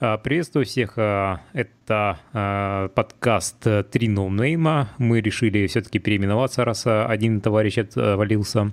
А, 0.00 0.16
приветствую 0.16 0.64
всех. 0.64 0.92
А, 0.96 1.40
это 1.52 2.20
а, 2.32 2.88
подкаст 2.88 3.66
«Три 3.90 4.08
ноунейма». 4.08 4.90
Мы 4.98 5.20
решили 5.20 5.66
все-таки 5.66 5.98
переименоваться, 5.98 6.64
раз 6.64 6.86
один 6.86 7.40
товарищ 7.40 7.78
отвалился. 7.78 8.72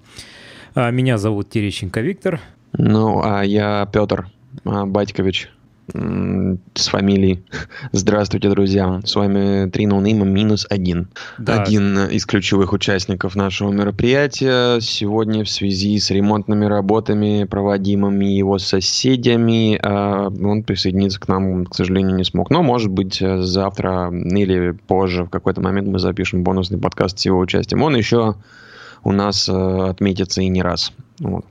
Меня 0.75 1.17
зовут 1.17 1.49
Терещенко 1.49 2.01
Виктор. 2.01 2.41
Ну, 2.73 3.23
а 3.23 3.41
я 3.43 3.89
Петр 3.91 4.27
Батькович 4.63 5.49
с 5.93 6.87
фамилией. 6.87 7.43
Здравствуйте, 7.91 8.49
друзья. 8.49 9.01
С 9.03 9.15
вами 9.15 9.69
три 9.69 9.85
ноунейма 9.87 10.25
минус 10.25 10.65
один. 10.69 11.09
Да. 11.37 11.61
Один 11.61 12.07
из 12.07 12.25
ключевых 12.25 12.73
участников 12.73 13.35
нашего 13.35 13.71
мероприятия. 13.71 14.79
Сегодня 14.79 15.43
в 15.43 15.49
связи 15.49 15.99
с 15.99 16.09
ремонтными 16.09 16.65
работами, 16.65 17.43
проводимыми 17.43 18.25
его 18.25 18.57
соседями, 18.57 19.79
а, 19.81 20.27
он 20.29 20.63
присоединиться 20.63 21.19
к 21.19 21.27
нам, 21.27 21.65
к 21.65 21.75
сожалению, 21.75 22.15
не 22.15 22.23
смог. 22.23 22.49
Но, 22.49 22.63
может 22.63 22.91
быть, 22.91 23.19
завтра 23.19 24.11
или 24.11 24.71
позже 24.71 25.25
в 25.25 25.29
какой-то 25.29 25.61
момент 25.61 25.87
мы 25.87 25.99
запишем 25.99 26.43
бонусный 26.43 26.79
подкаст 26.79 27.19
с 27.19 27.25
его 27.25 27.39
участием. 27.39 27.83
Он 27.83 27.95
еще 27.95 28.35
у 29.03 29.11
нас 29.11 29.47
э, 29.47 29.53
отметится 29.53 30.41
и 30.41 30.47
не 30.47 30.63
раз. 30.63 30.91
Вот. 31.19 31.45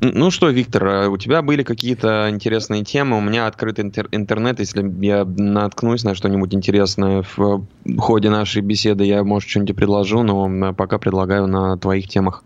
Ну 0.00 0.30
что, 0.30 0.48
Виктор, 0.50 0.86
а 0.86 1.08
у 1.08 1.16
тебя 1.16 1.42
были 1.42 1.62
какие-то 1.62 2.28
интересные 2.30 2.84
темы, 2.84 3.18
у 3.18 3.20
меня 3.20 3.46
открыт 3.46 3.78
интер- 3.78 4.08
интернет, 4.10 4.60
если 4.60 4.84
я 5.04 5.24
наткнусь 5.24 6.04
на 6.04 6.14
что-нибудь 6.14 6.54
интересное 6.54 7.24
в 7.36 7.66
ходе 7.98 8.30
нашей 8.30 8.62
беседы, 8.62 9.04
я, 9.04 9.24
может, 9.24 9.48
что-нибудь 9.48 9.76
предложу, 9.76 10.22
но 10.22 10.74
пока 10.74 10.98
предлагаю 10.98 11.46
на 11.46 11.76
твоих 11.78 12.08
темах 12.08 12.44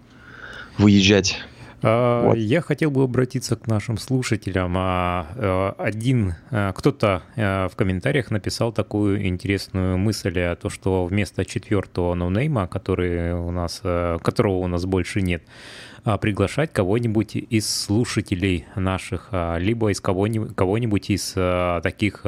выезжать. 0.78 1.38
А, 1.82 2.28
вот. 2.28 2.36
Я 2.36 2.60
хотел 2.60 2.90
бы 2.90 3.04
обратиться 3.04 3.56
к 3.56 3.66
нашим 3.66 3.96
слушателям. 3.96 4.74
А, 4.76 5.26
э, 5.34 5.72
один 5.78 6.34
кто-то 6.50 7.22
э, 7.36 7.68
в 7.68 7.76
комментариях 7.76 8.30
написал 8.30 8.72
такую 8.72 9.26
интересную 9.26 9.96
мысль, 9.96 10.38
о 10.40 10.56
том, 10.56 10.70
что 10.70 11.06
вместо 11.06 11.44
четвертого 11.44 12.14
ноунейма, 12.14 12.68
который 12.68 13.32
у 13.32 13.50
нас, 13.50 13.80
э, 13.82 14.18
которого 14.22 14.56
у 14.56 14.66
нас 14.66 14.84
больше 14.84 15.22
нет, 15.22 15.42
а, 15.42 15.89
приглашать 16.20 16.72
кого-нибудь 16.72 17.36
из 17.36 17.68
слушателей 17.68 18.64
наших, 18.76 19.28
а, 19.32 19.58
либо 19.58 19.90
из 19.90 20.00
кого-нибудь, 20.00 20.54
кого-нибудь 20.54 21.10
из 21.10 21.34
а, 21.36 21.80
таких 21.80 22.24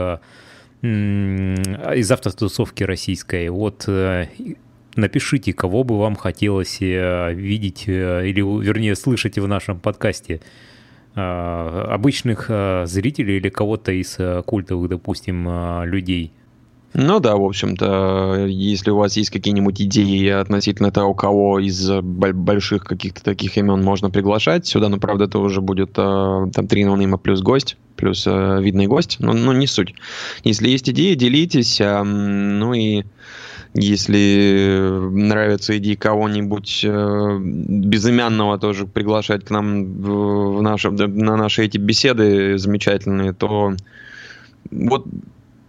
из 0.82 2.10
автотусовки 2.10 2.82
российской. 2.82 3.48
Вот 3.50 3.84
э, 3.86 4.26
напишите, 4.96 5.52
кого 5.52 5.84
бы 5.84 5.96
вам 5.96 6.16
хотелось 6.16 6.78
э, 6.82 7.32
видеть 7.34 7.84
э, 7.86 8.28
или, 8.28 8.40
вернее, 8.40 8.96
слышать 8.96 9.38
в 9.38 9.46
нашем 9.46 9.78
подкасте. 9.78 10.40
Обычных 11.14 12.46
зрителей 12.86 13.36
или 13.36 13.50
кого-то 13.50 13.92
из 13.92 14.18
культовых, 14.46 14.88
допустим, 14.88 15.84
людей– 15.84 16.32
ну 16.94 17.20
да, 17.20 17.36
в 17.36 17.44
общем-то, 17.44 18.46
если 18.48 18.90
у 18.90 18.96
вас 18.96 19.16
есть 19.16 19.30
какие-нибудь 19.30 19.80
идеи 19.80 20.28
относительно 20.28 20.90
того, 20.90 21.14
кого 21.14 21.58
из 21.58 21.90
больших 21.90 22.84
каких-то 22.84 23.22
таких 23.24 23.56
имен 23.56 23.82
можно 23.82 24.10
приглашать 24.10 24.66
сюда, 24.66 24.88
но 24.88 24.98
правда 24.98 25.24
это 25.24 25.38
уже 25.38 25.60
будет 25.60 25.92
э, 25.96 26.46
там 26.52 26.66
три 26.68 26.84
ноунейма 26.84 27.16
плюс 27.16 27.40
гость, 27.40 27.76
плюс 27.96 28.26
э, 28.26 28.58
видный 28.60 28.88
гость, 28.88 29.16
но, 29.20 29.32
но 29.32 29.52
не 29.52 29.66
суть. 29.66 29.94
Если 30.44 30.68
есть 30.68 30.90
идеи, 30.90 31.14
делитесь, 31.14 31.80
э, 31.80 32.02
ну 32.02 32.74
и 32.74 33.04
если 33.74 34.90
нравятся 34.90 35.78
идеи 35.78 35.94
кого-нибудь 35.94 36.84
э, 36.84 37.38
безымянного 37.40 38.58
тоже 38.58 38.86
приглашать 38.86 39.46
к 39.46 39.50
нам 39.50 39.84
в, 39.84 40.58
в 40.58 40.62
наши, 40.62 40.90
на 40.90 41.36
наши 41.36 41.64
эти 41.64 41.78
беседы 41.78 42.58
замечательные, 42.58 43.32
то 43.32 43.74
вот 44.70 45.06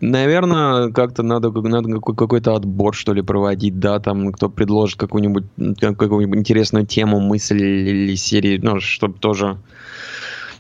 Наверное, 0.06 0.92
как-то 0.92 1.24
надо, 1.24 1.50
надо 1.50 2.02
какой-то 2.02 2.56
отбор, 2.56 2.94
что 2.94 3.14
ли, 3.14 3.22
проводить, 3.22 3.80
да, 3.80 4.02
там, 4.02 4.34
кто 4.34 4.50
предложит 4.50 5.00
какую-нибудь 5.00 5.46
какую-нибудь 5.80 6.40
интересную 6.40 6.86
тему, 6.86 7.22
мысль 7.22 7.64
или 7.64 8.16
серию, 8.16 8.60
ну, 8.62 8.82
чтобы 8.82 9.18
тоже, 9.18 9.60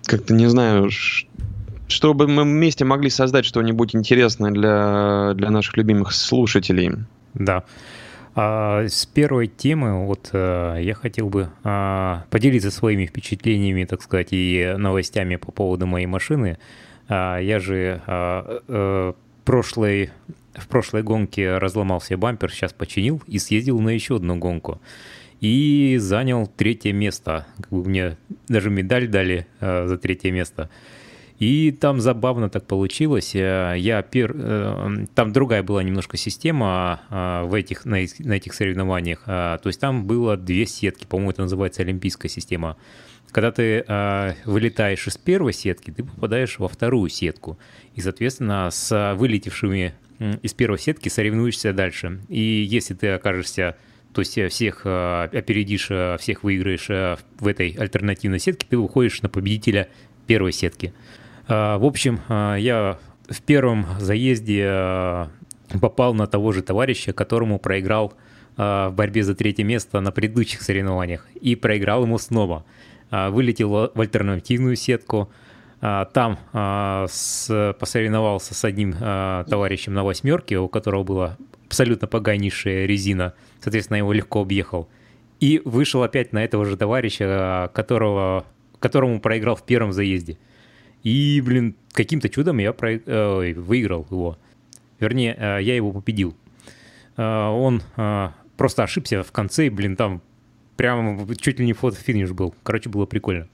как-то, 0.06 0.34
не 0.34 0.48
знаю, 0.48 0.90
чтобы 1.90 2.30
мы 2.30 2.44
вместе 2.44 2.86
могли 2.86 3.10
создать 3.10 3.44
что-нибудь 3.44 3.94
интересное 3.94 4.52
для, 4.52 5.34
для 5.36 5.50
наших 5.50 5.76
любимых 5.76 6.14
слушателей. 6.14 6.92
Да. 7.34 7.66
А 8.36 8.86
с 8.88 9.06
первой 9.06 9.48
темы 9.48 10.06
вот 10.06 10.30
а, 10.32 10.78
я 10.78 10.96
хотел 10.96 11.28
бы 11.28 11.50
а, 11.66 12.24
поделиться 12.30 12.72
своими 12.72 13.06
впечатлениями, 13.06 13.84
так 13.84 14.02
сказать, 14.04 14.30
и 14.32 14.74
новостями 14.78 15.36
по 15.36 15.52
поводу 15.52 15.86
моей 15.86 16.06
машины. 16.06 16.60
А, 17.10 17.40
я 17.40 17.60
же 17.60 18.02
а, 18.08 18.62
а, 18.70 19.14
прошлой, 19.44 20.12
в 20.56 20.68
прошлой 20.68 21.04
гонке 21.04 21.58
разломал 21.58 22.02
себе 22.02 22.18
бампер, 22.18 22.52
сейчас 22.52 22.74
починил 22.74 23.22
и 23.28 23.40
съездил 23.40 23.80
на 23.80 23.90
еще 23.90 24.18
одну 24.18 24.38
гонку. 24.38 24.82
И 25.42 25.98
занял 26.00 26.48
третье 26.48 26.94
место. 26.94 27.46
Как 27.58 27.70
бы 27.70 27.84
мне 27.84 28.18
даже 28.48 28.70
медаль 28.70 29.08
дали 29.08 29.46
э, 29.60 29.88
за 29.88 29.98
третье 29.98 30.32
место. 30.32 30.70
И 31.44 31.72
там 31.72 32.00
забавно 32.00 32.50
так 32.50 32.66
получилось. 32.66 33.36
Э, 33.36 33.76
я 33.78 34.02
пер... 34.02 34.34
Э, 34.36 35.06
там 35.14 35.34
другая 35.34 35.62
была 35.62 35.84
немножко 35.84 36.16
система 36.16 37.02
э, 37.10 37.44
в 37.44 37.54
этих, 37.54 37.84
на, 37.84 37.98
на 38.20 38.34
этих 38.34 38.54
соревнованиях. 38.54 39.24
То 39.26 39.62
есть 39.66 39.80
там 39.80 40.06
было 40.06 40.38
две 40.38 40.66
сетки, 40.66 41.06
по-моему, 41.06 41.32
это 41.32 41.42
называется 41.42 41.82
олимпийская 41.82 42.30
система. 42.30 42.78
Когда 43.34 43.52
ты 43.52 43.84
э, 43.86 44.34
вылетаешь 44.46 45.06
из 45.08 45.18
первой 45.18 45.52
сетки, 45.52 45.92
ты 45.92 46.04
попадаешь 46.04 46.60
во 46.60 46.70
вторую 46.70 47.10
сетку. 47.10 47.58
И, 47.96 48.02
соответственно, 48.02 48.70
с 48.72 49.16
вылетевшими 49.16 49.94
из 50.42 50.54
первой 50.54 50.80
сетки 50.80 51.10
соревнуешься 51.10 51.74
дальше. 51.74 52.22
И 52.30 52.40
если 52.40 52.94
ты 52.94 53.10
окажешься, 53.10 53.76
то 54.14 54.22
есть 54.22 54.40
всех 54.54 54.84
э, 54.86 55.24
опередишь, 55.34 55.88
э, 55.90 56.18
всех 56.20 56.44
выиграешь 56.44 56.90
э, 56.90 57.18
в 57.40 57.48
этой 57.48 57.72
альтернативной 57.72 58.40
сетке, 58.40 58.68
ты 58.70 58.78
выходишь 58.78 59.22
на 59.24 59.30
победителя 59.30 59.90
первой 60.28 60.52
сетки. 60.52 60.94
Э, 61.48 61.78
в 61.78 61.86
общем, 61.86 62.22
э, 62.30 62.56
я 62.60 63.00
в 63.28 63.42
первом 63.42 63.86
заезде 64.00 64.66
э, 64.66 65.28
попал 65.82 66.14
на 66.14 66.28
того 66.28 66.52
же 66.52 66.62
товарища, 66.62 67.14
которому 67.14 67.60
проиграл 67.60 68.14
в 68.56 68.94
борьбе 68.96 69.24
за 69.24 69.34
третье 69.34 69.64
место 69.64 70.00
на 70.00 70.12
предыдущих 70.12 70.62
соревнованиях 70.62 71.28
и 71.42 71.56
проиграл 71.56 72.04
ему 72.04 72.20
снова. 72.20 72.64
А, 73.16 73.30
вылетел 73.30 73.70
в 73.94 74.02
альтернативную 74.02 74.76
сетку, 74.76 75.32
а, 75.82 76.06
там 76.06 76.40
а, 76.52 77.06
посоревновался 77.80 78.56
с 78.56 78.66
одним 78.66 78.94
товарищем 78.94 79.94
на 79.94 80.04
восьмерке, 80.04 80.58
у 80.58 80.68
которого 80.68 81.04
была 81.04 81.38
абсолютно 81.68 82.08
поганейшая 82.08 82.88
резина, 82.88 83.36
соответственно, 83.62 83.98
его 83.98 84.14
легко 84.14 84.42
объехал. 84.42 84.90
И 85.40 85.62
вышел 85.64 86.02
опять 86.02 86.34
на 86.34 86.44
этого 86.44 86.66
же 86.66 86.76
товарища, 86.76 87.70
которого, 87.76 88.48
которому 88.80 89.22
проиграл 89.22 89.58
в 89.58 89.64
первом 89.64 89.94
заезде. 89.94 90.40
И, 91.04 91.40
блин, 91.46 91.76
каким-то 91.92 92.30
чудом 92.30 92.58
я 92.58 92.74
про... 92.74 92.94
э, 92.94 93.54
выиграл 93.54 94.08
его. 94.10 94.40
Вернее, 95.00 95.38
я 95.38 95.76
его 95.76 95.92
победил. 95.92 96.36
Он 97.16 97.84
просто 98.58 98.84
ошибся 98.84 99.22
в 99.22 99.32
конце, 99.32 99.68
и, 99.68 99.70
блин, 99.70 99.98
там 99.98 100.24
прям 100.76 101.28
чуть 101.36 101.60
ли 101.60 101.66
не 101.66 101.74
фото-финиш 101.74 102.32
был. 102.32 102.54
Короче, 102.64 102.90
было 102.90 103.06
прикольно. 103.06 103.48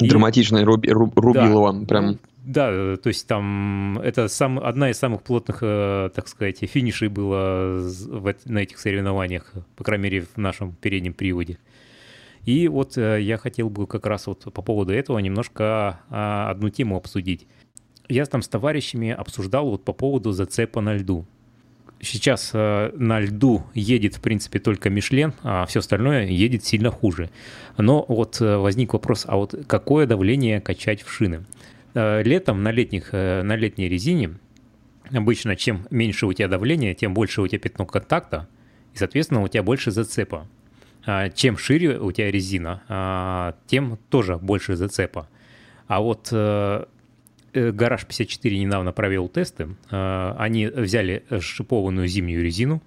И... 0.00 0.08
Драматично 0.08 0.64
руби, 0.64 0.90
руб, 0.90 1.18
рубил 1.18 1.72
да, 1.72 1.86
прям. 1.86 2.18
Да, 2.44 2.96
то 2.96 3.08
есть 3.08 3.26
там 3.28 4.00
это 4.02 4.26
сам, 4.26 4.58
одна 4.58 4.90
из 4.90 4.98
самых 4.98 5.22
плотных, 5.22 5.58
э, 5.62 6.10
так 6.12 6.26
сказать, 6.26 6.58
финишей 6.58 7.08
было 7.08 7.78
в, 7.78 8.34
на 8.46 8.58
этих 8.58 8.80
соревнованиях, 8.80 9.52
по 9.76 9.84
крайней 9.84 10.04
мере, 10.04 10.20
в 10.22 10.36
нашем 10.38 10.72
переднем 10.72 11.12
приводе. 11.12 11.58
И 12.44 12.66
вот 12.66 12.98
э, 12.98 13.22
я 13.22 13.38
хотел 13.38 13.70
бы 13.70 13.86
как 13.86 14.06
раз 14.06 14.26
вот 14.26 14.52
по 14.52 14.62
поводу 14.62 14.92
этого 14.92 15.18
немножко 15.20 16.00
а, 16.10 16.50
одну 16.50 16.70
тему 16.70 16.96
обсудить. 16.96 17.46
Я 18.08 18.26
там 18.26 18.42
с 18.42 18.48
товарищами 18.48 19.10
обсуждал 19.10 19.70
вот 19.70 19.84
по 19.84 19.92
поводу 19.92 20.32
зацепа 20.32 20.80
на 20.80 20.94
льду 20.94 21.24
сейчас 22.02 22.50
э, 22.52 22.92
на 22.96 23.20
льду 23.20 23.64
едет, 23.74 24.16
в 24.16 24.20
принципе, 24.20 24.58
только 24.58 24.90
Мишлен, 24.90 25.32
а 25.42 25.64
все 25.66 25.78
остальное 25.78 26.26
едет 26.26 26.64
сильно 26.64 26.90
хуже. 26.90 27.30
Но 27.78 28.04
вот 28.08 28.40
э, 28.40 28.56
возник 28.56 28.92
вопрос, 28.92 29.24
а 29.26 29.36
вот 29.36 29.54
какое 29.66 30.06
давление 30.06 30.60
качать 30.60 31.02
в 31.02 31.10
шины? 31.10 31.44
Э, 31.94 32.22
летом 32.22 32.62
на, 32.62 32.72
летних, 32.72 33.12
на 33.12 33.56
летней 33.56 33.88
резине 33.88 34.34
обычно 35.10 35.56
чем 35.56 35.86
меньше 35.90 36.26
у 36.26 36.32
тебя 36.32 36.48
давление, 36.48 36.94
тем 36.94 37.14
больше 37.14 37.42
у 37.42 37.46
тебя 37.46 37.58
пятно 37.58 37.86
контакта, 37.86 38.48
и, 38.94 38.98
соответственно, 38.98 39.42
у 39.42 39.48
тебя 39.48 39.62
больше 39.62 39.90
зацепа. 39.90 40.46
А 41.04 41.30
чем 41.30 41.58
шире 41.58 41.98
у 41.98 42.12
тебя 42.12 42.30
резина, 42.30 42.82
а, 42.88 43.56
тем 43.66 43.98
тоже 44.08 44.36
больше 44.36 44.76
зацепа. 44.76 45.28
А 45.88 46.00
вот 46.00 46.28
Гараж 47.54 48.06
54 48.06 48.58
недавно 48.58 48.92
провел 48.92 49.28
тесты. 49.28 49.68
Э, 49.90 50.34
они 50.38 50.66
взяли 50.66 51.24
шипованную 51.40 52.08
зимнюю 52.08 52.42
резину 52.42 52.82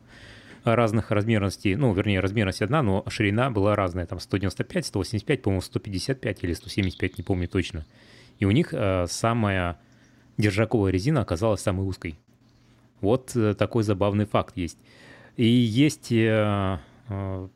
разных 0.66 1.12
размерностей, 1.12 1.76
ну, 1.76 1.94
вернее, 1.94 2.20
размерность 2.20 2.62
одна, 2.62 2.82
но 2.82 3.06
ширина 3.08 3.52
была 3.52 3.76
разная, 3.76 4.08
там 4.08 4.20
195, 4.20 4.88
185, 4.88 5.42
по-моему, 5.44 5.62
155 5.62 6.44
или 6.44 6.54
175, 6.54 7.18
не 7.20 7.24
помню 7.24 7.48
точно. 7.48 7.86
И 8.40 8.46
у 8.46 8.52
них 8.52 8.74
э, 8.74 9.06
самая 9.08 9.78
держаковая 10.38 10.92
резина 10.92 11.22
оказалась 11.22 11.62
самой 11.62 11.86
узкой. 11.86 12.18
Вот 13.02 13.36
э, 13.36 13.54
такой 13.54 13.84
забавный 13.84 14.26
факт 14.26 14.58
есть. 14.58 14.78
И 15.38 15.46
есть 15.46 16.12
э, 16.12 16.80
э, 17.10 17.48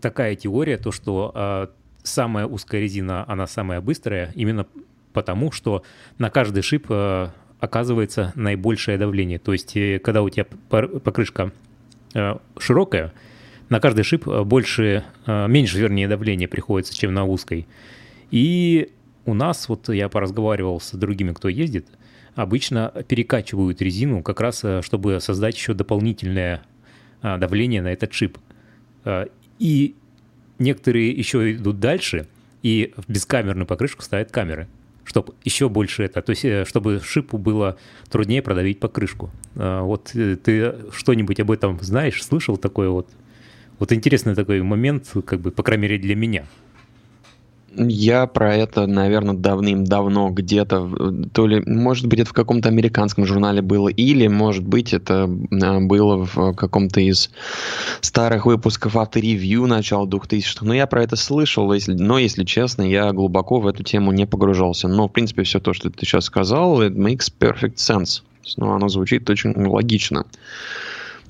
такая 0.00 0.36
теория, 0.36 0.78
то 0.78 0.92
что 0.92 1.32
э, 1.34 1.66
самая 2.02 2.46
узкая 2.46 2.80
резина, 2.80 3.24
она 3.28 3.46
самая 3.46 3.80
быстрая, 3.80 4.30
именно 4.34 4.66
потому, 5.14 5.50
что 5.52 5.82
на 6.18 6.28
каждый 6.28 6.62
шип 6.62 6.86
э, 6.90 7.28
оказывается 7.60 8.32
наибольшее 8.34 8.98
давление. 8.98 9.38
То 9.38 9.52
есть, 9.52 9.74
э, 9.76 9.98
когда 9.98 10.20
у 10.20 10.28
тебя 10.28 10.44
покрышка 10.68 11.52
э, 12.12 12.36
широкая, 12.58 13.14
на 13.70 13.80
каждый 13.80 14.04
шип 14.04 14.26
больше, 14.26 15.04
меньше, 15.26 15.78
вернее, 15.78 16.06
давление 16.06 16.46
приходится, 16.46 16.94
чем 16.94 17.14
на 17.14 17.24
узкой. 17.24 17.66
И 18.30 18.90
у 19.24 19.32
нас, 19.32 19.70
вот 19.70 19.88
я 19.88 20.10
поразговаривал 20.10 20.80
с 20.80 20.92
другими, 20.92 21.32
кто 21.32 21.48
ездит, 21.48 21.86
обычно 22.34 22.92
перекачивают 23.08 23.80
резину 23.80 24.22
как 24.22 24.42
раз, 24.42 24.62
чтобы 24.82 25.18
создать 25.20 25.56
еще 25.56 25.72
дополнительное 25.72 26.60
давление 27.22 27.80
на 27.80 27.88
этот 27.88 28.12
шип. 28.12 28.36
И 29.58 29.94
некоторые 30.58 31.10
еще 31.10 31.54
идут 31.54 31.80
дальше 31.80 32.26
и 32.64 32.92
в 32.96 33.10
бескамерную 33.10 33.66
покрышку 33.66 34.02
ставят 34.02 34.30
камеры, 34.30 34.68
чтобы 35.04 35.34
еще 35.44 35.68
больше 35.68 36.04
это, 36.04 36.22
то 36.22 36.30
есть 36.30 36.68
чтобы 36.68 37.00
шипу 37.00 37.38
было 37.38 37.76
труднее 38.10 38.42
продавить 38.42 38.80
покрышку. 38.80 39.30
Вот 39.54 40.12
ты 40.12 40.74
что-нибудь 40.92 41.40
об 41.40 41.50
этом 41.50 41.78
знаешь, 41.80 42.22
слышал 42.22 42.56
такое 42.56 42.88
вот? 42.88 43.08
Вот 43.78 43.92
интересный 43.92 44.34
такой 44.34 44.62
момент, 44.62 45.12
как 45.26 45.40
бы, 45.40 45.50
по 45.50 45.62
крайней 45.62 45.82
мере, 45.82 45.98
для 45.98 46.14
меня. 46.14 46.46
Я 47.76 48.26
про 48.26 48.54
это, 48.54 48.86
наверное, 48.86 49.34
давным-давно 49.34 50.30
где-то, 50.30 50.90
то 51.32 51.46
ли, 51.46 51.62
может 51.66 52.06
быть, 52.06 52.20
это 52.20 52.30
в 52.30 52.32
каком-то 52.32 52.68
американском 52.68 53.26
журнале 53.26 53.62
было, 53.62 53.88
или, 53.88 54.26
может 54.26 54.64
быть, 54.64 54.92
это 54.92 55.24
а, 55.24 55.80
было 55.80 56.24
в 56.24 56.54
каком-то 56.54 57.00
из 57.00 57.30
старых 58.00 58.46
выпусков 58.46 58.96
авторевью 58.96 59.66
начала 59.66 60.06
2000-х. 60.06 60.64
Но 60.64 60.74
я 60.74 60.86
про 60.86 61.02
это 61.02 61.16
слышал, 61.16 61.72
но, 61.88 62.18
если 62.18 62.44
честно, 62.44 62.82
я 62.82 63.12
глубоко 63.12 63.60
в 63.60 63.66
эту 63.66 63.82
тему 63.82 64.12
не 64.12 64.26
погружался. 64.26 64.88
Но, 64.88 65.08
в 65.08 65.12
принципе, 65.12 65.42
все 65.42 65.60
то, 65.60 65.72
что 65.72 65.90
ты 65.90 66.06
сейчас 66.06 66.24
сказал, 66.24 66.82
it 66.82 66.94
makes 66.94 67.32
perfect 67.38 67.76
sense. 67.76 68.22
Ну, 68.56 68.72
оно 68.72 68.88
звучит 68.88 69.28
очень 69.30 69.52
логично. 69.56 70.26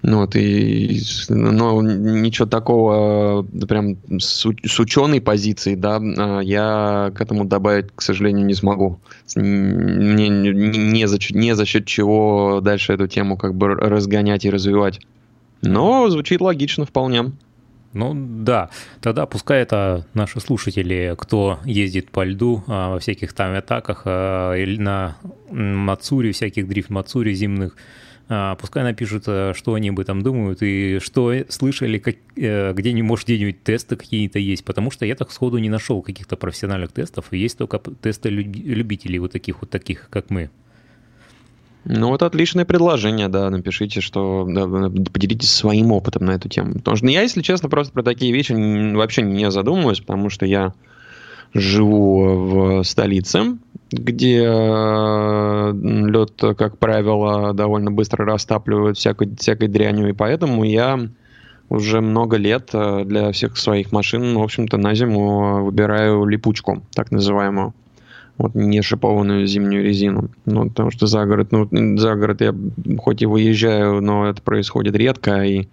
Ну, 0.06 0.18
вот, 0.18 0.36
и, 0.36 1.00
но 1.30 1.80
ничего 1.80 2.46
такого 2.46 3.42
э, 3.42 3.66
прям 3.66 3.96
с, 4.20 4.46
с 4.62 4.78
ученой 4.78 5.22
позиции, 5.22 5.76
да, 5.76 5.96
а, 5.96 6.40
я 6.40 7.10
к 7.14 7.22
этому 7.22 7.46
добавить, 7.46 7.86
к 7.94 8.02
сожалению, 8.02 8.44
не 8.44 8.52
смогу. 8.52 9.00
Мне 9.34 10.28
не, 10.28 10.50
не, 10.50 11.08
за, 11.08 11.16
не 11.30 11.56
за 11.56 11.64
счет 11.64 11.86
чего 11.86 12.60
дальше 12.62 12.92
эту 12.92 13.08
тему 13.08 13.38
как 13.38 13.54
бы 13.54 13.68
разгонять 13.68 14.44
и 14.44 14.50
развивать. 14.50 15.00
Но 15.62 16.10
звучит 16.10 16.42
логично 16.42 16.84
вполне. 16.84 17.32
Ну 17.94 18.12
да, 18.14 18.68
тогда 19.00 19.24
пускай 19.24 19.62
это 19.62 20.04
наши 20.12 20.38
слушатели, 20.38 21.14
кто 21.16 21.60
ездит 21.64 22.10
по 22.10 22.24
льду 22.24 22.62
а, 22.66 22.90
во 22.90 22.98
всяких 22.98 23.32
там 23.32 23.54
атаках 23.54 24.02
а, 24.04 24.52
или 24.52 24.76
на 24.76 25.16
Мацуре, 25.50 26.32
всяких 26.32 26.68
дрифт 26.68 26.90
Мацуре 26.90 27.32
зимных, 27.32 27.74
пускай 28.26 28.82
напишут, 28.82 29.24
э, 29.26 29.52
что 29.54 29.74
они 29.74 29.90
об 29.90 30.00
этом 30.00 30.22
думают 30.22 30.62
и 30.62 30.98
что 31.00 31.34
слышали, 31.48 31.98
как, 31.98 32.16
э, 32.36 32.72
где-нибудь, 32.72 33.08
может, 33.08 33.26
где-нибудь 33.26 33.62
тесты 33.62 33.96
какие-то 33.96 34.38
есть, 34.38 34.64
потому 34.64 34.90
что 34.90 35.04
я 35.04 35.14
так 35.14 35.30
сходу 35.30 35.58
не 35.58 35.68
нашел 35.68 36.00
каких-то 36.00 36.36
профессиональных 36.36 36.92
тестов, 36.92 37.32
есть 37.32 37.58
только 37.58 37.80
тесты 38.00 38.30
любителей 38.30 39.18
вот 39.18 39.32
таких 39.32 39.60
вот 39.60 39.70
таких, 39.70 40.08
как 40.10 40.30
мы. 40.30 40.50
Ну, 41.84 42.08
вот 42.08 42.22
отличное 42.22 42.64
предложение, 42.64 43.28
да, 43.28 43.50
напишите, 43.50 44.00
что 44.00 44.46
да, 44.48 44.66
поделитесь 44.66 45.52
своим 45.52 45.92
опытом 45.92 46.24
на 46.24 46.30
эту 46.30 46.48
тему. 46.48 46.72
Потому 46.74 46.96
что 46.96 47.06
я, 47.08 47.20
если 47.20 47.42
честно, 47.42 47.68
просто 47.68 47.92
про 47.92 48.02
такие 48.02 48.32
вещи 48.32 48.52
вообще 48.94 49.20
не 49.20 49.50
задумываюсь, 49.50 50.00
потому 50.00 50.30
что 50.30 50.46
я 50.46 50.72
живу 51.54 52.80
в 52.80 52.84
столице, 52.84 53.56
где 53.90 54.42
э, 54.44 55.72
лед, 55.72 56.32
как 56.58 56.78
правило, 56.78 57.54
довольно 57.54 57.92
быстро 57.92 58.26
растапливают 58.26 58.98
всякой, 58.98 59.34
всякой 59.36 59.68
дрянью, 59.68 60.08
и 60.08 60.12
поэтому 60.12 60.64
я 60.64 61.08
уже 61.68 62.00
много 62.00 62.36
лет 62.36 62.70
э, 62.72 63.04
для 63.04 63.30
всех 63.32 63.56
своих 63.56 63.92
машин, 63.92 64.36
в 64.36 64.42
общем-то, 64.42 64.76
на 64.76 64.94
зиму 64.94 65.64
выбираю 65.64 66.24
липучку, 66.24 66.82
так 66.94 67.12
называемую. 67.12 67.72
Вот 68.36 68.56
не 68.56 68.82
шипованную 68.82 69.46
зимнюю 69.46 69.84
резину. 69.84 70.28
Ну, 70.44 70.68
потому 70.68 70.90
что 70.90 71.06
за 71.06 71.24
город, 71.24 71.52
ну, 71.52 71.68
за 71.96 72.16
город 72.16 72.40
я 72.40 72.52
хоть 72.98 73.22
и 73.22 73.26
выезжаю, 73.26 74.00
но 74.00 74.28
это 74.28 74.42
происходит 74.42 74.96
редко, 74.96 75.44
и 75.44 75.68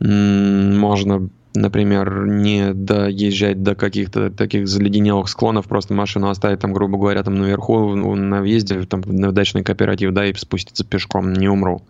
м- 0.00 0.78
можно 0.78 1.28
например, 1.54 2.26
не 2.26 2.74
доезжать 2.74 3.62
до 3.62 3.74
каких-то 3.74 4.30
таких 4.30 4.68
заледенелых 4.68 5.28
склонов, 5.28 5.66
просто 5.66 5.94
машину 5.94 6.28
оставить 6.28 6.60
там, 6.60 6.72
грубо 6.72 6.98
говоря, 6.98 7.22
там 7.22 7.36
наверху 7.36 7.94
на 7.94 8.40
въезде, 8.40 8.82
там 8.82 9.02
на 9.06 9.32
дачный 9.32 9.62
кооператив, 9.62 10.12
да, 10.12 10.26
и 10.26 10.34
спуститься 10.34 10.84
пешком, 10.84 11.32
не 11.32 11.48
умру. 11.48 11.82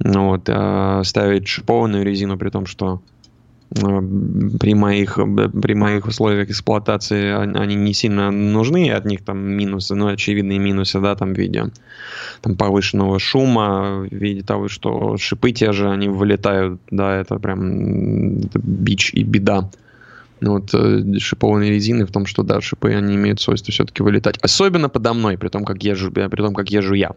Ну 0.00 0.30
вот, 0.30 0.48
а 0.48 1.02
ставить 1.04 1.46
шипованную 1.46 2.04
резину, 2.04 2.36
при 2.36 2.50
том, 2.50 2.66
что 2.66 3.00
при 3.74 4.74
моих, 4.74 5.16
при 5.16 5.74
моих 5.74 6.06
условиях 6.06 6.48
эксплуатации 6.48 7.32
они 7.32 7.74
не 7.74 7.92
сильно 7.92 8.30
нужны, 8.30 8.90
от 8.90 9.04
них 9.04 9.24
там 9.24 9.38
минусы, 9.38 9.94
ну, 9.94 10.06
очевидные 10.06 10.58
минусы, 10.58 11.00
да, 11.00 11.16
там 11.16 11.34
в 11.34 11.38
виде 11.38 11.64
там, 12.40 12.56
повышенного 12.56 13.18
шума, 13.18 14.06
в 14.08 14.14
виде 14.14 14.42
того, 14.42 14.68
что 14.68 15.16
шипы 15.16 15.50
те 15.50 15.72
же, 15.72 15.90
они 15.90 16.08
вылетают, 16.08 16.80
да, 16.90 17.16
это 17.16 17.38
прям 17.38 18.38
это 18.38 18.60
бич 18.62 19.12
и 19.12 19.24
беда. 19.24 19.70
Ну, 20.44 20.58
вот 20.58 20.74
э, 20.74 21.18
шипованные 21.20 21.70
резины 21.70 22.04
в 22.04 22.12
том, 22.12 22.26
что 22.26 22.42
да, 22.42 22.60
шипы 22.60 22.92
они 22.92 23.14
имеют 23.14 23.40
свойство 23.40 23.72
все-таки 23.72 24.02
вылетать. 24.02 24.36
Особенно 24.42 24.90
подо 24.90 25.14
мной, 25.14 25.38
при 25.38 25.48
том, 25.48 25.64
как 25.64 25.82
езжу, 25.82 26.12
при 26.12 26.28
том, 26.28 26.52
как 26.52 26.68
езжу 26.68 26.92
я. 26.92 27.12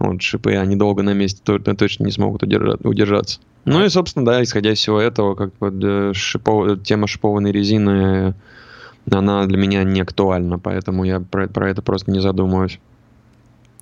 Вот 0.00 0.20
шипы, 0.22 0.56
они 0.56 0.74
долго 0.74 1.04
на 1.04 1.14
месте 1.14 1.40
точно 1.44 2.02
не 2.02 2.10
смогут 2.10 2.42
удержаться. 2.42 3.38
Ну 3.64 3.84
и, 3.84 3.88
собственно, 3.88 4.26
да, 4.26 4.42
исходя 4.42 4.72
из 4.72 4.78
всего 4.78 5.00
этого, 5.00 5.36
как 5.36 5.56
бы 5.58 6.10
шипов... 6.16 6.82
тема 6.82 7.06
шипованной 7.06 7.52
резины, 7.52 8.34
она 9.08 9.46
для 9.46 9.56
меня 9.56 9.84
не 9.84 10.00
актуальна, 10.00 10.58
поэтому 10.58 11.04
я 11.04 11.20
про, 11.20 11.46
про 11.46 11.70
это 11.70 11.80
просто 11.80 12.10
не 12.10 12.18
задумываюсь. 12.18 12.80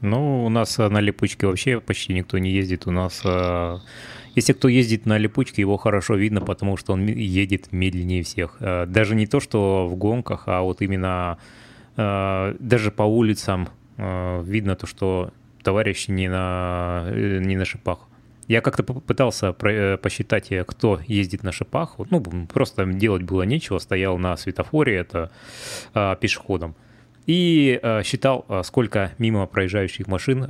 Ну, 0.03 0.45
у 0.45 0.51
нас 0.51 0.77
на 0.77 1.01
липучке 1.01 1.47
вообще 1.47 1.81
почти 1.81 2.13
никто 2.13 2.37
не 2.37 2.51
ездит. 2.51 2.87
У 2.87 2.91
нас, 2.91 3.23
если 4.41 4.55
кто 4.55 4.69
ездит 4.69 5.07
на 5.07 5.19
липучке, 5.19 5.63
его 5.63 5.77
хорошо 5.77 6.15
видно, 6.15 6.41
потому 6.41 6.77
что 6.77 6.95
он 6.95 7.07
едет 7.07 7.73
медленнее 7.73 8.23
всех. 8.23 8.57
А, 8.61 8.87
даже 8.87 9.15
не 9.15 9.27
то, 9.27 9.39
что 9.39 9.87
в 9.87 9.97
гонках, 9.97 10.45
а 10.47 10.63
вот 10.63 10.81
именно 10.81 11.39
а, 11.97 12.57
даже 12.59 12.91
по 12.91 13.03
улицам 13.03 13.69
видно 13.99 14.77
то, 14.77 14.87
что 14.87 15.31
товарищ 15.63 16.09
не 16.09 16.29
на, 16.29 17.05
э, 17.09 17.39
не 17.45 17.57
на 17.57 17.67
шипах. 17.67 18.09
Я 18.49 18.63
как-то 18.63 18.83
попытался 18.83 19.55
э, 19.63 19.99
посчитать, 19.99 20.51
э, 20.51 20.65
кто 20.65 21.01
ездит 21.07 21.43
на 21.43 21.53
шипах. 21.53 21.97
Ну, 22.11 22.23
просто 22.47 22.87
делать 22.87 23.23
было 23.23 23.43
нечего. 23.43 23.79
Стоял 23.79 24.17
на 24.17 24.39
светофоре, 24.39 24.97
это 24.97 25.31
пешеходом. 26.21 26.75
И 27.27 27.79
считал, 28.05 28.47
сколько 28.65 29.13
мимо 29.19 29.47
проезжающих 29.47 30.07
машин 30.09 30.43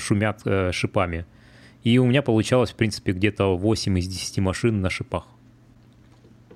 шумят 0.00 0.42
шипами. 0.74 1.24
И 1.88 1.96
у 1.96 2.04
меня 2.04 2.20
получалось, 2.20 2.72
в 2.72 2.74
принципе, 2.74 3.12
где-то 3.12 3.56
8 3.56 3.98
из 3.98 4.06
10 4.08 4.40
машин 4.40 4.82
на 4.82 4.90
шипах. 4.90 5.24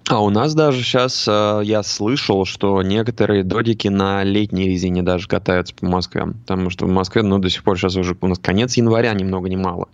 А 0.06 0.22
у 0.22 0.28
нас 0.28 0.54
даже 0.54 0.82
сейчас 0.82 1.26
э, 1.26 1.62
я 1.64 1.82
слышал, 1.82 2.44
что 2.44 2.82
некоторые 2.82 3.42
додики 3.42 3.88
на 3.88 4.24
летней 4.24 4.68
резине 4.68 5.02
даже 5.02 5.28
катаются 5.28 5.74
по 5.74 5.86
Москве. 5.86 6.26
Потому 6.26 6.68
что 6.68 6.84
в 6.84 6.90
Москве, 6.90 7.22
ну, 7.22 7.38
до 7.38 7.48
сих 7.48 7.64
пор 7.64 7.78
сейчас 7.78 7.96
уже 7.96 8.14
у 8.20 8.26
нас 8.26 8.38
конец 8.40 8.76
января, 8.76 9.14
ни 9.14 9.24
много 9.24 9.48
ни 9.48 9.56
мало 9.56 9.88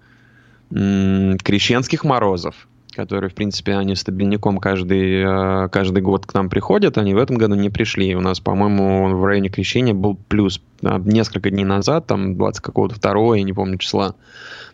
крещенских 0.71 2.05
морозов, 2.05 2.69
которые, 2.95 3.31
в 3.31 3.35
принципе, 3.35 3.77
они 3.77 3.95
стабильником 3.95 4.59
каждый, 4.59 5.23
э, 5.23 5.69
каждый 5.69 6.03
год 6.03 6.27
к 6.27 6.35
нам 6.35 6.51
приходят, 6.51 6.99
они 6.99 7.15
в 7.15 7.19
этом 7.19 7.39
году 7.39 7.55
не 7.55 7.71
пришли. 7.71 8.13
У 8.17 8.21
нас, 8.21 8.41
по-моему, 8.41 9.17
в 9.17 9.25
районе 9.25 9.51
крещения 9.51 9.95
был 9.95 10.19
плюс 10.29 10.61
а, 10.83 10.99
несколько 10.99 11.51
дней 11.51 11.65
назад, 11.65 12.09
там 12.09 12.37
20 12.37 12.61
какого-то 12.61 12.97
второго, 12.97 13.35
я 13.35 13.45
не 13.45 13.53
помню 13.53 13.79
числа. 13.79 14.17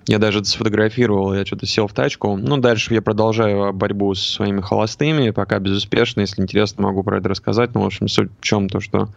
Я 0.06 0.18
даже 0.18 0.44
сфотографировал, 0.44 1.34
я 1.34 1.46
что-то 1.46 1.66
сел 1.66 1.86
в 1.86 1.94
тачку. 1.94 2.36
Ну, 2.36 2.58
дальше 2.58 2.92
я 2.92 3.00
продолжаю 3.00 3.72
борьбу 3.72 4.14
со 4.14 4.30
своими 4.30 4.60
холостыми, 4.60 5.30
пока 5.30 5.58
безуспешно. 5.58 6.20
Если 6.20 6.42
интересно, 6.42 6.84
могу 6.84 7.02
про 7.02 7.18
это 7.18 7.30
рассказать. 7.30 7.74
Но, 7.74 7.82
в 7.82 7.86
общем, 7.86 8.08
суть 8.08 8.30
в 8.38 8.42
чем 8.42 8.68
то, 8.68 8.80
что 8.80 9.08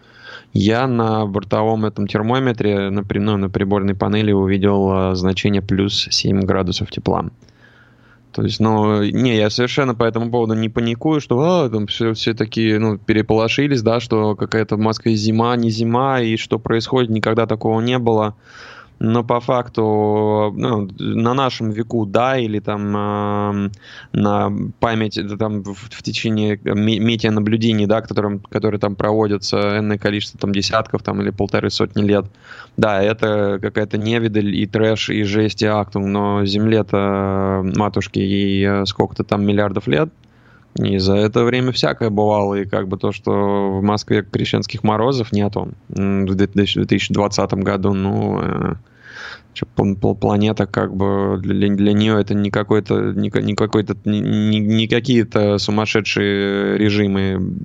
я 0.53 0.88
на 0.88 1.25
бортовом 1.25 1.86
этом 1.86 2.08
термометре, 2.08 2.89
на, 2.89 3.03
ну, 3.10 3.38
на 3.38 3.50
приборной 3.50 3.96
панели 3.96 4.32
увидел 4.32 4.89
а, 4.89 5.15
значение 5.15 5.62
плюс 5.62 6.08
7 6.10 6.41
градусов 6.41 6.89
тепла. 6.89 7.25
То 8.32 8.44
есть, 8.44 8.60
ну, 8.60 9.03
не, 9.03 9.36
я 9.36 9.50
совершенно 9.50 9.94
по 9.94 10.03
этому 10.03 10.32
поводу 10.32 10.53
не 10.53 10.70
паникую, 10.70 11.20
что 11.20 11.39
а, 11.41 11.70
там 11.70 11.88
все, 11.88 12.13
все 12.13 12.34
такие, 12.34 12.79
ну, 12.79 12.98
переполошились, 12.98 13.82
да, 13.82 14.00
что 14.00 14.36
какая-то 14.36 14.77
в 14.77 14.79
Москве 14.79 15.15
зима, 15.15 15.56
не 15.58 15.70
зима, 15.70 16.22
и 16.22 16.38
что 16.38 16.60
происходит, 16.60 17.10
никогда 17.10 17.46
такого 17.46 17.82
не 17.82 17.98
было 17.98 18.36
но 19.00 19.24
по 19.24 19.39
факту 19.39 20.54
ну, 20.56 20.88
на 20.98 21.34
нашем 21.34 21.72
веку, 21.72 22.06
да, 22.06 22.38
или 22.38 22.60
там 22.60 22.96
э, 22.96 23.70
на 24.13 24.51
память 24.80 25.20
там 25.38 25.63
в, 25.63 25.74
в 25.75 26.04
течение 26.04 26.60
метеонаблюдений, 26.63 27.86
да, 27.86 28.01
которым, 28.01 28.39
которые 28.39 28.80
там 28.80 28.96
проводятся 28.96 29.80
энное 29.80 29.98
количество 29.98 30.39
там 30.39 30.51
десятков 30.51 31.04
там 31.04 31.22
или 31.22 31.30
полторы 31.30 31.70
сотни 31.70 32.04
лет, 32.04 32.25
да, 32.75 33.01
это 33.01 33.60
какая-то 33.62 33.98
невидаль 33.98 34.56
и 34.56 34.66
трэш 34.66 35.10
и 35.10 35.24
жесть 35.24 35.62
и 35.62 35.68
актум, 35.68 36.12
но 36.12 36.46
Земле-то 36.46 37.63
матушки 37.75 38.20
и 38.20 38.63
э, 38.63 38.86
сколько-то 38.86 39.24
там 39.24 39.46
миллиардов 39.46 39.88
лет, 39.88 40.10
и 40.78 40.98
за 41.00 41.16
это 41.16 41.44
время 41.44 41.72
всякое 41.72 42.10
бывало, 42.10 42.56
и 42.56 42.66
как 42.66 42.88
бы 42.88 42.98
то, 42.98 43.12
что 43.12 43.80
в 43.80 43.84
Москве 43.84 44.24
крещенских 44.24 44.84
морозов 44.84 45.32
нету 45.32 45.74
в 45.90 46.36
2020 46.36 47.54
году, 47.54 47.94
ну, 47.94 48.40
э, 48.42 48.74
планета 50.20 50.68
как 50.68 50.96
бы 50.96 51.40
для, 51.42 51.70
для 51.70 51.94
нее 51.94 52.20
это 52.20 52.36
не 52.36 52.52
какой-то 52.52 53.12
не, 53.14 53.32
не 53.42 53.56
какой-то 53.56 53.98
не, 54.06 54.60
не 54.60 54.88
какие-то 54.88 55.58
сумасшедшие 55.58 56.78
режимы 56.78 57.56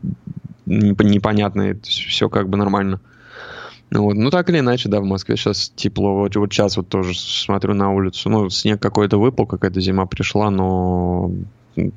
непонятные, 0.65 1.79
все 1.83 2.29
как 2.31 2.49
бы 2.49 2.57
нормально. 2.57 3.01
Вот. 3.91 4.15
ну 4.15 4.31
так 4.31 4.49
или 4.49 4.61
иначе, 4.61 4.89
да, 4.89 5.01
в 5.01 5.05
Москве 5.05 5.37
сейчас 5.37 5.71
тепло. 5.77 6.15
Вот, 6.15 6.35
вот 6.37 6.51
сейчас 6.51 6.79
вот 6.79 6.89
тоже 6.89 7.13
смотрю 7.15 7.75
на 7.75 7.93
улицу. 7.93 8.31
Ну, 8.31 8.49
снег 8.49 8.81
какой-то 8.81 9.19
выпал, 9.19 9.47
какая-то 9.47 9.83
зима 9.83 10.07
пришла, 10.07 10.51
но 10.51 11.31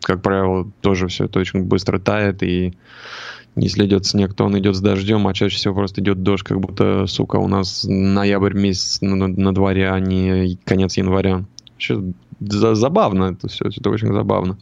как 0.02 0.22
правило, 0.22 0.70
тоже 0.82 1.08
все 1.08 1.26
это 1.26 1.40
очень 1.40 1.64
быстро 1.64 2.00
тает, 2.00 2.44
и 2.44 2.74
если 3.56 3.86
идет 3.86 4.06
снег, 4.06 4.34
то 4.34 4.46
он 4.46 4.58
идет 4.60 4.76
с 4.76 4.82
дождем, 4.82 5.28
а 5.28 5.34
чаще 5.34 5.56
всего 5.56 5.76
просто 5.76 6.02
идет 6.02 6.24
дождь, 6.24 6.44
как 6.44 6.60
будто, 6.60 7.08
сука, 7.08 7.38
у 7.38 7.48
нас 7.48 7.86
ноябрь 7.86 8.54
месяц 8.54 9.00
на, 9.02 9.28
на 9.28 9.54
дворе, 9.54 9.90
а 9.90 10.00
не 10.00 10.58
конец 10.66 10.98
января. 10.98 11.46
Вообще 11.72 12.02
забавно 12.40 13.32
это 13.32 13.48
все, 13.48 13.66
это 13.66 13.90
очень 13.90 14.14
забавно. 14.14 14.58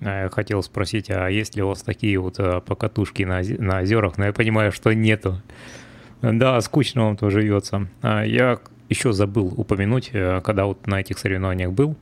А 0.00 0.24
я 0.24 0.28
хотел 0.30 0.62
спросить, 0.62 1.10
а 1.10 1.28
есть 1.28 1.54
ли 1.54 1.62
у 1.62 1.68
вас 1.68 1.82
такие 1.82 2.18
вот 2.18 2.34
а, 2.38 2.60
покатушки 2.60 3.22
на, 3.22 3.40
на 3.58 3.80
озерах? 3.80 4.18
Но 4.18 4.26
я 4.26 4.32
понимаю, 4.32 4.72
что 4.72 4.92
нету. 4.92 5.40
Да, 6.20 6.60
скучно 6.60 7.04
вам 7.04 7.16
тоже 7.16 7.42
живется. 7.42 7.88
А 8.02 8.24
я 8.24 8.58
еще 8.88 9.12
забыл 9.12 9.52
упомянуть, 9.56 10.10
э, 10.12 10.40
когда 10.44 10.66
вот 10.66 10.86
на 10.86 11.00
этих 11.00 11.18
соревнованиях 11.18 11.72
был, 11.72 11.96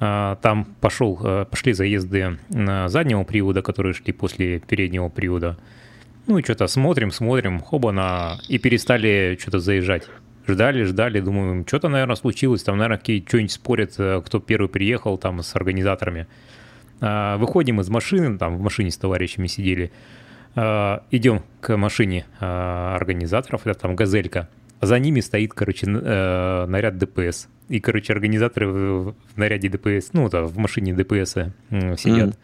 там 0.00 0.66
пошел, 0.80 1.20
э, 1.22 1.44
пошли 1.44 1.74
заезды 1.74 2.38
заднего 2.48 3.22
привода, 3.24 3.60
которые 3.60 3.92
шли 3.92 4.14
после 4.14 4.58
переднего 4.58 5.10
привода. 5.10 5.58
Ну 6.26 6.38
и 6.38 6.42
что-то 6.42 6.66
смотрим, 6.68 7.10
смотрим, 7.10 7.60
хоба 7.60 7.92
на... 7.92 8.38
И 8.48 8.58
перестали 8.58 9.36
что-то 9.38 9.58
заезжать. 9.58 10.04
Ждали, 10.46 10.84
ждали, 10.84 11.20
думаю, 11.20 11.64
что-то, 11.66 11.88
наверное, 11.88 12.16
случилось. 12.16 12.62
Там, 12.62 12.78
наверное, 12.78 12.96
какие 12.96 13.22
что-нибудь 13.26 13.52
спорят, 13.52 13.94
э, 13.98 14.22
кто 14.24 14.40
первый 14.40 14.68
приехал 14.68 15.18
там 15.18 15.42
с 15.42 15.54
организаторами. 15.54 16.26
А, 17.02 17.36
выходим 17.36 17.80
из 17.80 17.88
машины, 17.90 18.38
там 18.38 18.56
в 18.56 18.62
машине 18.62 18.90
с 18.90 18.96
товарищами 18.96 19.48
сидели. 19.48 19.92
А, 20.54 21.02
идем 21.10 21.42
к 21.60 21.76
машине 21.76 22.24
организаторов, 22.38 23.66
это 23.66 23.80
там 23.80 23.96
«Газелька». 23.96 24.48
За 24.80 24.98
ними 24.98 25.20
стоит, 25.20 25.52
короче, 25.52 25.86
э, 25.86 26.66
наряд 26.66 26.96
ДПС. 26.98 27.48
И, 27.68 27.80
короче, 27.80 28.12
организаторы 28.12 28.68
в 28.68 29.14
наряде 29.36 29.68
ДПС, 29.68 30.12
ну, 30.12 30.28
да, 30.28 30.42
в 30.42 30.56
машине 30.56 30.94
ДПС 30.94 31.32
сидят. 31.70 32.30
Mm-hmm. 32.30 32.36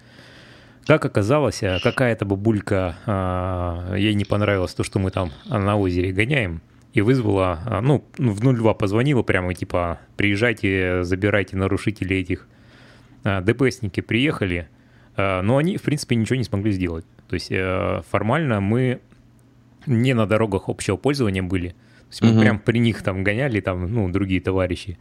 Как 0.86 1.04
оказалось, 1.04 1.62
э, 1.62 1.78
какая-то 1.82 2.24
бабулька, 2.24 2.96
а, 3.06 3.94
ей 3.96 4.14
не 4.14 4.24
понравилось 4.24 4.74
то, 4.74 4.84
что 4.84 4.98
мы 4.98 5.10
там 5.10 5.32
на 5.46 5.76
озере 5.76 6.12
гоняем, 6.12 6.60
и 6.92 7.00
вызвала, 7.00 7.60
а, 7.66 7.80
ну, 7.80 8.04
в 8.18 8.40
02 8.40 8.74
позвонила 8.74 9.22
прямо, 9.22 9.52
типа, 9.54 9.98
приезжайте, 10.16 11.02
забирайте 11.02 11.56
нарушителей 11.56 12.20
этих. 12.20 12.46
А, 13.24 13.42
DPS-ники 13.42 14.00
приехали, 14.00 14.68
но 15.16 15.56
они, 15.56 15.78
в 15.78 15.82
принципе, 15.82 16.14
ничего 16.14 16.36
не 16.36 16.44
смогли 16.44 16.72
сделать. 16.72 17.06
То 17.28 17.34
есть 17.34 17.50
э, 17.50 18.02
формально 18.10 18.60
мы 18.60 19.00
не 19.86 20.14
на 20.14 20.26
дорогах 20.26 20.68
общего 20.68 20.96
пользования 20.96 21.42
были, 21.42 21.74
то 22.08 22.12
есть 22.12 22.22
мы 22.22 22.30
угу. 22.30 22.40
прям 22.40 22.58
при 22.58 22.78
них 22.78 23.02
там 23.02 23.24
гоняли, 23.24 23.60
там, 23.60 23.92
ну, 23.92 24.08
другие 24.08 24.40
товарищи. 24.40 24.98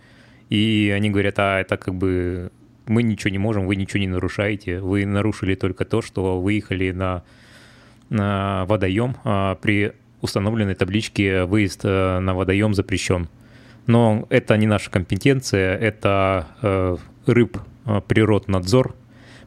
И 0.49 0.91
они 0.95 1.09
говорят, 1.09 1.39
а 1.39 1.59
это 1.59 1.77
как 1.77 1.93
бы 1.93 2.51
мы 2.87 3.03
ничего 3.03 3.31
не 3.31 3.37
можем, 3.37 3.67
вы 3.67 3.75
ничего 3.75 3.99
не 3.99 4.07
нарушаете. 4.07 4.79
Вы 4.79 5.05
нарушили 5.05 5.55
только 5.55 5.85
то, 5.85 6.01
что 6.01 6.41
выехали 6.41 6.91
на, 6.91 7.23
на 8.09 8.65
водоем 8.65 9.15
а, 9.23 9.55
при 9.55 9.93
установленной 10.21 10.75
табличке 10.75 11.43
«Выезд 11.43 11.81
э, 11.83 12.19
на 12.19 12.33
водоем 12.33 12.73
запрещен». 12.73 13.29
Но 13.85 14.25
это 14.29 14.57
не 14.57 14.65
наша 14.65 14.89
компетенция, 14.89 15.77
это 15.77 16.47
э, 16.63 16.97
рыб 17.27 17.59
э, 17.85 18.01
природнадзор. 18.07 18.95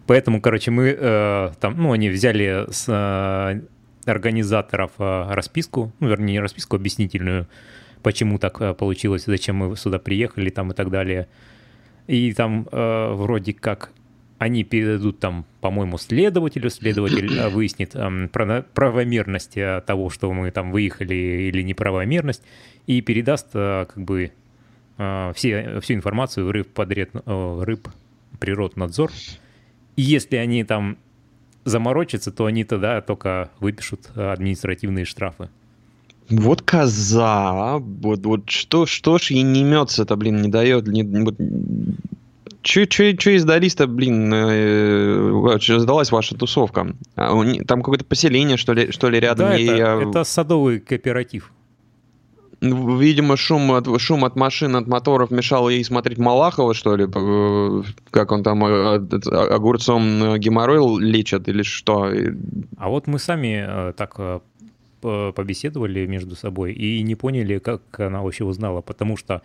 Поэтому, 0.07 0.41
короче, 0.41 0.71
мы 0.71 0.97
э, 0.97 1.51
там, 1.61 1.75
ну, 1.77 1.93
они 1.93 2.09
взяли 2.09 2.67
с 2.71 2.85
э, 2.87 3.61
организаторов 4.09 4.93
э, 4.99 5.27
расписку, 5.33 5.93
ну, 6.01 6.09
вернее, 6.09 6.33
не 6.35 6.41
расписку, 6.41 6.77
а 6.77 6.79
объяснительную, 6.79 7.47
почему 8.03 8.39
так 8.39 8.61
э, 8.61 8.75
получилось, 8.75 9.25
зачем 9.27 9.57
мы 9.57 9.77
сюда 9.77 9.99
приехали 9.99 10.51
там 10.51 10.73
и 10.73 10.75
так 10.75 10.91
далее. 10.91 11.29
И 12.07 12.33
там 12.33 12.67
э, 12.71 13.13
вроде 13.13 13.53
как 13.53 13.93
они 14.39 14.63
передадут 14.65 15.19
там, 15.19 15.45
по-моему, 15.61 15.99
следователю, 15.99 16.71
следователь 16.71 17.49
выяснит 17.51 17.95
э, 17.95 18.63
правомерность 18.75 19.55
того, 19.87 20.11
что 20.11 20.33
мы 20.33 20.51
там 20.51 20.71
выехали 20.71 21.15
или 21.15 21.63
неправомерность, 21.63 22.43
и 22.89 23.03
передаст 23.03 23.49
э, 23.53 23.87
как 23.87 24.03
бы 24.03 24.33
э, 24.97 25.33
все, 25.37 25.81
всю 25.81 25.95
информацию 25.95 26.47
в 26.47 26.51
рыб, 26.51 26.69
подряд, 26.73 27.11
э, 27.15 27.61
рыб 27.63 27.89
природнадзор. 28.41 29.13
И 29.97 30.03
если 30.03 30.37
они 30.37 30.65
там 30.65 30.97
заморочиться, 31.69 32.31
то 32.31 32.47
они 32.47 32.65
тогда 32.65 33.01
только 33.01 33.51
выпишут 33.61 34.11
административные 34.15 35.05
штрафы. 35.05 35.49
Вот 36.31 36.61
коза, 36.63 37.79
вот, 37.79 38.27
вот 38.27 38.51
что, 38.51 38.85
что 38.85 39.17
ж 39.19 39.31
ей 39.31 39.43
не 39.43 39.65
мется-то, 39.65 40.15
блин, 40.17 40.43
не 40.43 40.49
дает, 40.49 40.87
не, 40.87 41.03
вот, 41.03 41.37
Че, 42.61 42.87
че, 42.87 43.17
че 43.17 43.37
издались-то, 43.37 43.87
блин, 43.87 44.31
э, 44.35 45.59
сдалась 45.61 46.11
ваша 46.11 46.35
тусовка? 46.35 46.89
А, 47.15 47.33
там 47.67 47.83
какое-то 47.83 48.05
поселение, 48.05 48.57
что 48.57 48.75
ли, 48.75 48.91
что 48.91 49.09
ли 49.09 49.21
рядом? 49.21 49.49
Да, 49.49 49.55
это, 49.55 49.75
я... 49.75 50.03
это 50.03 50.25
садовый 50.25 50.81
кооператив. 50.81 51.53
Видимо, 52.61 53.37
шум 53.37 53.71
от, 53.73 54.01
шум 54.01 54.25
от 54.25 54.35
машин, 54.35 54.75
от 54.75 54.89
моторов 54.89 55.31
мешал 55.31 55.69
ей 55.69 55.85
смотреть 55.85 56.19
Малахова, 56.19 56.75
что 56.75 56.97
ли? 56.97 57.05
Э, 57.05 57.83
как 58.11 58.33
он 58.33 58.43
там 58.43 58.65
э, 58.65 58.97
огурцом 58.97 60.35
э, 60.35 60.39
геморрой 60.39 61.01
лечат 61.01 61.49
или 61.49 61.63
что? 61.63 62.11
А 62.77 62.89
вот 62.89 63.07
мы 63.07 63.19
сами 63.21 63.93
так 63.93 64.43
побеседовали 65.01 66.07
между 66.07 66.35
собой 66.35 66.73
и 66.73 67.01
не 67.03 67.15
поняли, 67.15 67.59
как 67.59 67.83
она 68.01 68.23
вообще 68.23 68.45
узнала, 68.45 68.81
потому 68.81 69.17
что 69.17 69.43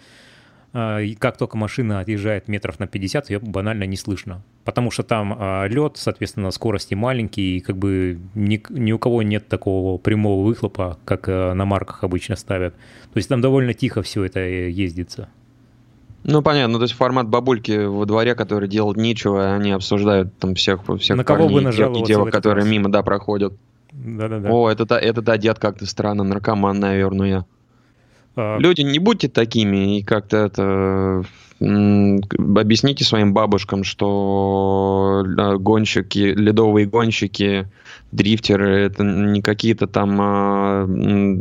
а, 0.73 0.99
как 1.19 1.37
только 1.37 1.57
машина 1.57 1.99
отъезжает 1.99 2.47
метров 2.47 2.79
на 2.79 2.87
50, 2.87 3.29
ее 3.29 3.39
банально 3.39 3.83
не 3.83 3.95
слышно. 3.95 4.41
Потому 4.65 4.91
что 4.91 5.03
там 5.03 5.35
а, 5.37 5.67
лед, 5.67 5.93
соответственно, 5.97 6.51
скорости 6.51 6.93
маленькие, 6.93 7.57
и 7.57 7.59
как 7.59 7.77
бы 7.77 8.19
ни, 8.33 8.63
ни 8.69 8.91
у 8.93 8.99
кого 8.99 9.21
нет 9.21 9.47
такого 9.49 9.97
прямого 9.97 10.45
выхлопа, 10.45 10.97
как 11.03 11.25
а, 11.27 11.53
на 11.53 11.65
марках 11.65 12.03
обычно 12.03 12.35
ставят. 12.35 12.73
То 13.13 13.17
есть 13.17 13.27
там 13.27 13.41
довольно 13.41 13.73
тихо 13.73 14.01
все 14.01 14.23
это 14.23 14.39
э, 14.39 14.69
ездится. 14.69 15.29
Ну, 16.23 16.41
понятно, 16.41 16.77
то 16.77 16.83
есть 16.83 16.93
формат 16.93 17.27
бабульки 17.27 17.85
во 17.85 18.05
дворе, 18.05 18.33
которые 18.35 18.69
делают 18.69 18.97
нечего, 18.97 19.53
они 19.53 19.71
обсуждают 19.71 20.37
там 20.37 20.55
всех, 20.55 20.81
всех 20.99 21.17
на 21.17 21.25
кого 21.25 21.49
парней 21.49 21.65
бы 21.65 21.99
и 21.99 22.03
девок, 22.05 22.31
которые 22.31 22.63
раз? 22.63 22.71
мимо, 22.71 22.89
да, 22.89 23.03
проходят. 23.03 23.53
Да-да-да. 23.91 24.49
О, 24.49 24.69
это, 24.69 24.83
это, 24.83 24.95
это 24.95 25.37
дед 25.37 25.59
как-то 25.59 25.85
странно, 25.85 26.23
наркоман, 26.23 26.79
наверное. 26.79 27.45
А... 28.35 28.57
Люди, 28.57 28.81
не 28.81 28.99
будьте 28.99 29.27
такими 29.27 29.99
и 29.99 30.03
как-то 30.03 30.37
это 30.37 31.23
объясните 31.63 33.03
своим 33.05 33.33
бабушкам, 33.33 33.83
что 33.83 35.23
гонщики, 35.59 36.33
ледовые 36.35 36.85
гонщики, 36.85 37.67
дрифтеры, 38.11 38.81
это 38.81 39.03
не 39.03 39.41
какие-то 39.41 39.87
там 39.87 40.17
а, 40.19 40.85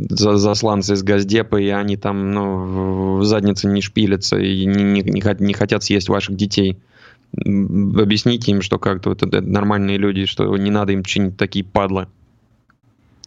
засланцы 0.09 0.93
из 0.93 1.03
Газдепа, 1.03 1.57
и 1.57 1.67
они 1.67 1.97
там 1.97 2.31
ну, 2.31 3.17
в 3.17 3.23
заднице 3.23 3.67
не 3.67 3.81
шпилятся 3.81 4.37
и 4.37 4.65
не, 4.65 4.83
не, 4.83 5.01
не 5.01 5.53
хотят 5.53 5.83
съесть 5.83 6.09
ваших 6.09 6.35
детей. 6.35 6.77
Объясните 7.35 8.51
им, 8.51 8.61
что 8.61 8.79
как-то 8.79 9.09
вот 9.09 9.23
это, 9.23 9.41
нормальные 9.41 9.97
люди, 9.97 10.25
что 10.25 10.55
не 10.57 10.71
надо 10.71 10.93
им 10.93 11.03
чинить 11.03 11.37
такие 11.37 11.65
падлы. 11.65 12.07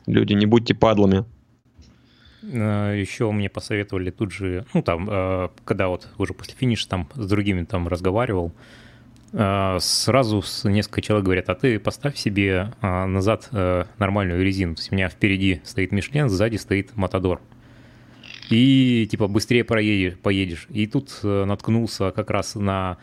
Люди, 0.06 0.34
не 0.34 0.46
будьте 0.46 0.74
падлами. 0.74 1.24
Э, 2.42 2.94
Еще 2.98 3.30
мне 3.30 3.48
посоветовали 3.48 4.10
тут 4.10 4.32
же, 4.32 4.64
ну 4.74 4.82
там, 4.82 5.08
э, 5.10 5.48
когда 5.64 5.88
вот 5.88 6.08
уже 6.18 6.34
после 6.34 6.54
финиша 6.54 6.88
там 6.88 7.08
с 7.14 7.28
другими 7.28 7.64
там 7.64 7.88
разговаривал, 7.88 8.52
сразу 9.32 10.42
несколько 10.64 11.02
человек 11.02 11.24
говорят, 11.26 11.48
а 11.50 11.54
ты 11.56 11.78
поставь 11.78 12.16
себе 12.16 12.72
назад 12.80 13.50
нормальную 13.98 14.42
резину. 14.42 14.76
То 14.76 14.80
есть 14.80 14.92
у 14.92 14.94
меня 14.94 15.10
впереди 15.10 15.60
стоит 15.64 15.92
Мишлен, 15.92 16.30
сзади 16.30 16.56
стоит 16.56 16.96
Матадор. 16.96 17.42
И 18.48 19.06
типа 19.10 19.26
быстрее 19.26 19.64
проедешь, 19.64 20.16
поедешь. 20.16 20.68
И 20.70 20.86
тут 20.86 21.18
наткнулся 21.22 22.12
как 22.12 22.30
раз 22.30 22.54
на 22.54 22.96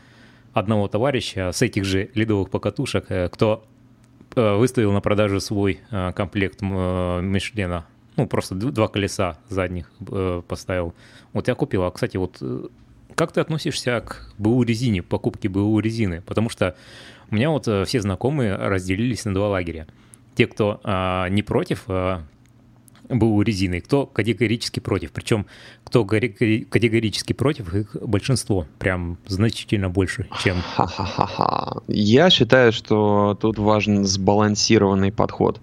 одного 0.54 0.88
товарища 0.88 1.52
с 1.52 1.62
этих 1.62 1.84
же 1.84 2.10
ледовых 2.16 2.50
покатушек, 2.50 3.06
кто 3.32 3.68
выставил 4.34 4.94
на 4.94 5.02
продажу 5.02 5.40
свой 5.40 5.82
комплект 6.16 6.62
Мишлена 6.62 7.86
ну, 8.16 8.28
просто 8.28 8.56
два 8.56 8.88
колеса 8.88 9.38
задних 9.50 9.92
э, 10.10 10.42
поставил. 10.48 10.94
Вот 11.34 11.48
я 11.48 11.56
купил. 11.56 11.84
А, 11.84 11.92
кстати, 11.92 12.18
вот 12.18 12.38
э, 12.42 12.68
как 13.16 13.32
ты 13.32 13.42
относишься 13.42 14.02
к 14.02 14.34
БУ 14.38 14.64
резине, 14.64 15.02
покупке 15.02 15.50
БУ 15.50 15.80
резины? 15.80 16.22
Потому 16.22 16.50
что 16.50 16.76
у 17.32 17.36
меня 17.36 17.50
вот 17.50 17.68
э, 17.68 17.86
все 17.86 18.02
знакомые 18.02 18.56
разделились 18.56 19.26
на 19.26 19.34
два 19.34 19.50
лагеря. 19.50 19.88
Те, 20.36 20.48
кто 20.48 20.80
э, 20.84 21.30
не 21.30 21.44
против 21.44 21.84
э, 21.88 22.22
БУ 23.10 23.42
резины, 23.42 23.82
кто 23.82 24.06
категорически 24.06 24.80
против. 24.80 25.12
Причем, 25.12 25.46
кто 25.84 26.06
категорически 26.06 27.34
против, 27.34 27.74
их 27.74 27.96
большинство. 28.02 28.68
Прям 28.80 29.18
значительно 29.28 29.90
больше, 29.90 30.28
чем... 30.44 30.58
Ха-ха-ха. 30.76 31.82
Я 31.88 32.30
считаю, 32.30 32.72
что 32.72 33.38
тут 33.40 33.58
важен 33.58 34.06
сбалансированный 34.06 35.12
подход 35.12 35.60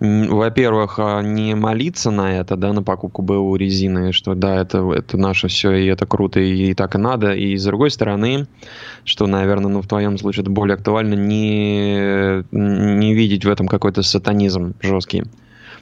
во-первых, 0.00 0.98
а, 0.98 1.20
не 1.20 1.54
молиться 1.54 2.10
на 2.10 2.38
это, 2.38 2.56
да, 2.56 2.72
на 2.72 2.82
покупку 2.82 3.20
БУ 3.20 3.54
резины, 3.56 4.12
что 4.12 4.34
да, 4.34 4.60
это, 4.62 4.90
это 4.92 5.18
наше 5.18 5.48
все, 5.48 5.72
и 5.72 5.86
это 5.86 6.06
круто, 6.06 6.40
и, 6.40 6.70
и 6.70 6.74
так 6.74 6.94
и 6.94 6.98
надо. 6.98 7.32
И 7.34 7.54
с 7.56 7.64
другой 7.64 7.90
стороны, 7.90 8.46
что, 9.04 9.26
наверное, 9.26 9.70
ну, 9.70 9.82
в 9.82 9.86
твоем 9.86 10.16
случае 10.16 10.42
это 10.42 10.50
более 10.50 10.76
актуально, 10.76 11.14
не, 11.14 12.42
не 12.50 13.14
видеть 13.14 13.44
в 13.44 13.50
этом 13.50 13.68
какой-то 13.68 14.02
сатанизм 14.02 14.74
жесткий. 14.80 15.24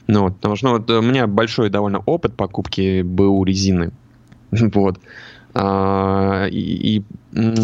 Ну, 0.07 0.23
вот, 0.23 0.35
потому 0.35 0.55
что 0.57 0.67
ну, 0.67 0.73
вот, 0.73 0.89
у 0.89 1.01
меня 1.01 1.25
большой 1.25 1.69
довольно 1.69 1.99
опыт 1.99 2.35
покупки 2.35 3.01
БУ 3.01 3.43
резины. 3.45 3.91
Вот. 4.73 4.99
А, 5.53 6.45
и, 6.47 6.97
и 6.97 7.03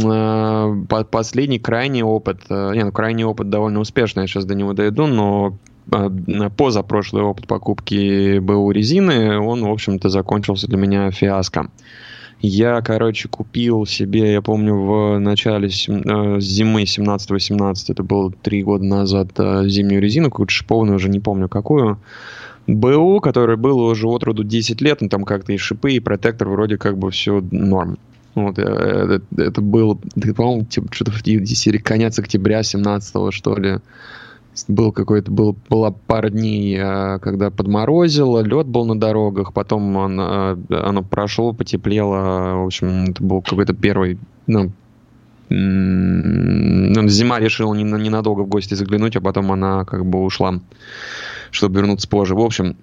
а, 0.05 0.73
последний 1.11 1.59
крайний 1.59 2.01
опыт, 2.01 2.41
а, 2.49 2.71
не, 2.71 2.83
ну 2.83 2.91
крайний 2.91 3.25
опыт 3.25 3.49
довольно 3.49 3.79
успешный, 3.79 4.21
я 4.21 4.27
сейчас 4.27 4.45
до 4.45 4.55
него 4.55 4.73
дойду, 4.73 5.05
но 5.05 5.57
позапрошлый 6.57 7.23
опыт 7.23 7.47
покупки 7.47 8.39
БУ 8.39 8.71
резины, 8.71 9.39
он, 9.39 9.63
в 9.63 9.69
общем-то, 9.71 10.09
закончился 10.09 10.67
для 10.67 10.77
меня 10.77 11.11
фиаско. 11.11 11.69
Я, 12.41 12.81
короче, 12.81 13.27
купил 13.27 13.85
себе, 13.85 14.33
я 14.33 14.41
помню, 14.41 14.75
в 14.75 15.19
начале 15.19 15.67
э, 15.67 16.39
зимы 16.39 16.83
17-18, 16.83 17.75
это 17.89 18.03
было 18.03 18.31
три 18.31 18.61
года 18.61 18.83
назад, 18.83 19.29
э, 19.37 19.63
зимнюю 19.67 20.01
резину, 20.01 20.29
какую-то 20.29 20.51
шиповную, 20.51 20.97
уже 20.97 21.09
не 21.09 21.19
помню 21.19 21.47
какую. 21.47 21.97
БУ, 22.67 23.19
который 23.21 23.57
был 23.57 23.79
уже 23.79 24.07
от 24.07 24.23
роду 24.23 24.43
10 24.43 24.81
лет, 24.81 25.01
ну 25.01 25.09
там 25.09 25.23
как-то 25.23 25.53
и 25.53 25.57
шипы, 25.57 25.93
и 25.93 25.99
протектор 25.99 26.49
вроде 26.49 26.77
как 26.77 26.97
бы 26.97 27.09
все 27.09 27.41
норм. 27.51 27.97
Вот, 28.33 28.59
это, 28.59 29.21
это 29.37 29.61
был, 29.61 29.99
по-моему, 30.35 30.65
типа, 30.65 30.87
что-то 30.91 31.11
в 31.11 31.23
серии 31.23 31.77
конец 31.77 32.19
октября 32.19 32.63
17 32.63 33.33
что 33.33 33.55
ли 33.55 33.77
был 34.67 34.91
какой-то, 34.91 35.31
был, 35.31 35.55
была 35.69 35.91
пара 35.91 36.29
дней, 36.29 36.77
а, 36.79 37.19
когда 37.19 37.51
подморозило, 37.51 38.41
лед 38.41 38.67
был 38.67 38.85
на 38.85 38.99
дорогах, 38.99 39.53
потом 39.53 39.95
он, 39.95 40.17
а, 40.19 40.57
оно 40.69 41.03
прошло, 41.03 41.53
потеплело, 41.53 42.55
в 42.61 42.65
общем, 42.65 43.05
это 43.09 43.23
был 43.23 43.41
какой-то 43.41 43.73
первый, 43.73 44.17
ну, 44.47 44.71
зима 45.49 47.39
решила 47.39 47.73
ненадолго 47.73 48.41
в 48.41 48.47
гости 48.47 48.73
заглянуть, 48.73 49.15
а 49.15 49.21
потом 49.21 49.51
она 49.51 49.85
как 49.85 50.05
бы 50.05 50.23
ушла, 50.23 50.59
чтобы 51.51 51.79
вернуться 51.79 52.09
позже. 52.09 52.33
В 52.33 52.41
общем, 52.41 52.77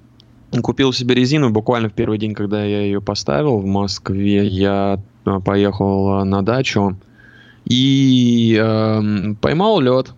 купил 0.62 0.92
себе 0.92 1.14
резину, 1.14 1.50
буквально 1.50 1.88
в 1.88 1.92
первый 1.92 2.18
день, 2.18 2.34
когда 2.34 2.62
я 2.62 2.82
ее 2.82 3.00
поставил 3.00 3.58
в 3.58 3.66
Москве, 3.66 4.46
я 4.46 5.00
а, 5.24 5.40
поехал 5.40 6.24
на 6.24 6.42
дачу 6.42 6.96
и 7.64 8.58
э, 8.60 9.34
поймал 9.40 9.80
лед 9.80 10.14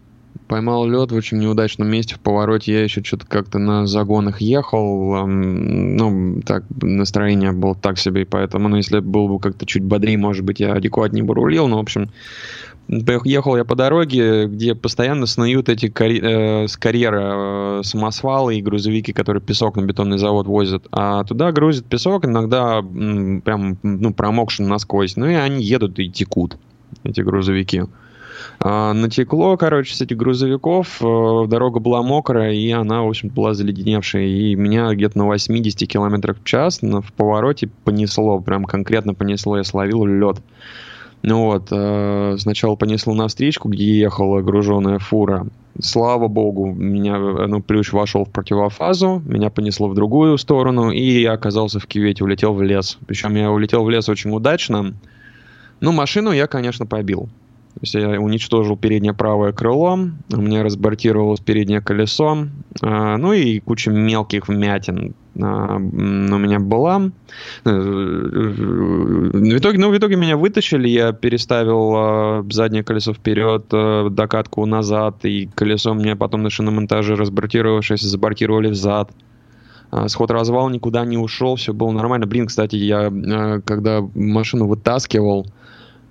поймал 0.48 0.86
лед 0.86 1.12
в 1.12 1.14
очень 1.14 1.38
неудачном 1.38 1.88
месте 1.88 2.14
в 2.14 2.20
повороте. 2.20 2.72
Я 2.72 2.84
еще 2.84 3.02
что-то 3.02 3.26
как-то 3.26 3.58
на 3.58 3.86
загонах 3.86 4.40
ехал. 4.40 5.26
Ну, 5.26 6.40
так, 6.44 6.64
настроение 6.80 7.52
было 7.52 7.74
так 7.74 7.98
себе, 7.98 8.22
и 8.22 8.24
поэтому, 8.24 8.68
ну, 8.68 8.76
если 8.76 9.00
был 9.00 9.28
бы 9.28 9.38
как-то 9.38 9.66
чуть 9.66 9.82
бодрее, 9.82 10.18
может 10.18 10.44
быть, 10.44 10.60
я 10.60 10.74
адекватнее 10.74 11.24
бы 11.24 11.34
рулил. 11.34 11.66
Но, 11.66 11.78
в 11.78 11.80
общем, 11.80 12.10
ехал 12.88 13.56
я 13.56 13.64
по 13.64 13.74
дороге, 13.74 14.46
где 14.46 14.74
постоянно 14.74 15.26
снуют 15.26 15.68
эти 15.68 15.88
карь... 15.88 16.20
э, 16.20 16.68
с 16.68 16.76
карьера 16.76 17.80
э, 17.80 17.82
самосвалы 17.82 18.56
и 18.56 18.62
грузовики, 18.62 19.12
которые 19.12 19.42
песок 19.42 19.76
на 19.76 19.82
бетонный 19.82 20.18
завод 20.18 20.46
возят. 20.46 20.86
А 20.92 21.24
туда 21.24 21.52
грузят 21.52 21.86
песок, 21.86 22.26
иногда 22.26 22.78
м, 22.78 23.40
прям 23.40 23.78
ну, 23.82 24.12
промокшим 24.12 24.68
насквозь. 24.68 25.16
Ну 25.16 25.26
и 25.26 25.34
они 25.34 25.62
едут 25.64 25.98
и 25.98 26.10
текут, 26.10 26.58
эти 27.02 27.22
грузовики. 27.22 27.84
А, 28.60 28.92
натекло, 28.92 29.56
короче, 29.56 29.94
с 29.94 30.00
этих 30.00 30.16
грузовиков, 30.16 31.00
э, 31.00 31.44
дорога 31.48 31.80
была 31.80 32.02
мокрая, 32.02 32.52
и 32.52 32.70
она, 32.70 33.02
в 33.02 33.08
общем 33.08 33.28
была 33.28 33.54
заледеневшая. 33.54 34.24
И 34.24 34.54
меня 34.54 34.92
где-то 34.92 35.18
на 35.18 35.26
80 35.26 35.88
км 35.88 36.34
в 36.34 36.44
час 36.44 36.80
в 36.82 37.12
повороте 37.12 37.68
понесло, 37.84 38.40
прям 38.40 38.64
конкретно 38.64 39.14
понесло, 39.14 39.56
я 39.56 39.64
словил 39.64 40.04
лед. 40.04 40.38
Ну 41.26 41.44
вот, 41.46 41.68
э, 41.70 42.36
сначала 42.38 42.76
понесло 42.76 43.14
на 43.14 43.28
встречку, 43.28 43.70
где 43.70 43.98
ехала 43.98 44.42
груженная 44.42 44.98
фура. 44.98 45.46
Слава 45.80 46.28
богу, 46.28 46.66
меня, 46.66 47.18
ну, 47.18 47.62
плющ 47.62 47.92
вошел 47.92 48.26
в 48.26 48.30
противофазу, 48.30 49.22
меня 49.24 49.48
понесло 49.48 49.88
в 49.88 49.94
другую 49.94 50.36
сторону, 50.36 50.90
и 50.90 51.22
я 51.22 51.32
оказался 51.32 51.80
в 51.80 51.86
кювете, 51.86 52.24
улетел 52.24 52.52
в 52.52 52.62
лес. 52.62 52.98
Причем 53.06 53.34
я 53.36 53.50
улетел 53.50 53.84
в 53.84 53.90
лес 53.90 54.06
очень 54.10 54.32
удачно. 54.32 54.92
Ну, 55.80 55.92
машину 55.92 56.30
я, 56.30 56.46
конечно, 56.46 56.84
побил. 56.84 57.30
То 57.74 57.80
есть 57.82 57.94
я 57.94 58.20
уничтожил 58.20 58.76
переднее 58.76 59.14
правое 59.14 59.52
крыло, 59.52 59.98
у 60.32 60.36
меня 60.36 60.62
разбортировалось 60.62 61.40
переднее 61.40 61.80
колесо, 61.80 62.46
а, 62.82 63.16
ну 63.16 63.32
и 63.32 63.58
куча 63.58 63.90
мелких 63.90 64.46
вмятин 64.46 65.16
а, 65.42 65.74
у 65.76 65.80
меня 65.80 66.60
была. 66.60 67.10
Э, 67.64 67.70
в 67.70 69.58
итоге, 69.58 69.78
ну, 69.78 69.90
в 69.90 69.98
итоге 69.98 70.14
меня 70.14 70.36
вытащили, 70.36 70.86
я 70.86 71.12
переставил 71.12 71.92
а, 71.96 72.46
заднее 72.48 72.84
колесо 72.84 73.12
вперед, 73.12 73.66
докатку 73.68 74.64
назад, 74.66 75.24
и 75.24 75.48
колесо 75.52 75.94
мне 75.94 76.14
потом 76.14 76.44
на 76.44 76.50
шиномонтаже 76.50 77.16
разбортировавшись 77.16 78.02
забортировали 78.02 78.68
взад. 78.68 79.10
Сход 80.06 80.30
развал 80.30 80.70
никуда 80.70 81.04
не 81.04 81.18
ушел, 81.18 81.56
все 81.56 81.72
было 81.72 81.90
нормально. 81.90 82.26
Блин, 82.26 82.46
кстати, 82.46 82.76
я 82.76 83.12
когда 83.64 84.00
машину 84.14 84.66
вытаскивал, 84.66 85.46
Э, 85.46 85.63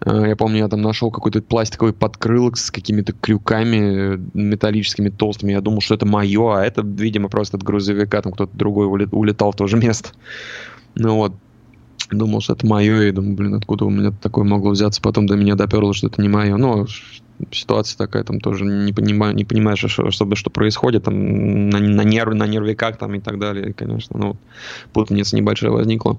я 0.06 0.36
помню, 0.36 0.60
я 0.60 0.68
там 0.68 0.82
нашел 0.82 1.12
какой-то 1.12 1.42
пластиковый 1.42 1.94
подкрылок 1.94 2.58
с 2.58 2.72
какими-то 2.72 3.14
крюками 3.14 4.16
э, 4.16 4.20
металлическими 4.34 5.10
толстыми. 5.10 5.52
Я 5.52 5.62
думал, 5.62 5.82
что 5.82 5.96
это 5.96 6.06
мое, 6.06 6.58
а 6.58 6.64
это, 6.64 6.82
видимо, 6.82 7.30
просто 7.30 7.58
от 7.58 7.64
грузовика. 7.64 8.22
Там 8.22 8.34
кто-то 8.34 8.56
другой 8.56 8.88
улетал 8.88 9.52
в 9.52 9.56
то 9.56 9.68
же 9.68 9.78
место. 9.78 10.10
Ну 10.96 11.16
вот. 11.16 11.34
Думал, 12.12 12.42
что 12.42 12.54
это 12.54 12.68
мое, 12.68 13.04
и 13.04 13.12
думаю, 13.12 13.36
блин, 13.36 13.56
откуда 13.56 13.86
у 13.86 13.90
меня 13.90 14.12
такое 14.12 14.44
могло 14.44 14.72
взяться. 14.72 15.02
Потом 15.02 15.26
до 15.26 15.36
меня 15.36 15.56
доперло, 15.56 15.94
что 15.94 16.08
это 16.08 16.22
не 16.22 16.28
мое. 16.28 16.58
Но 16.58 16.86
ситуация 17.52 17.98
такая, 17.98 18.24
там 18.24 18.40
тоже 18.40 18.66
не, 18.66 18.92
понимаю, 18.94 19.34
не 19.34 19.46
понимаешь, 19.46 19.84
что, 19.88 20.12
что, 20.12 20.50
происходит, 20.50 21.04
там, 21.06 21.70
на, 21.70 21.80
на, 21.80 22.02
нерв, 22.02 22.34
на 22.34 22.46
нервиках 22.46 22.98
там 22.98 23.16
и 23.16 23.20
так 23.20 23.40
далее, 23.40 23.74
конечно. 23.74 24.18
Ну, 24.20 24.38
путаница 24.92 25.36
небольшая 25.36 25.72
возникла. 25.72 26.18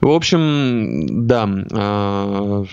В 0.00 0.08
общем, 0.08 1.26
да. 1.26 1.48
Э, 1.72 2.64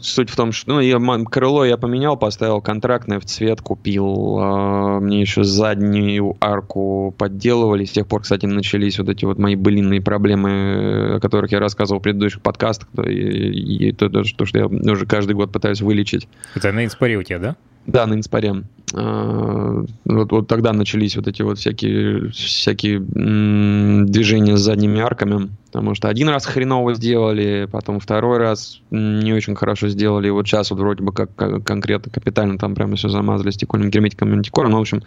суть 0.00 0.30
в 0.30 0.36
том, 0.36 0.52
что 0.52 0.74
ну, 0.74 0.80
я, 0.80 0.98
крыло 1.24 1.64
я 1.64 1.76
поменял, 1.76 2.16
поставил 2.16 2.60
контрактное 2.60 3.20
в 3.20 3.24
цвет, 3.24 3.60
купил. 3.60 4.38
Э, 4.38 5.00
мне 5.00 5.20
еще 5.20 5.44
заднюю 5.44 6.36
арку 6.40 7.14
подделывали. 7.16 7.84
С 7.84 7.92
тех 7.92 8.06
пор, 8.06 8.22
кстати, 8.22 8.46
начались 8.46 8.98
вот 8.98 9.08
эти 9.08 9.24
вот 9.24 9.38
мои 9.38 9.56
былинные 9.56 10.00
проблемы, 10.00 11.16
о 11.16 11.20
которых 11.20 11.52
я 11.52 11.60
рассказывал 11.60 12.00
в 12.00 12.02
предыдущих 12.02 12.40
подкастах. 12.40 12.88
И, 13.06 13.88
и 13.88 13.92
то, 13.92 14.08
то, 14.08 14.24
что 14.24 14.58
я 14.58 14.66
уже 14.66 15.06
каждый 15.06 15.34
год 15.34 15.52
пытаюсь 15.52 15.80
вылечить. 15.80 16.28
Это 16.54 16.72
на 16.72 16.84
инспаре 16.84 17.16
у 17.16 17.22
тебя, 17.22 17.38
да? 17.38 17.56
Да, 17.86 18.06
на 18.06 18.14
инспаре. 18.14 18.64
А, 18.94 19.84
вот, 20.04 20.32
вот 20.32 20.46
тогда 20.48 20.72
начались 20.72 21.16
вот 21.16 21.26
эти 21.26 21.42
вот 21.42 21.58
всякие, 21.58 22.30
всякие 22.30 23.00
движения 23.00 24.56
с 24.56 24.60
задними 24.60 25.00
арками. 25.00 25.50
Потому 25.66 25.94
что 25.94 26.08
один 26.08 26.28
раз 26.28 26.46
хреново 26.46 26.94
сделали, 26.94 27.68
потом 27.70 27.98
второй 28.00 28.38
раз 28.38 28.80
не 28.90 29.32
очень 29.32 29.56
хорошо 29.56 29.88
сделали. 29.88 30.28
И 30.28 30.30
вот 30.30 30.46
сейчас 30.46 30.70
вот 30.70 30.80
вроде 30.80 31.02
бы 31.02 31.12
как, 31.12 31.34
как 31.34 31.64
конкретно 31.64 32.12
капитально 32.12 32.58
там 32.58 32.74
прямо 32.74 32.96
все 32.96 33.08
замазали 33.08 33.50
стекольным 33.50 33.90
герметиком 33.90 34.30
мантикором. 34.30 34.72
Ну, 34.72 34.78
в 34.78 34.82
общем, 34.82 35.02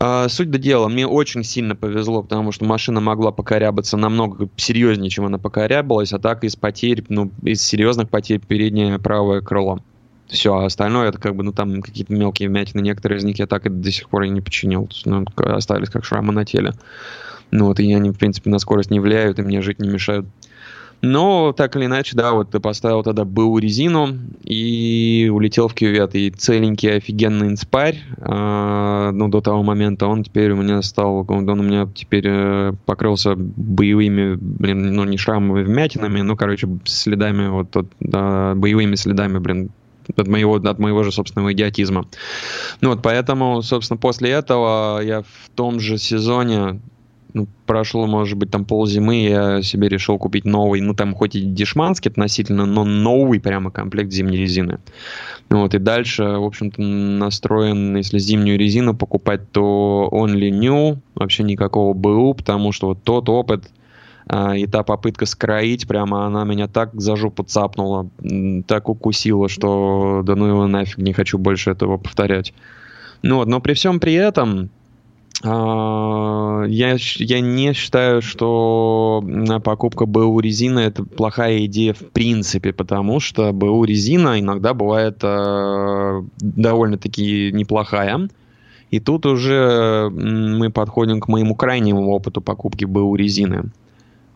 Uh, 0.00 0.28
суть 0.28 0.48
до 0.52 0.58
дела, 0.58 0.86
мне 0.86 1.08
очень 1.08 1.42
сильно 1.42 1.74
повезло, 1.74 2.22
потому 2.22 2.52
что 2.52 2.64
машина 2.64 3.00
могла 3.00 3.32
покорябаться 3.32 3.96
намного 3.96 4.48
серьезнее, 4.54 5.10
чем 5.10 5.24
она 5.24 5.38
покорябалась, 5.38 6.12
а 6.12 6.20
так 6.20 6.44
из 6.44 6.54
потерь, 6.54 7.04
ну, 7.08 7.32
из 7.42 7.62
серьезных 7.62 8.08
потерь 8.08 8.38
переднее 8.38 9.00
правое 9.00 9.40
крыло. 9.40 9.80
Все, 10.28 10.54
а 10.54 10.66
остальное 10.66 11.08
это 11.08 11.18
как 11.18 11.34
бы, 11.34 11.42
ну 11.42 11.52
там 11.52 11.80
какие-то 11.80 12.12
мелкие 12.12 12.48
вмятины, 12.48 12.82
некоторые 12.82 13.18
из 13.18 13.24
них 13.24 13.38
я 13.38 13.46
так 13.46 13.66
и 13.66 13.70
до 13.70 13.90
сих 13.90 14.08
пор 14.10 14.24
и 14.24 14.28
не 14.28 14.40
починил, 14.40 14.88
ну, 15.06 15.24
остались 15.36 15.88
как 15.88 16.04
шрамы 16.04 16.32
на 16.32 16.44
теле. 16.44 16.74
Ну 17.50 17.66
вот, 17.66 17.80
и 17.80 17.92
они, 17.94 18.10
в 18.10 18.18
принципе, 18.18 18.50
на 18.50 18.58
скорость 18.58 18.90
не 18.90 19.00
влияют, 19.00 19.38
и 19.38 19.42
мне 19.42 19.62
жить 19.62 19.78
не 19.78 19.88
мешают. 19.88 20.26
Но, 21.00 21.52
так 21.52 21.76
или 21.76 21.86
иначе, 21.86 22.16
да, 22.16 22.32
вот 22.32 22.50
ты 22.50 22.58
поставил 22.58 23.04
тогда 23.04 23.24
БУ 23.24 23.58
резину 23.58 24.08
и 24.42 25.30
улетел 25.32 25.68
в 25.68 25.74
кювет. 25.74 26.14
И 26.16 26.30
целенький 26.30 26.96
офигенный 26.96 27.48
инспарь, 27.48 28.02
э, 28.16 29.10
ну, 29.12 29.28
до 29.28 29.40
того 29.40 29.62
момента, 29.62 30.08
он 30.08 30.24
теперь 30.24 30.50
у 30.50 30.56
меня 30.56 30.82
стал, 30.82 31.24
он 31.28 31.48
у 31.48 31.62
меня 31.62 31.88
теперь 31.94 32.24
э, 32.26 32.72
покрылся 32.84 33.34
боевыми, 33.36 34.34
блин, 34.34 34.92
ну, 34.92 35.04
не 35.04 35.18
шрамами, 35.18 35.62
вмятинами, 35.62 36.20
ну, 36.22 36.36
короче, 36.36 36.68
следами, 36.84 37.46
вот, 37.48 37.76
от, 37.76 37.86
да, 38.00 38.54
боевыми 38.56 38.96
следами, 38.96 39.38
блин, 39.38 39.70
от 40.16 40.28
моего, 40.28 40.56
от 40.56 40.78
моего 40.78 41.02
же 41.02 41.12
собственного 41.12 41.52
идиотизма. 41.52 42.06
Ну 42.80 42.90
вот, 42.90 43.02
поэтому, 43.02 43.62
собственно, 43.62 43.98
после 43.98 44.30
этого 44.30 45.00
я 45.00 45.22
в 45.22 45.50
том 45.54 45.80
же 45.80 45.98
сезоне 45.98 46.80
ну, 47.34 47.46
прошло, 47.66 48.06
может 48.06 48.38
быть, 48.38 48.50
там 48.50 48.64
ползимы, 48.64 49.22
я 49.22 49.62
себе 49.62 49.88
решил 49.88 50.18
купить 50.18 50.44
новый, 50.44 50.80
ну, 50.80 50.94
там 50.94 51.14
хоть 51.14 51.36
и 51.36 51.40
дешманский 51.42 52.10
относительно, 52.10 52.64
но 52.66 52.84
новый 52.84 53.40
прямо 53.40 53.70
комплект 53.70 54.10
зимней 54.10 54.38
резины. 54.38 54.78
Вот, 55.50 55.74
и 55.74 55.78
дальше, 55.78 56.24
в 56.24 56.44
общем-то, 56.44 56.80
настроен, 56.80 57.96
если 57.96 58.18
зимнюю 58.18 58.58
резину 58.58 58.94
покупать, 58.94 59.50
то 59.52 60.08
only 60.10 60.50
new, 60.50 60.98
вообще 61.14 61.42
никакого 61.42 61.94
БУ, 61.94 62.34
потому 62.34 62.72
что 62.72 62.88
вот 62.88 63.02
тот 63.02 63.28
опыт, 63.28 63.70
и 64.30 64.66
та 64.66 64.82
попытка 64.82 65.26
скроить, 65.26 65.88
прямо 65.88 66.26
она 66.26 66.44
меня 66.44 66.68
так 66.68 66.90
за 67.00 67.16
жопу 67.16 67.44
цапнула, 67.44 68.10
так 68.66 68.88
укусила, 68.88 69.48
что 69.48 70.22
да 70.24 70.34
ну 70.36 70.46
его 70.46 70.66
нафиг, 70.66 70.98
не 70.98 71.12
хочу 71.12 71.38
больше 71.38 71.70
этого 71.70 71.96
повторять. 71.96 72.52
Ну 73.22 73.36
вот, 73.36 73.48
но 73.48 73.60
при 73.60 73.72
всем 73.72 74.00
при 74.00 74.14
этом, 74.14 74.68
а, 75.44 76.64
я, 76.64 76.96
я 77.16 77.40
не 77.40 77.72
считаю, 77.72 78.20
что 78.20 79.24
покупка 79.64 80.04
БУ 80.04 80.40
резины 80.40 80.80
это 80.80 81.04
плохая 81.04 81.64
идея 81.64 81.94
в 81.94 82.10
принципе, 82.10 82.72
потому 82.72 83.20
что 83.20 83.52
БУ 83.52 83.84
резина 83.84 84.38
иногда 84.38 84.74
бывает 84.74 85.18
э, 85.22 86.22
довольно-таки 86.38 87.50
неплохая. 87.52 88.28
И 88.90 89.00
тут 89.00 89.26
уже 89.26 90.10
мы 90.10 90.70
подходим 90.70 91.20
к 91.20 91.28
моему 91.28 91.54
крайнему 91.54 92.10
опыту 92.10 92.40
покупки 92.40 92.84
БУ 92.84 93.14
резины. 93.16 93.70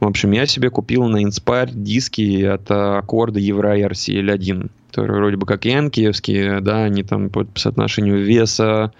В 0.03 0.09
общем, 0.09 0.33
я 0.33 0.47
себе 0.47 0.69
купил 0.69 1.05
на 1.05 1.23
Inspire 1.23 1.71
диски 1.73 2.43
от 2.43 2.69
аккорда 2.69 3.39
Евро 3.39 3.79
RCL1, 3.79 4.69
которые 4.89 5.19
вроде 5.19 5.37
бы 5.37 5.47
как 5.47 5.65
янкиевские, 5.65 6.61
да, 6.61 6.83
они 6.83 7.05
там 7.05 7.31
по 7.31 7.47
соотношению 7.55 8.25
веса, 8.25 8.93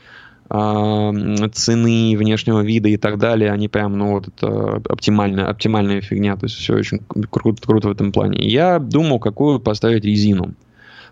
цены, 0.49 2.15
внешнего 2.17 2.61
вида 2.61 2.89
и 2.89 2.97
так 2.97 3.19
далее, 3.19 3.51
они 3.51 3.67
прям, 3.67 3.99
ну 3.99 4.13
вот, 4.13 4.29
это 4.29 4.81
оптимальная, 4.89 5.49
оптимальная 5.49 6.03
фигня, 6.03 6.37
то 6.37 6.47
есть 6.47 6.55
все 6.55 6.75
очень 6.77 7.01
круто, 7.31 7.61
круто 7.67 7.89
в 7.89 7.93
этом 7.93 8.13
плане. 8.13 8.39
Я 8.49 8.79
думал, 8.79 9.19
какую 9.19 9.59
поставить 9.59 10.05
резину. 10.05 10.55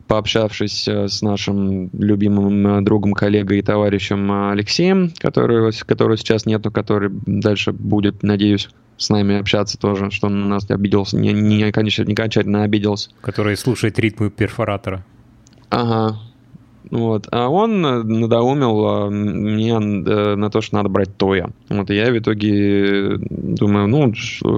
Пообщавшись 0.07 0.87
э, 0.87 1.09
с 1.09 1.23
нашим 1.23 1.91
любимым 1.93 2.67
э, 2.67 2.81
другом, 2.83 3.13
коллегой 3.13 3.59
и 3.59 3.63
товарищем 3.63 4.31
э, 4.31 4.53
Алексеем, 4.53 5.13
которого, 5.19 5.71
которого 5.87 6.17
сейчас 6.17 6.47
нет, 6.47 6.65
но 6.65 6.71
который 6.71 7.11
дальше 7.27 7.73
будет, 7.73 8.23
надеюсь, 8.23 8.69
с 9.01 9.09
нами 9.09 9.39
общаться 9.39 9.79
тоже, 9.79 10.11
что 10.11 10.27
он 10.27 10.41
на 10.43 10.47
нас 10.47 10.71
обиделся, 10.71 11.17
не, 11.17 11.33
не, 11.33 11.73
конечно, 11.73 12.05
не 12.05 12.13
окончательно 12.13 12.65
обиделся. 12.65 13.11
Который 13.23 13.57
слушает 13.57 13.99
ритмы 13.99 14.31
перфоратора. 14.31 15.05
Ага, 15.71 16.19
вот. 16.91 17.27
А 17.31 17.49
он 17.49 17.81
надоумил 17.81 18.87
а, 18.87 19.11
мне 19.11 19.73
э, 19.73 20.35
на 20.35 20.51
то, 20.51 20.61
что 20.61 20.77
надо 20.77 20.91
брать 20.91 21.17
Тоя. 21.17 21.51
Вот. 21.71 21.91
И 21.91 21.95
я 21.95 22.11
в 22.11 22.19
итоге 22.19 23.17
думаю, 23.31 23.89
ну, 23.89 24.13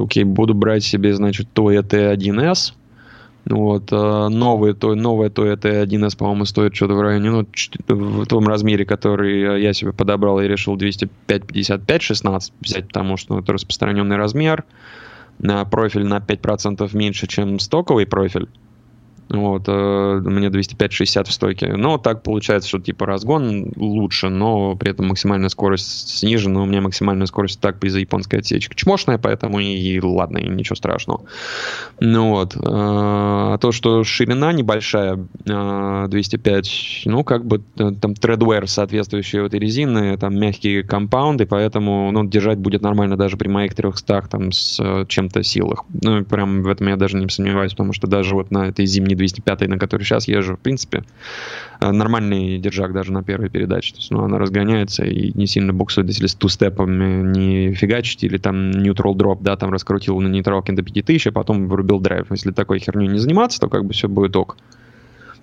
окей, 0.04 0.24
буду 0.24 0.54
брать 0.54 0.82
себе, 0.82 1.14
значит, 1.14 1.48
Тоя 1.52 1.82
T1S. 1.82 2.72
Вот, 3.44 3.88
а, 3.90 4.28
новый, 4.28 4.72
то, 4.74 4.94
новая 4.94 5.28
Toyota 5.28 5.84
T1S, 5.84 6.16
по-моему, 6.16 6.44
стоит 6.44 6.74
что-то 6.74 6.94
в 6.94 7.00
районе, 7.00 7.30
ну, 7.30 7.46
в 7.88 8.26
том 8.26 8.46
размере, 8.46 8.84
который 8.84 9.62
я 9.62 9.72
себе 9.72 9.92
подобрал, 9.92 10.40
я 10.40 10.48
решил 10.48 10.76
205, 10.76 11.46
55, 11.46 12.02
16 12.02 12.52
взять, 12.60 12.86
потому 12.88 13.16
что 13.16 13.34
ну, 13.34 13.40
это 13.40 13.52
распространенный 13.52 14.16
размер. 14.16 14.64
Профиль 15.70 16.04
на 16.04 16.18
5% 16.18 16.96
меньше, 16.96 17.26
чем 17.26 17.58
стоковый 17.58 18.06
профиль. 18.06 18.48
Вот, 19.28 19.64
э, 19.66 20.20
мне 20.24 20.48
205-60 20.48 21.28
в 21.28 21.32
стойке. 21.32 21.74
Но 21.76 21.96
так 21.98 22.22
получается, 22.22 22.68
что 22.68 22.78
типа 22.80 23.06
разгон 23.06 23.72
лучше, 23.76 24.28
но 24.28 24.76
при 24.76 24.90
этом 24.90 25.08
максимальная 25.08 25.48
скорость 25.48 26.18
снижена. 26.18 26.62
У 26.62 26.66
меня 26.66 26.82
максимальная 26.82 27.26
скорость 27.26 27.60
так 27.60 27.82
из-за 27.82 28.00
японской 28.00 28.36
отсечки 28.36 28.74
чмошная, 28.74 29.18
поэтому 29.18 29.60
и, 29.60 29.74
и 29.74 30.00
ладно, 30.00 30.38
и 30.38 30.48
ничего 30.48 30.76
страшного. 30.76 31.22
Ну 32.00 32.30
вот. 32.30 32.56
А 32.62 33.56
то, 33.58 33.72
что 33.72 34.04
ширина 34.04 34.52
небольшая, 34.52 35.18
205, 35.44 37.04
э, 37.06 37.08
ну 37.08 37.24
как 37.24 37.46
бы 37.46 37.62
э, 37.78 37.90
там 38.00 38.14
тредвер 38.14 38.68
соответствующий 38.68 39.46
этой 39.46 39.58
резины, 39.58 40.16
там 40.18 40.38
мягкие 40.38 40.82
компаунды, 40.82 41.46
поэтому 41.46 42.10
ну, 42.12 42.24
держать 42.24 42.58
будет 42.58 42.82
нормально 42.82 43.16
даже 43.16 43.36
при 43.36 43.48
моих 43.48 43.74
300 43.74 44.28
там 44.30 44.52
с 44.52 45.06
чем-то 45.08 45.42
силах. 45.42 45.84
Ну, 46.02 46.24
прям 46.24 46.62
в 46.62 46.68
этом 46.68 46.88
я 46.88 46.96
даже 46.96 47.16
не 47.16 47.28
сомневаюсь, 47.28 47.72
потому 47.72 47.92
что 47.92 48.06
даже 48.06 48.34
вот 48.34 48.50
на 48.50 48.68
этой 48.68 48.84
зимней 48.84 49.11
205, 49.14 49.68
на 49.68 49.78
которой 49.78 50.02
сейчас 50.02 50.28
езжу, 50.28 50.56
в 50.56 50.60
принципе, 50.60 51.04
э, 51.80 51.90
нормальный 51.90 52.58
держак 52.58 52.92
даже 52.92 53.12
на 53.12 53.22
первой 53.22 53.48
передаче. 53.48 53.92
То 53.92 53.98
есть, 53.98 54.10
ну, 54.10 54.22
она 54.24 54.38
разгоняется 54.38 55.04
и 55.04 55.36
не 55.36 55.46
сильно 55.46 55.72
буксует, 55.72 56.08
если 56.08 56.26
с 56.26 56.34
тустепами 56.34 57.22
не 57.22 57.74
фигачить, 57.74 58.24
или 58.24 58.38
там 58.38 58.70
neutral 58.70 59.14
drop, 59.14 59.38
да, 59.40 59.56
там 59.56 59.72
раскрутил 59.72 60.20
на 60.20 60.28
нейтралке 60.28 60.72
до 60.72 60.82
5000, 60.82 61.26
а 61.28 61.32
потом 61.32 61.68
врубил 61.68 62.00
драйв. 62.00 62.26
Если 62.30 62.50
такой 62.50 62.78
херню 62.78 63.10
не 63.10 63.18
заниматься, 63.18 63.60
то 63.60 63.68
как 63.68 63.84
бы 63.84 63.92
все 63.92 64.08
будет 64.08 64.36
ок. 64.36 64.56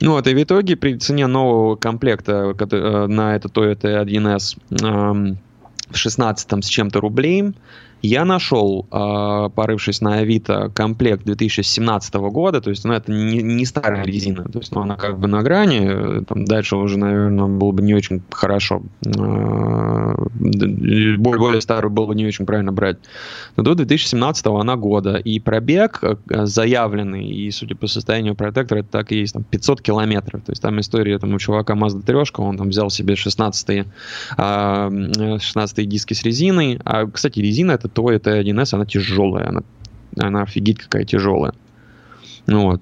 Ну 0.02 0.12
вот, 0.12 0.28
и 0.28 0.34
в 0.34 0.42
итоге 0.42 0.78
при 0.78 0.98
цене 0.98 1.28
нового 1.28 1.76
комплекта 1.76 2.56
э, 2.58 3.08
на 3.08 3.36
это 3.36 3.50
Toyota 3.50 4.06
1S 4.06 4.58
эм, 4.82 5.38
в 5.90 5.98
16 5.98 6.64
с 6.64 6.68
чем-то 6.68 7.02
рублей 7.02 7.54
я 8.02 8.26
нашел, 8.26 8.88
э, 8.92 9.50
порывшись 9.54 10.02
на 10.02 10.20
Авито, 10.20 10.72
комплект 10.74 11.26
2017 11.26 12.14
года, 12.16 12.62
то 12.62 12.70
есть 12.70 12.86
ну, 12.86 12.94
это 12.94 13.12
не, 13.12 13.42
не 13.42 13.66
старая 13.66 14.04
резина, 14.04 14.46
то 14.46 14.60
есть 14.60 14.74
ну, 14.74 14.82
она 14.82 14.96
как 14.96 15.20
бы 15.20 15.28
на 15.28 15.44
грани, 15.44 16.24
там, 16.26 16.46
дальше 16.46 16.78
уже, 16.78 16.98
наверное, 16.98 17.48
было 17.48 17.72
бы 17.72 17.82
не 17.82 17.94
очень 17.94 18.22
хорошо, 18.32 18.82
э, 19.06 19.10
более, 19.10 21.18
более 21.18 21.62
старую 21.62 21.92
было 21.92 22.06
бы 22.06 22.16
не 22.16 22.26
очень 22.26 22.46
правильно 22.46 22.72
брать. 22.72 22.98
Но 23.58 23.64
до 23.64 23.76
2017 23.76 24.46
она 24.48 24.76
года, 24.78 25.16
и 25.16 25.40
пробег 25.40 26.00
э, 26.02 26.16
заявленный, 26.46 27.28
и 27.28 27.52
судя 27.52 27.76
по 27.76 27.88
состоянию 27.88 28.36
протектора, 28.36 28.80
это 28.80 28.90
так 28.90 29.12
и 29.12 29.20
есть, 29.20 29.34
там 29.34 29.44
500 29.44 29.82
километров, 29.82 30.42
то 30.46 30.52
есть 30.52 30.62
там 30.62 30.80
история 30.80 31.20
там, 31.20 31.34
у 31.34 31.40
чувака 31.40 31.74
Mazda 31.74 32.02
3, 32.02 32.18
он 32.38 32.58
там 32.58 32.70
взял 32.70 32.90
себе 32.90 33.16
16 33.16 33.86
16 34.38 35.90
диски 35.90 36.14
с 36.14 36.24
резиной, 36.24 36.80
а, 36.86 37.06
кстати, 37.08 37.40
резина 37.40 37.74
это 37.74 37.89
то 37.90 38.12
это 38.12 38.40
1С, 38.40 38.74
она 38.74 38.86
тяжелая, 38.86 39.50
она, 39.50 39.62
она 40.18 40.42
офигеть 40.44 40.80
какая 40.80 41.06
тяжелая. 41.06 41.54
Ну 42.48 42.64
вот. 42.64 42.82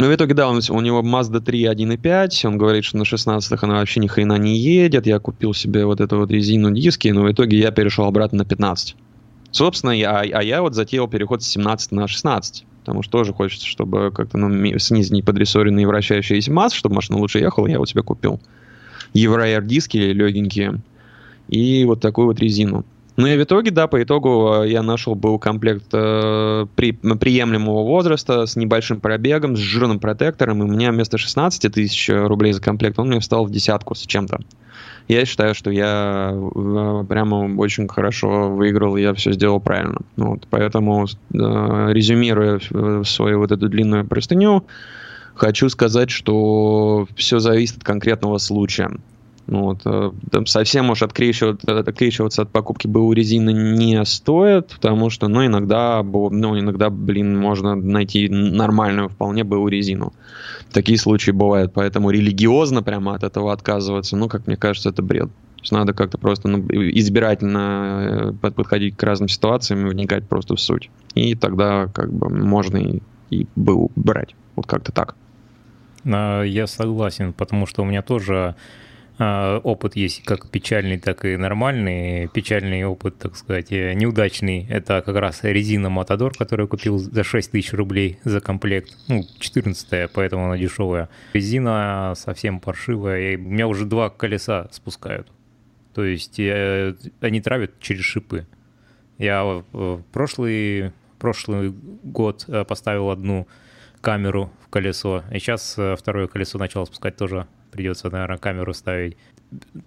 Но 0.00 0.06
в 0.06 0.14
итоге, 0.14 0.34
да, 0.34 0.48
он, 0.48 0.60
у 0.70 0.80
него 0.80 1.02
Mazda 1.02 1.40
3 1.40 1.64
1.5, 1.66 2.48
он 2.48 2.58
говорит, 2.58 2.84
что 2.84 2.98
на 2.98 3.02
16-х 3.02 3.64
она 3.64 3.76
вообще 3.76 4.00
ни 4.00 4.08
хрена 4.08 4.36
не 4.38 4.58
едет, 4.58 5.06
я 5.06 5.20
купил 5.20 5.54
себе 5.54 5.86
вот 5.86 6.00
эту 6.00 6.18
вот 6.18 6.30
резину 6.32 6.72
диски, 6.72 7.08
но 7.08 7.22
в 7.22 7.30
итоге 7.30 7.58
я 7.58 7.70
перешел 7.70 8.06
обратно 8.06 8.38
на 8.38 8.44
15. 8.44 8.96
Собственно, 9.52 9.92
я, 9.92 10.18
а 10.18 10.42
я 10.42 10.62
вот 10.62 10.74
затеял 10.74 11.06
переход 11.06 11.44
с 11.44 11.46
17 11.46 11.92
на 11.92 12.08
16, 12.08 12.66
потому 12.80 13.04
что 13.04 13.12
тоже 13.12 13.32
хочется, 13.32 13.66
чтобы 13.66 14.10
как-то 14.10 14.36
ну, 14.36 14.78
снизить 14.80 15.24
подрессоренный 15.24 15.84
вращающийся 15.84 16.52
масс, 16.52 16.72
чтобы 16.72 16.96
машина 16.96 17.18
лучше 17.18 17.38
ехала, 17.38 17.68
я 17.68 17.78
вот 17.78 17.88
себе 17.88 18.02
купил. 18.02 18.40
Евроэр 19.12 19.62
диски 19.62 19.96
легенькие 19.96 20.80
и 21.46 21.84
вот 21.84 22.00
такую 22.00 22.26
вот 22.26 22.40
резину. 22.40 22.84
Ну 23.16 23.28
и 23.28 23.36
в 23.36 23.42
итоге, 23.44 23.70
да, 23.70 23.86
по 23.86 24.02
итогу 24.02 24.62
э, 24.64 24.70
я 24.70 24.82
нашел 24.82 25.14
был 25.14 25.38
комплект 25.38 25.86
э, 25.92 26.66
при, 26.74 26.92
приемлемого 26.92 27.84
возраста 27.84 28.44
с 28.46 28.56
небольшим 28.56 29.00
пробегом, 29.00 29.56
с 29.56 29.60
жирным 29.60 30.00
протектором, 30.00 30.64
и 30.64 30.68
меня 30.68 30.90
вместо 30.90 31.16
16 31.16 31.72
тысяч 31.72 32.08
рублей 32.10 32.52
за 32.52 32.60
комплект 32.60 32.98
он 32.98 33.08
мне 33.08 33.20
встал 33.20 33.44
в 33.44 33.50
десятку 33.50 33.94
с 33.94 34.00
чем-то. 34.00 34.40
Я 35.06 35.26
считаю, 35.26 35.54
что 35.54 35.70
я 35.70 36.32
э, 36.32 37.04
прямо 37.08 37.54
очень 37.56 37.86
хорошо 37.86 38.50
выиграл, 38.50 38.96
я 38.96 39.14
все 39.14 39.32
сделал 39.32 39.60
правильно. 39.60 40.00
Вот, 40.16 40.48
поэтому, 40.50 41.06
э, 41.06 41.08
резюмируя 41.92 42.58
свою 43.04 43.38
вот 43.38 43.52
эту 43.52 43.68
длинную 43.68 44.06
простыню, 44.06 44.64
хочу 45.34 45.68
сказать, 45.68 46.10
что 46.10 47.06
все 47.16 47.38
зависит 47.38 47.78
от 47.78 47.84
конкретного 47.84 48.38
случая. 48.38 48.90
Ну, 49.46 49.62
вот, 49.64 49.82
э, 49.84 50.10
там 50.30 50.46
совсем 50.46 50.88
уж 50.90 51.02
открещиваться, 51.02 51.78
открещиваться 51.78 52.42
от 52.42 52.50
покупки 52.50 52.86
БУ 52.86 53.12
резины 53.12 53.52
не 53.52 54.02
стоит, 54.06 54.68
потому 54.68 55.10
что, 55.10 55.28
ну, 55.28 55.44
иногда, 55.44 56.02
ну, 56.02 56.58
иногда, 56.58 56.88
блин, 56.88 57.38
можно 57.38 57.74
найти 57.74 58.28
нормальную 58.30 59.10
вполне 59.10 59.44
БУ 59.44 59.68
резину. 59.68 60.14
Такие 60.72 60.98
случаи 60.98 61.30
бывают, 61.30 61.74
поэтому 61.74 62.10
религиозно 62.10 62.82
прямо 62.82 63.14
от 63.14 63.22
этого 63.22 63.52
отказываться, 63.52 64.16
ну, 64.16 64.28
как 64.28 64.46
мне 64.46 64.56
кажется, 64.56 64.88
это 64.88 65.02
бред. 65.02 65.28
То 65.28 65.60
есть 65.60 65.72
надо 65.72 65.92
как-то 65.92 66.16
просто 66.16 66.48
ну, 66.48 66.58
избирательно 66.68 68.32
э, 68.42 68.50
подходить 68.50 68.96
к 68.96 69.02
разным 69.02 69.28
ситуациям 69.28 69.86
и 69.86 69.90
вникать 69.90 70.26
просто 70.26 70.56
в 70.56 70.60
суть. 70.60 70.90
И 71.14 71.34
тогда 71.34 71.88
как 71.88 72.12
бы 72.12 72.28
можно 72.30 72.78
и, 72.78 73.00
и 73.30 73.46
БУ 73.56 73.90
брать. 73.94 74.34
Вот 74.56 74.66
как-то 74.66 74.92
так. 74.92 75.16
А, 76.04 76.42
я 76.42 76.66
согласен, 76.66 77.32
потому 77.32 77.66
что 77.66 77.82
у 77.82 77.84
меня 77.84 78.02
тоже 78.02 78.56
опыт 79.18 79.94
есть 79.94 80.24
как 80.24 80.50
печальный, 80.50 80.98
так 80.98 81.24
и 81.24 81.36
нормальный. 81.36 82.26
Печальный 82.28 82.84
опыт, 82.84 83.16
так 83.18 83.36
сказать, 83.36 83.70
э, 83.70 83.94
неудачный. 83.94 84.66
Это 84.68 85.02
как 85.02 85.16
раз 85.16 85.40
резина 85.44 85.88
Матадор, 85.88 86.32
которую 86.36 86.66
купил 86.66 86.98
за 86.98 87.22
6 87.22 87.52
тысяч 87.52 87.72
рублей 87.72 88.18
за 88.24 88.40
комплект. 88.40 88.96
Ну, 89.06 89.22
14 89.38 90.10
поэтому 90.12 90.46
она 90.46 90.58
дешевая. 90.58 91.08
Резина 91.32 92.14
совсем 92.16 92.58
паршивая. 92.58 93.34
И 93.34 93.36
у 93.36 93.40
меня 93.40 93.68
уже 93.68 93.84
два 93.84 94.10
колеса 94.10 94.68
спускают. 94.72 95.28
То 95.94 96.04
есть 96.04 96.40
э, 96.40 96.96
они 97.20 97.40
травят 97.40 97.78
через 97.80 98.02
шипы. 98.02 98.48
Я 99.18 99.44
в 99.44 100.02
прошлый, 100.12 100.92
прошлый 101.20 101.72
год 102.02 102.46
э, 102.48 102.64
поставил 102.64 103.10
одну 103.10 103.46
камеру 104.00 104.52
в 104.60 104.68
колесо, 104.68 105.22
и 105.30 105.38
сейчас 105.38 105.78
второе 105.96 106.26
колесо 106.26 106.58
начало 106.58 106.84
спускать 106.84 107.16
тоже 107.16 107.46
придется, 107.74 108.08
наверное, 108.08 108.38
камеру 108.38 108.72
ставить. 108.72 109.16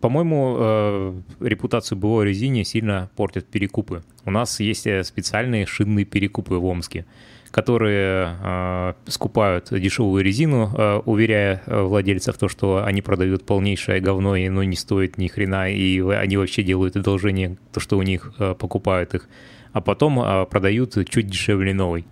По-моему, 0.01 0.55
э, 0.59 1.21
репутацию 1.39 1.97
БО 1.97 2.23
резине 2.23 2.65
сильно 2.65 3.09
портят 3.15 3.45
перекупы. 3.45 4.03
У 4.25 4.31
нас 4.31 4.59
есть 4.59 4.85
э, 4.87 5.03
специальные 5.03 5.65
шинные 5.65 6.05
перекупы 6.05 6.55
в 6.55 6.65
Омске, 6.65 7.05
которые 7.51 8.37
э, 8.43 8.93
скупают 9.07 9.69
дешевую 9.71 10.23
резину, 10.23 10.69
э, 10.73 11.01
уверяя 11.05 11.61
э, 11.65 11.81
владельцев 11.81 12.37
то, 12.37 12.49
что 12.49 12.83
они 12.83 13.01
продают 13.01 13.45
полнейшее 13.45 14.01
говно, 14.01 14.35
и 14.35 14.47
оно 14.47 14.63
не 14.63 14.75
стоит 14.75 15.17
ни 15.17 15.27
хрена, 15.27 15.71
и 15.71 16.01
они 16.01 16.37
вообще 16.37 16.63
делают 16.63 16.97
одолжение, 16.97 17.57
то, 17.71 17.79
что 17.79 17.97
у 17.97 18.01
них 18.01 18.33
э, 18.39 18.53
покупают 18.53 19.13
их, 19.15 19.29
а 19.71 19.81
потом 19.81 20.19
э, 20.19 20.45
продают 20.45 20.97
чуть 21.09 21.27
дешевле 21.27 21.73
новый. 21.73 22.05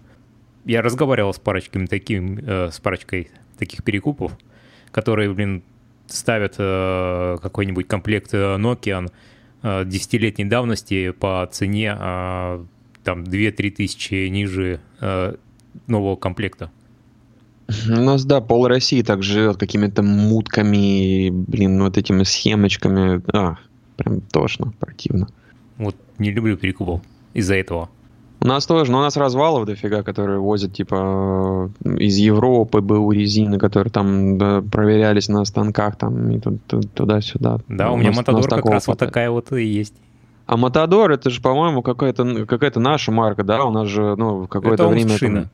Я 0.66 0.82
разговаривал 0.82 1.34
с 1.34 1.40
парочками 1.40 1.86
таким, 1.86 2.40
э, 2.40 2.72
с 2.72 2.80
парочкой 2.80 3.30
таких 3.58 3.84
перекупов, 3.84 4.32
которые, 4.96 5.34
блин, 5.34 5.62
ставят 6.08 6.56
э, 6.58 7.36
какой-нибудь 7.42 7.86
комплект 7.86 8.34
э, 8.34 8.56
Nokia 8.58 9.12
э, 9.62 9.84
десятилетней 9.86 10.46
давности 10.46 11.12
по 11.12 11.46
цене 11.52 11.98
э, 12.00 12.64
там 13.04 13.24
2-3 13.24 13.72
тысячи 13.72 14.30
ниже 14.30 14.80
э, 15.02 15.36
нового 15.88 16.16
комплекта. 16.16 16.72
У 17.90 17.92
нас, 17.92 18.24
да, 18.24 18.40
пол 18.40 18.68
России 18.68 19.02
так 19.02 19.22
живет 19.22 19.58
какими-то 19.58 20.02
мутками, 20.02 21.30
блин, 21.30 21.84
вот 21.84 21.98
этими 21.98 22.24
схемочками. 22.24 23.22
А, 23.34 23.58
прям 23.98 24.22
тошно, 24.22 24.72
противно. 24.80 25.28
Вот 25.78 25.98
не 26.20 26.32
люблю 26.32 26.56
перекупов 26.56 27.02
из-за 27.34 27.56
этого. 27.56 27.90
У 28.46 28.48
нас 28.48 28.68
тоже, 28.68 28.92
но 28.92 29.00
у 29.00 29.02
нас 29.02 29.18
развалов 29.18 29.66
дофига, 29.66 30.04
которые 30.04 30.38
возят, 30.38 30.72
типа, 30.72 31.72
из 31.84 32.16
Европы 32.18 32.80
БУ 32.80 33.12
резины, 33.12 33.58
которые 33.58 33.92
там 33.92 34.38
да, 34.38 34.62
проверялись 34.62 35.30
на 35.30 35.44
станках, 35.46 35.96
там, 35.96 36.30
и 36.30 36.40
туда-сюда. 36.40 37.58
Да, 37.68 37.92
у, 37.92 37.98
меня 37.98 38.10
нас, 38.10 38.18
Матадор 38.18 38.48
как 38.48 38.66
раз 38.66 38.86
вот 38.86 39.00
такая 39.00 39.32
вот 39.32 39.52
и 39.52 39.66
есть. 39.66 39.96
А 40.46 40.58
Матадор, 40.58 41.12
это 41.12 41.32
же, 41.32 41.42
по-моему, 41.42 41.82
какая-то 41.82 42.46
какая 42.46 42.72
наша 42.76 43.12
марка, 43.12 43.44
да? 43.44 43.66
У 43.66 43.72
нас 43.72 43.88
же, 43.88 44.16
ну, 44.16 44.46
какое-то 44.46 44.90
время... 44.90 45.18
Шина. 45.18 45.50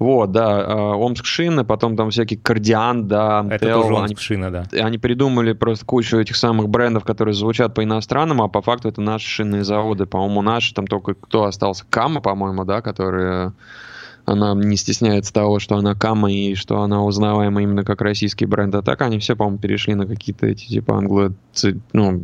Вот, 0.00 0.32
да, 0.32 0.64
а, 0.66 0.96
Омск 0.96 1.26
шины, 1.26 1.62
потом 1.62 1.94
там 1.94 2.08
всякий 2.08 2.36
Кардиан, 2.36 3.06
да. 3.06 3.46
Это 3.50 3.74
тоже 3.74 3.92
Омск 3.92 4.18
шина, 4.18 4.50
да. 4.50 4.64
Они 4.72 4.96
придумали 4.96 5.52
просто 5.52 5.84
кучу 5.84 6.16
этих 6.16 6.36
самых 6.36 6.70
брендов, 6.70 7.04
которые 7.04 7.34
звучат 7.34 7.74
по-иностранному, 7.74 8.44
а 8.44 8.48
по 8.48 8.62
факту 8.62 8.88
это 8.88 9.02
наши 9.02 9.28
шинные 9.28 9.62
заводы. 9.62 10.06
По-моему, 10.06 10.40
наши, 10.40 10.72
там 10.74 10.86
только 10.86 11.12
кто 11.12 11.44
остался? 11.44 11.84
Кама, 11.90 12.22
по-моему, 12.22 12.64
да, 12.64 12.80
которые 12.80 13.52
она 14.24 14.54
не 14.54 14.76
стесняется 14.76 15.34
того, 15.34 15.58
что 15.58 15.76
она 15.76 15.94
Кама 15.94 16.32
и 16.32 16.54
что 16.54 16.80
она 16.80 17.04
узнаваема 17.04 17.62
именно 17.62 17.84
как 17.84 18.00
российский 18.00 18.46
бренд. 18.46 18.74
А 18.74 18.80
так 18.80 19.02
они 19.02 19.18
все, 19.18 19.36
по-моему, 19.36 19.58
перешли 19.58 19.94
на 19.94 20.06
какие-то 20.06 20.46
эти 20.46 20.66
типа 20.66 20.96
англо... 20.96 21.34
ну, 21.92 22.22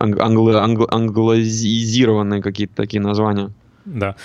англо... 0.00 0.60
англо... 0.60 0.88
англозированные 0.90 2.42
какие-то 2.42 2.74
такие 2.74 3.00
названия. 3.00 3.52
Да. 3.84 4.16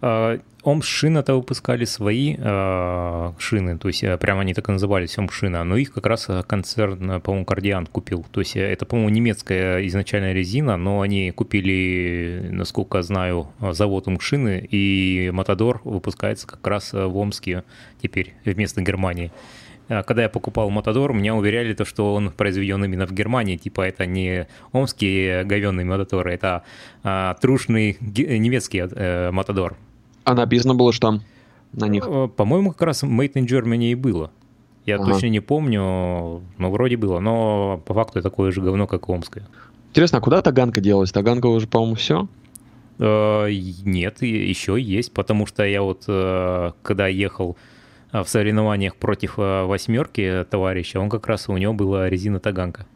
А, 0.00 0.38
Омс 0.62 0.86
шина-то 0.86 1.34
выпускали 1.34 1.84
свои 1.84 2.36
э, 2.38 3.32
шины, 3.38 3.78
то 3.78 3.88
есть 3.88 4.04
э, 4.04 4.16
прямо 4.16 4.42
они 4.42 4.54
так 4.54 4.68
и 4.68 4.72
назывались 4.72 5.18
Омс 5.18 5.32
шина, 5.32 5.64
но 5.64 5.76
их 5.76 5.92
как 5.92 6.06
раз 6.06 6.28
э, 6.28 6.44
концерн, 6.44 7.20
по-моему, 7.20 7.44
Кардиан 7.44 7.86
купил. 7.86 8.24
То 8.30 8.40
есть 8.40 8.54
это, 8.54 8.86
по-моему, 8.86 9.08
немецкая 9.10 9.84
изначальная 9.88 10.32
резина, 10.32 10.76
но 10.76 11.00
они 11.00 11.32
купили, 11.32 12.48
насколько 12.52 13.02
знаю, 13.02 13.48
завод 13.72 14.06
Омс 14.06 14.22
шины, 14.22 14.64
и 14.70 15.30
Матадор 15.32 15.80
выпускается 15.82 16.46
как 16.46 16.64
раз 16.64 16.92
в 16.92 17.16
Омске 17.16 17.64
теперь 18.00 18.34
вместо 18.44 18.82
Германии. 18.82 19.32
Когда 20.06 20.22
я 20.22 20.28
покупал 20.28 20.70
Матадор, 20.70 21.12
меня 21.12 21.34
уверяли, 21.34 21.74
то, 21.74 21.84
что 21.84 22.14
он 22.14 22.30
произведен 22.30 22.84
именно 22.84 23.06
в 23.06 23.12
Германии. 23.12 23.56
Типа 23.56 23.82
это 23.82 24.06
не 24.06 24.46
омские 24.72 25.44
говенные 25.44 25.84
Матадоры, 25.84 26.32
это 26.32 26.62
а, 27.02 27.34
трушный 27.40 27.96
немецкий 28.00 28.80
а, 28.80 29.30
Матадор. 29.30 29.76
А 30.24 30.34
написано 30.34 30.74
было, 30.74 30.92
что 30.92 31.08
там 31.08 31.22
на 31.72 31.88
них? 31.88 32.04
Э, 32.06 32.28
по-моему, 32.28 32.70
как 32.72 32.82
раз 32.82 33.02
Made 33.02 33.32
in 33.34 33.46
Germany 33.46 33.92
и 33.92 33.94
было. 33.94 34.30
Я 34.84 34.96
ага. 34.96 35.12
точно 35.12 35.26
не 35.28 35.40
помню, 35.40 36.42
но 36.58 36.70
вроде 36.70 36.96
было. 36.96 37.20
Но 37.20 37.82
по 37.86 37.94
факту 37.94 38.20
такое 38.20 38.50
же 38.52 38.60
говно, 38.60 38.86
как 38.86 39.08
Омское. 39.08 39.46
Интересно, 39.90 40.18
а 40.18 40.20
куда 40.20 40.42
Таганка 40.42 40.80
делась? 40.80 41.12
Таганка 41.12 41.46
уже, 41.46 41.66
по-моему, 41.66 41.94
все? 41.96 42.28
Э, 42.98 43.48
нет, 43.84 44.22
еще 44.22 44.80
есть, 44.80 45.12
потому 45.12 45.46
что 45.46 45.64
я 45.64 45.82
вот, 45.82 46.04
э, 46.08 46.72
когда 46.82 47.06
ехал 47.06 47.56
в 48.12 48.24
соревнованиях 48.26 48.96
против 48.96 49.38
восьмерки 49.38 50.44
товарища, 50.50 51.00
он 51.00 51.08
как 51.08 51.26
раз, 51.26 51.48
у 51.48 51.56
него 51.56 51.72
была 51.72 52.10
резина 52.10 52.40
Таганка. 52.40 52.86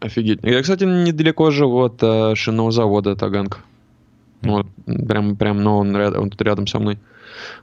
Офигеть. 0.00 0.40
Я, 0.42 0.60
кстати, 0.60 0.84
недалеко 0.84 1.50
живу 1.50 1.84
от 1.84 2.36
шинного 2.36 2.70
завода 2.72 3.16
Таганка. 3.16 3.58
Вот, 4.42 4.66
прям, 4.84 5.36
прям, 5.36 5.62
но 5.62 5.78
он, 5.78 5.96
ряд, 5.96 6.16
он 6.16 6.30
тут 6.30 6.42
рядом 6.42 6.66
со 6.66 6.78
мной. 6.78 6.98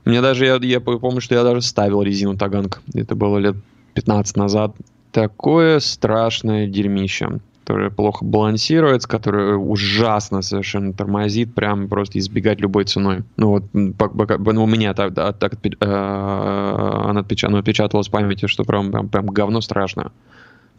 Мне 0.04 0.20
даже, 0.20 0.46
я, 0.46 0.56
я 0.56 0.80
помню, 0.80 1.20
что 1.20 1.34
я 1.34 1.44
даже 1.44 1.62
ставил 1.62 2.02
резину 2.02 2.36
Таганг. 2.36 2.82
Это 2.94 3.14
было 3.14 3.38
лет 3.38 3.56
15 3.94 4.36
назад. 4.36 4.74
Такое 5.12 5.78
страшное 5.80 6.66
дерьмище, 6.66 7.40
которое 7.62 7.90
плохо 7.90 8.24
балансируется, 8.24 9.08
которое 9.08 9.54
ужасно 9.54 10.42
совершенно 10.42 10.92
тормозит, 10.92 11.54
прям 11.54 11.88
просто 11.88 12.18
избегать 12.18 12.60
любой 12.60 12.84
ценой. 12.84 13.22
Ну 13.36 13.48
вот, 13.48 13.64
по, 13.96 14.08
по, 14.08 14.52
ну, 14.52 14.64
у 14.64 14.66
меня 14.66 14.94
так, 14.94 15.14
так, 15.14 15.54
э, 15.64 15.76
она, 15.80 17.20
отпеч, 17.20 17.44
она 17.44 17.60
отпечаталась 17.60 18.08
в 18.08 18.10
памяти, 18.10 18.46
что 18.46 18.64
прям, 18.64 18.90
прям, 18.90 19.08
прям 19.08 19.26
говно 19.26 19.60
страшное. 19.60 20.10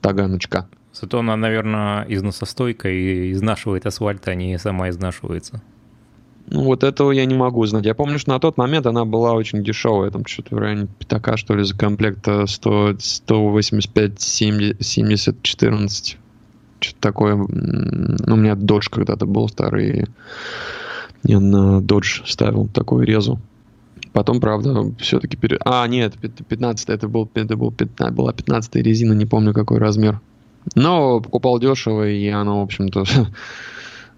Таганочка. 0.02 0.68
Зато 0.92 1.20
она, 1.20 1.38
наверное, 1.38 2.06
износостойкая 2.10 2.92
и 2.92 3.32
изнашивает 3.32 3.86
асфальт, 3.86 4.28
а 4.28 4.36
не 4.36 4.60
сама 4.60 4.90
изнашивается. 4.90 5.62
Ну, 6.48 6.64
вот 6.64 6.84
этого 6.84 7.12
я 7.12 7.24
не 7.24 7.36
могу 7.36 7.66
знать. 7.66 7.86
Я 7.86 7.96
помню, 7.96 8.20
что 8.20 8.32
на 8.32 8.40
тот 8.40 8.58
момент 8.58 8.86
она 8.86 9.06
была 9.06 9.32
очень 9.32 9.64
дешевая. 9.64 10.12
Там 10.12 10.26
что-то 10.26 10.56
в 10.56 10.58
районе 10.58 10.88
пятака, 11.00 11.38
что 11.38 11.56
ли, 11.56 11.64
за 11.64 11.78
комплект 11.78 12.28
100, 12.46 12.96
185, 13.00 14.22
70, 14.22 14.86
70, 14.86 15.42
14. 15.42 16.18
Что-то 16.84 17.00
такое. 17.00 17.36
Ну, 17.36 18.34
у 18.34 18.38
меня 18.38 18.54
Dodge 18.54 18.90
когда-то 18.90 19.26
был 19.26 19.48
старый. 19.50 20.06
Я 21.24 21.40
на 21.40 21.80
Dodge 21.80 22.26
ставил 22.26 22.68
такую 22.68 23.06
резу. 23.06 23.40
Потом, 24.12 24.40
правда, 24.40 24.92
все-таки... 25.00 25.38
Пере... 25.38 25.58
А, 25.66 25.88
нет, 25.88 26.14
15 26.20 26.90
это, 26.90 27.08
был, 27.08 27.30
это 27.34 27.58
был 27.58 27.72
15, 27.72 28.16
была 28.16 28.32
15 28.32 28.76
резина, 28.76 29.14
не 29.14 29.26
помню 29.26 29.54
какой 29.54 29.80
размер. 29.80 30.20
Но 30.76 31.20
покупал 31.20 31.60
дешево, 31.60 32.08
и 32.08 32.28
она, 32.28 32.54
в 32.54 32.62
общем-то, 32.62 33.06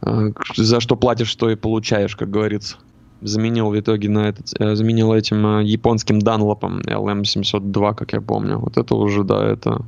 Э, 0.06 0.32
за 0.56 0.80
что 0.80 0.96
платишь, 0.96 1.30
что 1.30 1.50
и 1.50 1.56
получаешь, 1.56 2.16
как 2.16 2.30
говорится. 2.30 2.78
Заменил 3.22 3.70
в 3.70 3.80
итоге 3.80 4.10
на 4.10 4.30
этот, 4.30 4.48
э, 4.60 4.76
заменил 4.76 5.14
этим 5.14 5.46
э, 5.60 5.64
японским 5.64 6.20
данлопом 6.20 6.80
LM702, 6.82 7.96
как 7.96 8.14
я 8.14 8.22
помню. 8.22 8.60
Вот 8.60 8.78
это 8.78 8.96
уже, 8.96 9.24
да, 9.24 9.46
это 9.48 9.82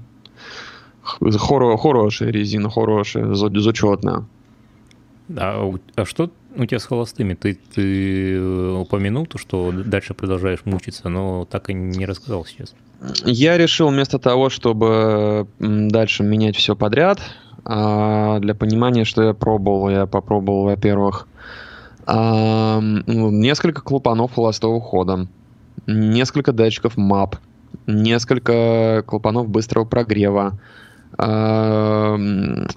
хоро, 1.38 1.78
хорошая 1.78 2.30
резина, 2.30 2.70
хорошая, 2.70 3.34
зачетная. 3.34 4.26
А, 5.36 5.74
а 5.96 6.06
что 6.06 6.32
у 6.56 6.65
тебя 6.65 6.80
с 6.80 6.86
холостыми? 6.86 7.34
Ты, 7.34 7.58
ты 7.76 8.41
упомянул 8.41 9.26
то, 9.26 9.38
что 9.38 9.72
дальше 9.72 10.13
продолжаешь 10.13 10.62
мучиться, 10.65 11.10
но 11.10 11.46
так 11.46 11.70
и 11.70 11.74
не 11.74 12.06
рассказал 12.06 12.46
сейчас. 12.46 12.74
Я 13.26 13.58
решил 13.58 13.89
вместо 13.89 14.20
того, 14.20 14.50
чтобы 14.50 15.48
дальше 15.60 16.24
менять 16.24 16.56
все 16.56 16.76
подряд, 16.76 17.20
А 17.63 18.39
для 18.39 18.56
понимания, 18.56 19.04
что 19.04 19.24
я 19.24 19.34
пробовал, 19.34 19.89
я 19.89 20.06
попробовал, 20.06 20.63
во-первых, 20.63 21.28
а, 22.06 22.80
несколько 22.82 23.82
клапанов 23.82 24.34
холостого 24.34 24.80
хода, 24.80 25.28
несколько 25.86 26.54
датчиков 26.54 26.98
MAP, 26.98 27.36
несколько 27.86 29.04
клапанов 29.06 29.50
быстрого 29.50 29.86
прогрева, 29.86 30.58
ну, 31.20 32.67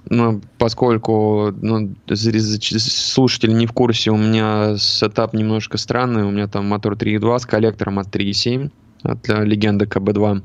поскольку 0.57 1.53
ну, 1.61 1.93
слушатели 2.13 3.51
не 3.51 3.67
в 3.67 3.73
курсе, 3.73 4.11
у 4.11 4.17
меня 4.17 4.77
setup 4.77 5.33
немножко 5.33 5.77
странный. 5.77 6.23
У 6.23 6.31
меня 6.31 6.47
там 6.47 6.67
мотор 6.67 6.93
3.2 6.93 7.39
с 7.39 7.45
коллектором 7.45 7.99
от 7.99 8.07
3.7 8.07 8.71
от 9.03 9.27
легенды 9.27 9.85
КБ2. 9.85 10.41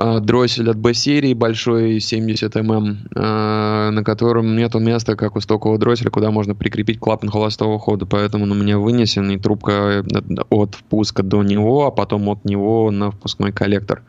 А, 0.00 0.20
дроссель 0.20 0.70
от 0.70 0.76
B-серии 0.76 1.34
большой 1.34 1.98
70 1.98 2.54
мм, 2.54 2.98
а, 3.16 3.90
на 3.90 4.04
котором 4.04 4.54
нету 4.54 4.78
места, 4.78 5.16
как 5.16 5.34
у 5.34 5.40
стокового 5.40 5.76
дросселя, 5.76 6.08
куда 6.08 6.30
можно 6.30 6.54
прикрепить 6.54 7.00
клапан 7.00 7.30
холостого 7.30 7.80
хода, 7.80 8.06
поэтому 8.06 8.46
на 8.46 8.54
меня 8.54 8.78
вынесен 8.78 9.28
и 9.32 9.38
трубка 9.38 10.04
от 10.50 10.76
впуска 10.76 11.24
до 11.24 11.42
него, 11.42 11.86
а 11.86 11.90
потом 11.90 12.28
от 12.28 12.44
него 12.44 12.92
на 12.92 13.10
впускной 13.10 13.50
коллектор. 13.50 14.02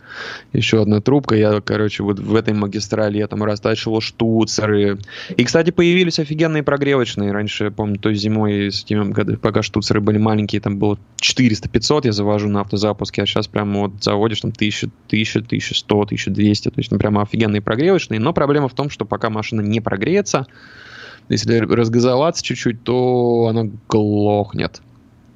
Еще 0.53 0.79
одна 0.79 1.01
трубка, 1.01 1.35
я, 1.35 1.59
короче, 1.59 2.03
вот 2.03 2.19
в 2.19 2.35
этой 2.35 2.53
магистрали 2.53 3.17
я 3.17 3.27
там 3.27 3.43
растачивал 3.43 3.99
штуцеры. 3.99 4.99
И, 5.37 5.43
кстати, 5.43 5.71
появились 5.71 6.19
офигенные 6.19 6.61
прогревочные. 6.61 7.31
Раньше, 7.31 7.71
помню, 7.71 7.97
той 7.97 8.13
зимой, 8.13 8.71
с 8.71 8.83
тем, 8.83 9.11
когда, 9.11 9.37
пока 9.37 9.63
штуцеры 9.63 10.01
были 10.01 10.19
маленькие, 10.19 10.61
там 10.61 10.77
было 10.77 10.99
400-500 11.19 12.01
я 12.03 12.11
завожу 12.11 12.47
на 12.47 12.61
автозапуске, 12.61 13.23
а 13.23 13.25
сейчас 13.25 13.47
прямо 13.47 13.81
вот 13.81 14.03
заводишь 14.03 14.41
там 14.41 14.51
1000, 14.55 14.91
1000, 15.07 15.39
1000 15.39 15.78
1100, 15.83 16.01
1200, 16.01 16.69
то 16.69 16.79
есть 16.79 16.91
ну, 16.91 16.97
прямо 16.97 17.21
офигенные 17.21 17.61
прогревочные, 17.61 18.19
но 18.19 18.33
проблема 18.33 18.67
в 18.67 18.73
том, 18.73 18.89
что 18.89 19.05
пока 19.05 19.29
машина 19.29 19.61
не 19.61 19.81
прогреется, 19.81 20.47
если 21.29 21.59
разгазоваться 21.59 22.43
чуть-чуть, 22.43 22.83
то 22.83 23.47
она 23.49 23.69
глохнет. 23.87 24.81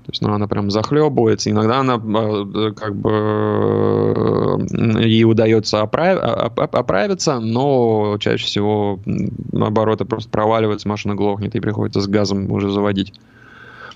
То 0.06 0.12
есть, 0.12 0.22
ну, 0.22 0.34
она 0.34 0.48
прям 0.48 0.70
захлебывается. 0.70 1.50
Иногда 1.50 1.78
она 1.78 1.96
э, 1.96 2.72
как 2.76 2.94
бы 2.94 3.10
э, 3.10 5.06
ей 5.06 5.24
удается 5.24 5.80
оправ... 5.80 6.52
оправиться, 6.58 7.40
но 7.40 8.18
чаще 8.20 8.46
всего 8.46 9.00
наоборот, 9.06 10.02
это 10.02 10.06
просто 10.06 10.30
проваливается, 10.30 10.90
машина 10.90 11.16
глохнет 11.16 11.56
и 11.56 11.62
приходится 11.62 12.02
с 12.02 12.08
газом 12.08 12.52
уже 12.52 12.70
заводить. 12.70 13.14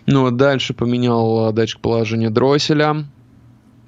Ну, 0.05 0.31
дальше 0.31 0.73
поменял 0.73 1.51
датчик 1.51 1.81
положения 1.81 2.29
дросселя. 2.29 3.05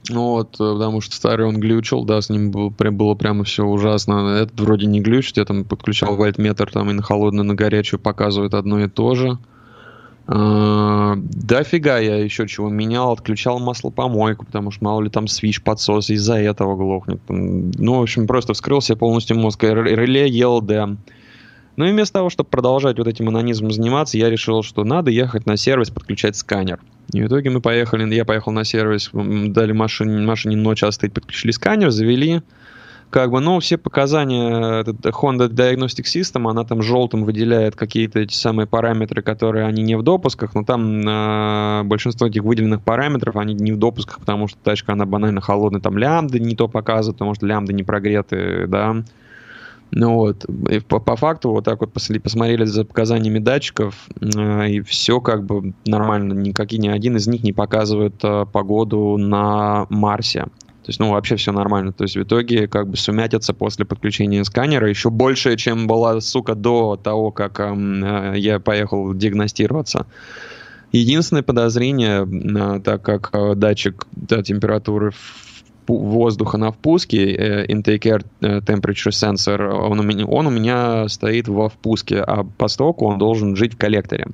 Ну 0.09 0.31
вот, 0.31 0.55
э, 0.55 0.57
потому 0.57 1.01
что 1.01 1.15
старый 1.15 1.45
он 1.45 1.59
глючил, 1.59 2.03
да, 2.03 2.21
с 2.21 2.29
ним 2.29 2.51
было, 2.51 2.69
было 2.69 3.15
прямо 3.15 3.43
все 3.43 3.63
ужасно. 3.63 4.37
Этот 4.41 4.59
вроде 4.59 4.87
не 4.87 5.01
глючит, 5.01 5.37
я 5.37 5.45
там 5.45 5.63
подключал 5.63 6.15
вольтметр, 6.15 6.69
там 6.71 6.89
и 6.89 6.93
на 6.93 7.03
холодную, 7.03 7.45
на 7.45 7.53
горячую 7.53 7.99
показывает 7.99 8.53
одно 8.53 8.79
и 8.83 8.87
то 8.89 9.15
же. 9.15 9.37
А, 10.31 11.15
дофига 11.17 11.97
я 11.97 12.17
еще 12.17 12.47
чего 12.47 12.69
менял, 12.69 13.11
отключал 13.11 13.59
маслопомойку, 13.59 14.45
потому 14.45 14.69
что 14.69 14.83
мало 14.83 15.01
ли 15.01 15.09
там 15.09 15.27
свич 15.27 15.61
подсос 15.61 16.09
из-за 16.09 16.35
этого 16.35 16.75
глохнет. 16.75 17.19
Ну, 17.27 17.99
в 17.99 18.01
общем, 18.01 18.27
просто 18.27 18.53
вскрыл 18.53 18.81
себе 18.81 18.97
полностью 18.97 19.37
мозг. 19.37 19.63
Реле 19.63 20.29
ELD. 20.29 20.97
Ну 21.77 21.85
и 21.85 21.91
вместо 21.91 22.13
того, 22.13 22.29
чтобы 22.29 22.49
продолжать 22.49 22.97
вот 22.97 23.07
этим 23.07 23.27
анонизмом 23.29 23.71
заниматься, 23.71 24.17
я 24.17 24.29
решил, 24.29 24.61
что 24.63 24.83
надо 24.83 25.11
ехать 25.11 25.45
на 25.45 25.57
сервис, 25.57 25.89
подключать 25.89 26.35
сканер. 26.35 26.79
И 27.13 27.21
в 27.21 27.27
итоге 27.27 27.49
мы 27.49 27.61
поехали, 27.61 28.13
я 28.13 28.25
поехал 28.25 28.51
на 28.51 28.63
сервис, 28.63 29.09
дали 29.13 29.71
машине, 29.71 30.25
машине 30.25 30.55
ночь 30.55 30.83
остыть, 30.83 31.13
подключили 31.13 31.51
сканер, 31.51 31.89
завели. 31.89 32.41
Как 33.09 33.31
бы, 33.31 33.39
ну, 33.39 33.59
все 33.59 33.79
показания 33.79 34.83
Honda 34.83 35.49
Diagnostic 35.49 36.05
System, 36.05 36.47
она 36.47 36.63
там 36.63 36.83
желтым 36.83 37.23
выделяет 37.23 37.75
какие-то 37.75 38.19
эти 38.19 38.35
самые 38.35 38.67
параметры, 38.67 39.23
которые 39.23 39.65
они 39.65 39.81
не 39.81 39.95
в 39.95 40.03
допусках, 40.03 40.53
но 40.53 40.63
там 40.63 41.07
э, 41.07 41.83
большинство 41.85 42.27
этих 42.27 42.43
выделенных 42.43 42.83
параметров, 42.83 43.35
они 43.37 43.55
не 43.55 43.71
в 43.71 43.79
допусках, 43.79 44.19
потому 44.19 44.47
что 44.47 44.59
тачка, 44.63 44.93
она 44.93 45.07
банально 45.07 45.41
холодная, 45.41 45.81
там 45.81 45.97
лямбды 45.97 46.39
не 46.39 46.55
то 46.55 46.67
показывает, 46.67 47.17
потому 47.17 47.33
что 47.33 47.47
лямбды 47.47 47.73
не 47.73 47.81
прогреты, 47.81 48.67
да. 48.67 48.97
Ну 49.91 50.13
вот, 50.15 50.45
и 50.69 50.79
по, 50.79 50.99
по 50.99 51.15
факту 51.15 51.49
вот 51.49 51.65
так 51.65 51.81
вот 51.81 51.91
посмотрели 51.91 52.65
за 52.65 52.85
показаниями 52.85 53.39
датчиков, 53.39 54.07
э, 54.21 54.69
и 54.69 54.81
все 54.81 55.19
как 55.19 55.45
бы 55.45 55.73
нормально, 55.85 56.33
никакие, 56.33 56.79
ни 56.79 56.87
один 56.87 57.17
из 57.17 57.27
них 57.27 57.43
не 57.43 57.53
показывает 57.53 58.15
э, 58.23 58.45
погоду 58.51 59.17
на 59.17 59.87
Марсе. 59.89 60.45
То 60.89 60.91
есть, 60.91 60.99
ну, 60.99 61.11
вообще 61.11 61.35
все 61.35 61.51
нормально. 61.51 61.91
То 61.91 62.03
есть, 62.03 62.15
в 62.15 62.23
итоге, 62.23 62.67
как 62.67 62.87
бы, 62.87 62.97
сумятица 62.97 63.53
после 63.53 63.85
подключения 63.85 64.43
сканера 64.43 64.89
еще 64.89 65.11
больше, 65.11 65.55
чем 65.55 65.85
была, 65.85 66.19
сука, 66.19 66.55
до 66.55 66.95
того, 66.95 67.31
как 67.31 67.59
эм, 67.59 68.03
э, 68.03 68.39
я 68.39 68.59
поехал 68.59 69.13
диагностироваться. 69.13 70.07
Единственное 70.91 71.43
подозрение, 71.43 72.25
э, 72.25 72.79
так 72.79 73.03
как 73.03 73.29
э, 73.33 73.53
датчик 73.55 74.07
да, 74.13 74.41
температуры 74.41 75.11
воздуха 75.97 76.57
на 76.57 76.71
впуске, 76.71 77.33
э, 77.33 77.65
intake 77.67 78.01
air 78.01 78.25
э, 78.41 78.59
temperature 78.59 79.11
sensor, 79.11 79.69
он 79.69 79.99
у, 79.99 80.03
меня, 80.03 80.25
он 80.25 80.47
у 80.47 80.49
меня 80.49 81.07
стоит 81.07 81.47
во 81.47 81.69
впуске, 81.69 82.19
а 82.19 82.43
по 82.43 82.67
стоку 82.67 83.05
он 83.05 83.17
должен 83.17 83.55
жить 83.55 83.73
в 83.73 83.77
коллекторе. 83.77 84.27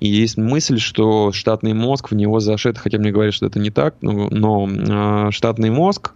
И 0.00 0.08
есть 0.08 0.36
мысль, 0.36 0.78
что 0.78 1.32
штатный 1.32 1.72
мозг 1.72 2.10
в 2.10 2.14
него 2.14 2.40
зашит, 2.40 2.76
хотя 2.76 2.98
мне 2.98 3.10
говорят, 3.10 3.34
что 3.34 3.46
это 3.46 3.58
не 3.58 3.70
так, 3.70 3.96
но, 4.02 4.28
но 4.30 4.68
э, 4.68 5.30
штатный 5.30 5.70
мозг, 5.70 6.12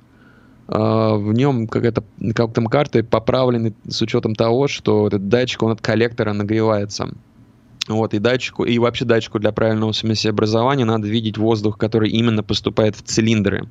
э, 0.68 0.72
в 0.72 1.33
нем 1.33 1.66
какая-то 1.66 2.04
как 2.35 2.52
там 2.52 2.66
карты 2.66 3.02
поправлены 3.02 3.74
с 3.88 4.02
учетом 4.02 4.35
того, 4.35 4.68
что 4.68 5.06
этот 5.06 5.28
датчик, 5.28 5.62
он 5.62 5.72
от 5.72 5.80
коллектора 5.80 6.33
нагревается. 6.33 7.11
Вот, 7.88 8.12
и 8.12 8.18
датчику, 8.18 8.64
и 8.64 8.78
вообще 8.78 9.04
датчику 9.04 9.38
для 9.38 9.52
правильного 9.52 9.92
смесеобразования 9.92 10.85
надо 10.85 11.09
видеть 11.09 11.38
воздух, 11.38 11.78
который 11.78 12.11
именно 12.11 12.42
поступает 12.42 12.94
в 12.94 13.02
цилиндры. 13.02 13.68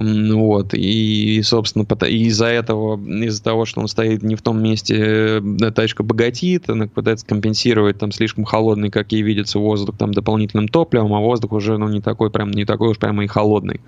Вот. 0.00 0.74
И, 0.74 1.42
собственно, 1.42 1.84
из-за 2.06 2.46
этого, 2.46 2.96
из-за 3.24 3.42
того, 3.42 3.64
что 3.64 3.80
он 3.80 3.88
стоит 3.88 4.22
не 4.22 4.36
в 4.36 4.42
том 4.42 4.62
месте, 4.62 5.40
э, 5.40 5.70
тачка 5.74 6.04
богатит, 6.04 6.70
она 6.70 6.86
пытается 6.86 7.26
компенсировать 7.26 7.98
там 7.98 8.12
слишком 8.12 8.44
холодный, 8.44 8.90
как 8.90 9.10
ей 9.12 9.22
видится, 9.22 9.58
воздух 9.58 9.96
там 9.98 10.14
дополнительным 10.14 10.68
топливом, 10.68 11.14
а 11.14 11.20
воздух 11.20 11.52
уже 11.52 11.78
ну, 11.78 11.88
не 11.88 12.00
такой 12.00 12.30
прям, 12.30 12.52
не 12.52 12.64
такой 12.64 12.90
уж 12.90 12.98
прямо 12.98 13.24
и 13.24 13.26
холодный. 13.26 13.80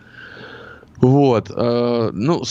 Вот. 1.00 1.50
Э, 1.54 2.10
ну, 2.12 2.42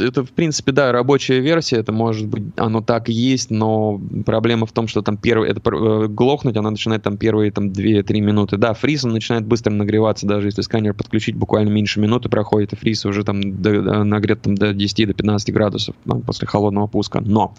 это, 0.00 0.24
в 0.24 0.30
принципе, 0.30 0.72
да, 0.72 0.92
рабочая 0.92 1.40
версия, 1.40 1.76
это 1.76 1.92
может 1.92 2.26
быть, 2.26 2.44
оно 2.56 2.80
так 2.80 3.10
и 3.10 3.12
есть, 3.12 3.50
но 3.50 4.00
проблема 4.24 4.64
в 4.66 4.72
том, 4.72 4.88
что 4.88 5.02
там 5.02 5.18
первый, 5.18 5.50
это 5.50 5.60
э, 5.70 6.06
глохнуть, 6.08 6.56
она 6.56 6.70
начинает 6.70 7.02
там 7.02 7.18
первые 7.18 7.52
там 7.52 7.68
2-3 7.68 8.20
минуты. 8.20 8.56
Да, 8.56 8.72
фриз, 8.72 9.04
он 9.04 9.12
начинает 9.12 9.44
быстро 9.44 9.72
нагреваться, 9.72 10.26
даже 10.26 10.48
если 10.48 10.62
сканер 10.62 10.94
подключить, 10.94 11.36
буквально 11.36 11.68
меньше 11.68 12.00
минуты 12.00 12.30
проходит, 12.30 12.72
и 12.72 12.76
фриз 12.76 13.04
уже 13.04 13.24
там 13.24 13.60
до, 13.60 13.82
до, 13.82 14.04
нагрет 14.04 14.40
там 14.42 14.54
до 14.54 14.70
10-15 14.70 15.06
до 15.06 15.14
15 15.14 15.52
градусов 15.52 15.94
там, 16.06 16.22
после 16.22 16.48
холодного 16.48 16.86
пуска. 16.86 17.20
Но 17.20 17.54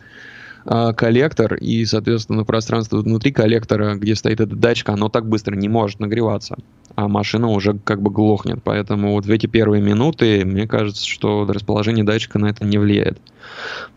э, 0.65 0.93
коллектор 0.97 1.53
и, 1.53 1.85
соответственно, 1.85 2.43
пространство 2.43 2.97
внутри 2.97 3.31
коллектора, 3.31 3.95
где 3.95 4.15
стоит 4.15 4.39
эта 4.39 4.55
датчика, 4.55 4.93
оно 4.93 5.09
так 5.09 5.29
быстро 5.29 5.55
не 5.55 5.69
может 5.69 5.99
нагреваться 5.99 6.57
а 6.95 7.07
машина 7.07 7.49
уже 7.49 7.77
как 7.83 8.01
бы 8.01 8.11
глохнет. 8.11 8.59
Поэтому 8.63 9.13
вот 9.13 9.25
в 9.25 9.31
эти 9.31 9.47
первые 9.47 9.81
минуты, 9.81 10.45
мне 10.45 10.67
кажется, 10.67 11.07
что 11.07 11.45
расположение 11.47 12.03
датчика 12.03 12.39
на 12.39 12.47
это 12.47 12.65
не 12.65 12.77
влияет. 12.77 13.19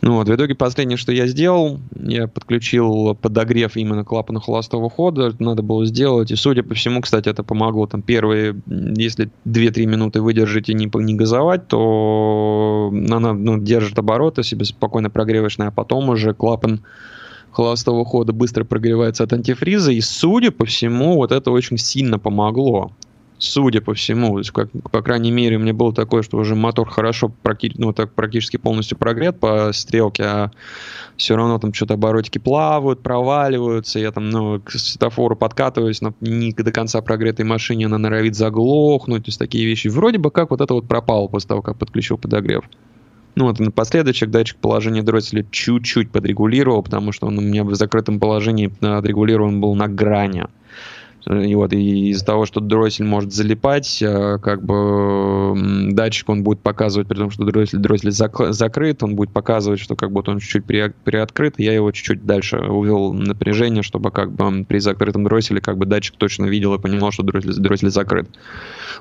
Ну 0.00 0.14
вот, 0.14 0.28
в 0.28 0.34
итоге 0.34 0.54
последнее, 0.54 0.96
что 0.96 1.12
я 1.12 1.26
сделал, 1.26 1.78
я 1.94 2.26
подключил 2.26 3.14
подогрев 3.14 3.76
именно 3.76 4.04
клапана 4.04 4.40
холостого 4.40 4.90
хода, 4.90 5.28
это 5.28 5.42
надо 5.42 5.62
было 5.62 5.86
сделать, 5.86 6.30
и 6.30 6.36
судя 6.36 6.62
по 6.62 6.74
всему, 6.74 7.00
кстати, 7.00 7.28
это 7.28 7.42
помогло 7.42 7.86
там 7.86 8.02
первые, 8.02 8.56
если 8.66 9.30
2-3 9.46 9.86
минуты 9.86 10.20
выдержать 10.20 10.68
и 10.68 10.74
не, 10.74 10.90
не 10.92 11.14
газовать, 11.14 11.68
то 11.68 12.90
она 12.92 13.32
ну, 13.32 13.58
держит 13.58 13.98
обороты 13.98 14.42
себе 14.42 14.64
спокойно 14.64 15.10
прогревочная, 15.10 15.68
а 15.68 15.72
потом 15.72 16.08
уже 16.08 16.34
клапан 16.34 16.82
холостого 17.56 18.04
хода 18.04 18.34
быстро 18.34 18.64
прогревается 18.64 19.24
от 19.24 19.32
антифриза, 19.32 19.90
и, 19.90 20.02
судя 20.02 20.50
по 20.50 20.66
всему, 20.66 21.14
вот 21.14 21.32
это 21.32 21.50
очень 21.50 21.78
сильно 21.78 22.18
помогло. 22.18 22.92
Судя 23.38 23.80
по 23.82 23.92
всему, 23.94 24.32
то 24.32 24.38
есть, 24.38 24.50
как, 24.50 24.70
по 24.90 25.02
крайней 25.02 25.30
мере, 25.30 25.58
меня 25.58 25.74
было 25.74 25.92
такое, 25.92 26.22
что 26.22 26.38
уже 26.38 26.54
мотор 26.54 26.88
хорошо, 26.88 27.30
практи, 27.42 27.72
ну, 27.76 27.92
так, 27.92 28.12
практически 28.12 28.56
полностью 28.56 28.96
прогрет 28.96 29.40
по 29.40 29.72
стрелке, 29.72 30.22
а 30.24 30.50
все 31.16 31.36
равно 31.36 31.58
там 31.58 31.72
что-то 31.72 31.94
оборотики 31.94 32.38
плавают, 32.38 33.02
проваливаются, 33.02 33.98
я 33.98 34.10
там, 34.10 34.30
ну, 34.30 34.60
к 34.60 34.72
светофору 34.72 35.36
подкатываюсь, 35.36 36.00
но 36.02 36.14
не 36.20 36.52
до 36.52 36.72
конца 36.72 37.00
прогретой 37.00 37.44
машине 37.44 37.86
она 37.86 37.98
норовит 37.98 38.36
заглохнуть, 38.36 39.24
то 39.24 39.28
есть 39.28 39.38
такие 39.38 39.66
вещи. 39.66 39.88
Вроде 39.88 40.18
бы 40.18 40.30
как 40.30 40.50
вот 40.50 40.60
это 40.60 40.72
вот 40.72 40.88
пропало 40.88 41.28
после 41.28 41.48
того, 41.48 41.62
как 41.62 41.78
подключил 41.78 42.16
подогрев. 42.18 42.64
Ну 43.36 43.44
вот 43.44 43.60
напоследочек 43.60 44.30
датчик 44.30 44.56
положения 44.56 45.02
дросселя 45.02 45.44
чуть-чуть 45.50 46.10
подрегулировал, 46.10 46.82
потому 46.82 47.12
что 47.12 47.26
он 47.26 47.38
у 47.38 47.42
меня 47.42 47.64
в 47.64 47.74
закрытом 47.74 48.18
положении 48.18 48.72
отрегулирован 48.80 49.60
был 49.60 49.74
на 49.74 49.88
грани. 49.88 50.46
И 51.28 51.54
вот 51.56 51.72
и 51.72 52.10
из-за 52.10 52.24
того, 52.24 52.46
что 52.46 52.60
дроссель 52.60 53.04
может 53.04 53.32
залипать, 53.32 54.00
э, 54.00 54.38
как 54.38 54.64
бы 54.64 55.90
датчик 55.92 56.28
он 56.28 56.44
будет 56.44 56.60
показывать, 56.60 57.08
при 57.08 57.16
том, 57.16 57.32
что 57.32 57.44
дроссель, 57.44 57.80
дроссель 57.80 58.10
зак- 58.10 58.52
закрыт, 58.52 59.02
он 59.02 59.16
будет 59.16 59.32
показывать, 59.32 59.80
что 59.80 59.96
как 59.96 60.12
будто 60.12 60.30
он 60.30 60.38
чуть-чуть 60.38 60.64
при, 60.64 60.92
приоткрыт. 61.04 61.54
Я 61.58 61.72
его 61.72 61.90
чуть-чуть 61.90 62.24
дальше 62.24 62.58
увел 62.58 63.12
напряжение, 63.12 63.82
чтобы 63.82 64.12
как 64.12 64.30
бы 64.30 64.64
при 64.64 64.78
закрытом 64.78 65.24
дросселе 65.24 65.60
как 65.60 65.78
бы 65.78 65.86
датчик 65.86 66.14
точно 66.16 66.44
видел 66.44 66.74
и 66.74 66.78
понимал, 66.78 67.10
что 67.10 67.24
дроссель, 67.24 67.54
дроссель 67.54 67.90
закрыт. 67.90 68.28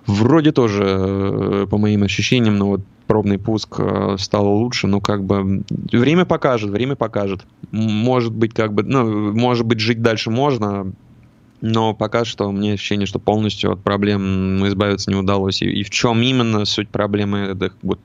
Вроде 0.07 0.51
тоже, 0.51 0.83
э, 0.83 1.67
по 1.69 1.77
моим 1.77 2.01
ощущениям, 2.01 2.57
ну 2.57 2.67
вот 2.69 2.81
пробный 3.05 3.37
пуск 3.37 3.75
э, 3.77 4.15
стало 4.17 4.49
лучше, 4.49 4.87
но 4.87 4.99
как 4.99 5.23
бы 5.23 5.63
время 5.91 6.25
покажет, 6.25 6.71
время 6.71 6.95
покажет. 6.95 7.45
Может 7.71 8.33
быть, 8.33 8.53
как 8.55 8.73
бы, 8.73 8.81
ну, 8.81 9.31
может 9.31 9.65
быть, 9.65 9.79
жить 9.79 10.01
дальше 10.01 10.31
можно, 10.31 10.91
но 11.67 11.95
пока 11.95 12.25
что 12.25 12.47
у 12.47 12.51
меня 12.51 12.73
ощущение, 12.73 13.07
что 13.07 13.17
полностью 13.17 13.71
от 13.71 13.81
проблем 13.81 14.65
избавиться 14.67 15.09
не 15.09 15.17
удалось. 15.17 15.63
И, 15.63 15.65
и 15.65 15.83
в 15.83 15.89
чем 15.89 16.21
именно 16.21 16.63
суть 16.65 16.89
проблемы, 16.89 17.39
это 17.39 17.71
вот 17.81 17.99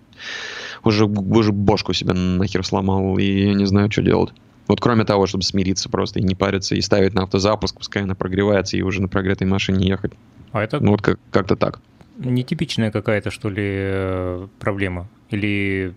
уже, 0.83 1.05
уже 1.05 1.53
бошку 1.53 1.93
себя 1.93 2.15
нахер 2.15 2.65
сломал, 2.65 3.19
и 3.19 3.49
я 3.49 3.55
не 3.55 3.67
знаю, 3.67 3.91
что 3.91 4.03
делать. 4.03 4.33
Вот 4.67 4.81
кроме 4.81 5.05
того, 5.05 5.27
чтобы 5.27 5.45
смириться 5.45 5.91
просто 5.91 6.21
и 6.21 6.23
не 6.23 6.35
париться, 6.35 6.75
и 6.75 6.81
ставить 6.81 7.13
на 7.13 7.25
автозапуск, 7.25 7.77
пускай 7.77 8.05
она 8.05 8.15
прогревается, 8.15 8.79
и 8.79 8.83
уже 8.83 9.03
на 9.03 9.09
прогретой 9.09 9.47
машине 9.47 9.89
ехать. 9.89 10.13
А 10.53 10.63
это... 10.63 10.81
Ну 10.81 10.93
вот 10.93 11.03
как- 11.03 11.21
как-то 11.31 11.55
так. 11.55 11.81
Нетипичная 12.17 12.91
какая-то, 12.91 13.31
что 13.31 13.51
ли, 13.51 13.63
э, 13.63 14.47
проблема? 14.59 15.07
Или 15.29 15.95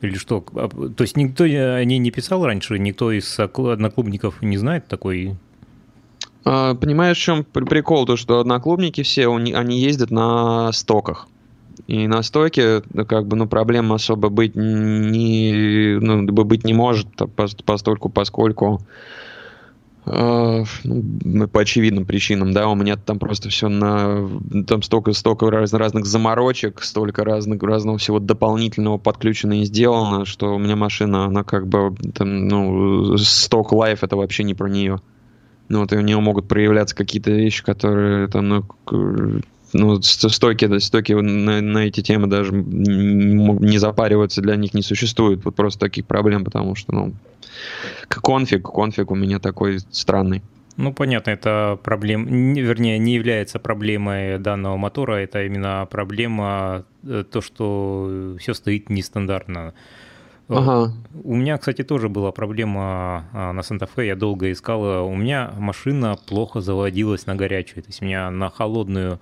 или 0.00 0.16
что? 0.16 0.44
А, 0.54 0.68
то 0.68 1.02
есть 1.02 1.16
никто 1.16 1.44
о 1.44 1.84
ней 1.84 1.98
не 1.98 2.10
писал 2.10 2.44
раньше, 2.44 2.78
никто 2.78 3.12
из 3.12 3.38
одноклубников 3.38 4.42
не 4.42 4.56
знает 4.56 4.88
такой 4.88 5.36
понимаешь, 6.44 7.18
в 7.18 7.22
чем 7.22 7.44
прикол? 7.44 8.06
То, 8.06 8.16
что 8.16 8.40
одноклубники 8.40 9.02
все, 9.02 9.28
они 9.28 9.80
ездят 9.80 10.10
на 10.10 10.72
стоках. 10.72 11.28
И 11.86 12.06
на 12.06 12.22
стоке, 12.22 12.82
как 13.08 13.26
бы, 13.26 13.36
ну, 13.36 13.48
проблем 13.48 13.92
особо 13.92 14.28
быть 14.28 14.54
не, 14.54 15.98
ну, 16.00 16.26
быть 16.26 16.64
не 16.64 16.74
может, 16.74 17.08
постольку, 17.64 18.08
поскольку 18.08 18.80
э, 20.06 20.64
по 21.52 21.60
очевидным 21.60 22.04
причинам, 22.04 22.52
да, 22.52 22.68
у 22.68 22.74
меня 22.74 22.96
там 22.96 23.18
просто 23.18 23.48
все 23.48 23.68
на, 23.68 24.28
там 24.66 24.82
столько, 24.82 25.12
столько 25.12 25.50
раз, 25.50 25.72
разных 25.72 26.06
заморочек, 26.06 26.82
столько 26.82 27.24
разных, 27.24 27.62
разного 27.62 27.98
всего 27.98 28.18
дополнительного 28.18 28.98
подключено 28.98 29.60
и 29.60 29.64
сделано, 29.64 30.26
что 30.26 30.54
у 30.54 30.58
меня 30.58 30.76
машина, 30.76 31.24
она 31.24 31.44
как 31.44 31.66
бы, 31.66 31.94
там, 32.14 32.48
ну, 32.48 33.16
сток 33.16 33.72
лайф 33.72 34.04
это 34.04 34.16
вообще 34.16 34.44
не 34.44 34.54
про 34.54 34.68
нее 34.68 35.00
ну, 35.70 35.80
вот 35.80 35.92
и 35.92 35.96
у 35.96 36.00
него 36.00 36.20
могут 36.20 36.48
проявляться 36.48 36.96
какие-то 36.96 37.30
вещи, 37.30 37.62
которые 37.64 38.26
там, 38.26 38.48
ну, 38.48 38.64
ну, 39.72 40.02
стойки, 40.02 40.78
стойки 40.80 41.12
на, 41.12 41.60
на 41.60 41.78
эти 41.86 42.02
темы 42.02 42.26
даже 42.26 42.52
не 42.52 43.78
запариваться 43.78 44.42
для 44.42 44.56
них 44.56 44.74
не 44.74 44.82
существует. 44.82 45.44
Вот 45.44 45.54
просто 45.54 45.78
таких 45.78 46.06
проблем, 46.06 46.44
потому 46.44 46.74
что, 46.74 46.92
ну, 46.92 47.12
конфиг, 48.08 48.64
конфиг 48.64 49.12
у 49.12 49.14
меня 49.14 49.38
такой 49.38 49.78
странный. 49.92 50.42
Ну, 50.76 50.92
понятно, 50.92 51.30
это 51.30 51.78
проблема, 51.82 52.28
вернее, 52.28 52.98
не 52.98 53.14
является 53.14 53.60
проблемой 53.60 54.38
данного 54.38 54.76
мотора, 54.76 55.16
это 55.16 55.44
именно 55.44 55.86
проблема 55.88 56.84
э, 57.04 57.22
то, 57.30 57.40
что 57.40 58.36
все 58.40 58.54
стоит 58.54 58.90
нестандартно. 58.90 59.74
Ага. 60.50 60.92
У 61.24 61.36
меня, 61.36 61.58
кстати, 61.58 61.82
тоже 61.82 62.08
была 62.08 62.32
проблема 62.32 63.24
а, 63.32 63.52
на 63.52 63.62
Санта-Фе, 63.62 64.06
я 64.06 64.16
долго 64.16 64.50
искал. 64.50 65.06
У 65.06 65.14
меня 65.14 65.52
машина 65.56 66.18
плохо 66.26 66.60
заводилась 66.60 67.26
на 67.26 67.36
горячую, 67.36 67.82
то 67.82 67.88
есть 67.88 68.02
у 68.02 68.04
меня 68.04 68.30
на 68.30 68.50
холодную 68.50 69.20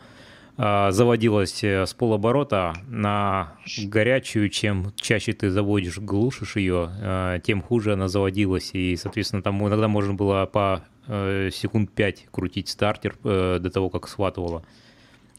а, 0.61 0.91
заводилась 0.91 1.63
э, 1.63 1.87
с 1.87 1.95
полоборота 1.95 2.75
на 2.89 3.53
горячую, 3.85 4.49
чем 4.49 4.93
чаще 4.97 5.33
ты 5.33 5.51
заводишь, 5.51 5.99
глушишь 5.99 6.57
ее, 6.57 6.91
а, 7.01 7.39
тем 7.39 7.63
хуже 7.63 7.93
она 7.93 8.09
заводилась. 8.09 8.71
И, 8.73 8.97
соответственно, 8.97 9.41
там 9.41 9.65
иногда 9.65 9.87
можно 9.87 10.15
было 10.15 10.47
по 10.47 10.83
э, 11.07 11.51
секунд 11.53 11.93
5 11.93 12.27
крутить 12.33 12.69
стартер 12.69 13.17
э, 13.23 13.59
до 13.61 13.71
того, 13.71 13.89
как 13.89 14.09
схватывало. 14.09 14.65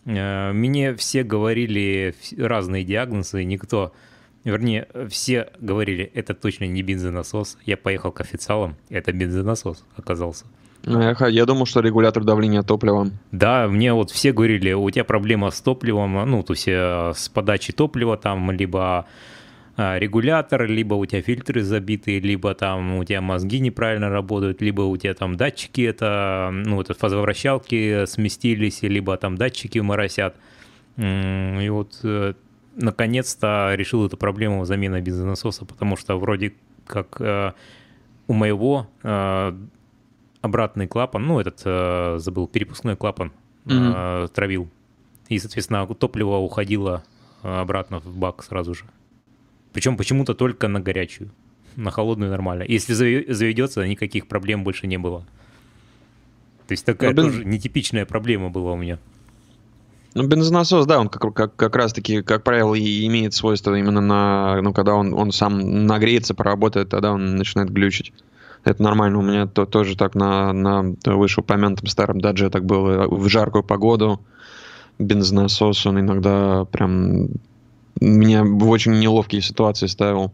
Мне 0.06 0.96
все 0.96 1.24
говорили 1.24 2.16
разные 2.38 2.86
диагнозы, 2.86 3.44
никто 3.44 3.92
Вернее, 4.44 4.88
все 5.10 5.50
говорили, 5.60 6.10
это 6.14 6.34
точно 6.34 6.66
не 6.66 6.82
бензонасос. 6.82 7.58
Я 7.66 7.78
поехал 7.78 8.12
к 8.12 8.22
официалам, 8.22 8.78
это 8.90 9.12
бензонасос 9.12 9.86
оказался. 9.96 10.46
Ну, 10.84 11.02
я, 11.02 11.28
я 11.28 11.46
думал, 11.46 11.66
что 11.66 11.82
регулятор 11.82 12.24
давления 12.24 12.62
топлива. 12.62 13.12
Да, 13.32 13.68
мне 13.68 13.94
вот 13.94 14.12
все 14.12 14.32
говорили, 14.32 14.72
у 14.72 14.90
тебя 14.90 15.04
проблема 15.04 15.52
с 15.52 15.62
топливом, 15.62 16.14
ну, 16.30 16.42
то 16.42 16.54
есть 16.54 16.68
э, 16.68 17.12
с 17.16 17.28
подачей 17.30 17.74
топлива 17.74 18.16
там, 18.16 18.50
либо 18.52 19.06
э, 19.76 20.00
регулятор, 20.00 20.66
либо 20.68 20.94
у 20.94 21.06
тебя 21.06 21.22
фильтры 21.22 21.64
забиты, 21.64 22.20
либо 22.20 22.56
там 22.56 22.96
у 22.96 23.04
тебя 23.04 23.20
мозги 23.20 23.60
неправильно 23.60 24.10
работают, 24.10 24.62
либо 24.62 24.84
у 24.84 24.96
тебя 24.96 25.14
там 25.14 25.36
датчики, 25.36 25.82
это, 25.82 26.50
ну, 26.54 26.80
это 26.80 26.94
фазовращалки 26.94 28.06
сместились, 28.06 28.82
либо 28.82 29.18
там 29.18 29.36
датчики 29.36 29.80
моросят. 29.80 30.36
И 30.98 31.68
вот 31.70 32.00
э, 32.04 32.34
наконец-то 32.76 33.74
решил 33.76 34.06
эту 34.06 34.18
проблему 34.18 34.66
замены 34.66 35.02
бензонасоса, 35.02 35.66
потому 35.66 35.96
что 35.96 36.18
вроде 36.20 36.54
как 36.86 37.20
э, 37.20 37.54
у 38.28 38.34
моего 38.34 38.88
э, 39.04 39.54
обратный 40.42 40.88
клапан, 40.88 41.26
ну, 41.26 41.40
этот, 41.40 41.62
э, 41.66 42.18
забыл, 42.20 42.48
перепускной 42.48 42.96
клапан 42.96 43.32
э, 43.66 43.70
mm-hmm. 43.70 44.28
травил. 44.30 44.70
И, 45.28 45.38
соответственно, 45.40 45.86
топливо 45.88 46.38
уходило 46.38 47.04
обратно 47.42 48.00
в 48.00 48.18
бак 48.18 48.44
сразу 48.44 48.74
же. 48.74 48.84
Причем 49.74 49.96
почему-то 49.96 50.34
только 50.34 50.68
на 50.68 50.80
горячую. 50.80 51.30
На 51.76 51.92
холодную 51.92 52.32
нормально. 52.32 52.64
Если 52.68 52.94
заведется, 52.94 53.88
никаких 53.88 54.28
проблем 54.28 54.64
больше 54.64 54.88
не 54.88 54.98
было. 54.98 55.26
То 56.68 56.74
есть 56.74 56.86
такая 56.86 57.12
ну, 57.12 57.24
тоже 57.24 57.46
нетипичная 57.46 58.06
проблема 58.06 58.50
была 58.50 58.74
у 58.74 58.76
меня. 58.76 59.00
Ну, 60.16 60.26
бензонасос, 60.26 60.86
да, 60.88 61.00
он 61.00 61.08
как, 61.08 61.34
как, 61.34 61.56
как 61.56 61.76
раз-таки, 61.76 62.22
как 62.24 62.44
правило, 62.44 62.74
и 62.74 63.06
имеет 63.06 63.34
свойство 63.34 63.76
именно 63.78 64.02
на, 64.02 64.62
ну, 64.62 64.74
когда 64.74 64.96
он, 64.96 65.14
он 65.14 65.32
сам 65.32 65.86
нагреется, 65.86 66.34
поработает, 66.34 66.90
тогда 66.90 67.12
он 67.12 67.36
начинает 67.36 67.70
глючить. 67.70 68.12
Это 68.64 68.82
нормально, 68.84 69.20
у 69.20 69.22
меня 69.22 69.46
то, 69.46 69.66
тоже 69.66 69.96
так 69.96 70.16
на, 70.16 70.52
на 70.52 70.96
вышеупомянутом 71.06 71.88
старом 71.88 72.20
дадже 72.20 72.50
так 72.50 72.66
было. 72.66 73.08
В 73.08 73.30
жаркую 73.30 73.64
погоду 73.64 74.20
бензонасос, 74.98 75.86
он 75.86 76.00
иногда 76.00 76.66
прям 76.66 77.30
меня 78.02 78.44
в 78.44 78.70
очень 78.70 79.00
неловкие 79.00 79.42
ситуации 79.42 79.88
ставил. 79.88 80.34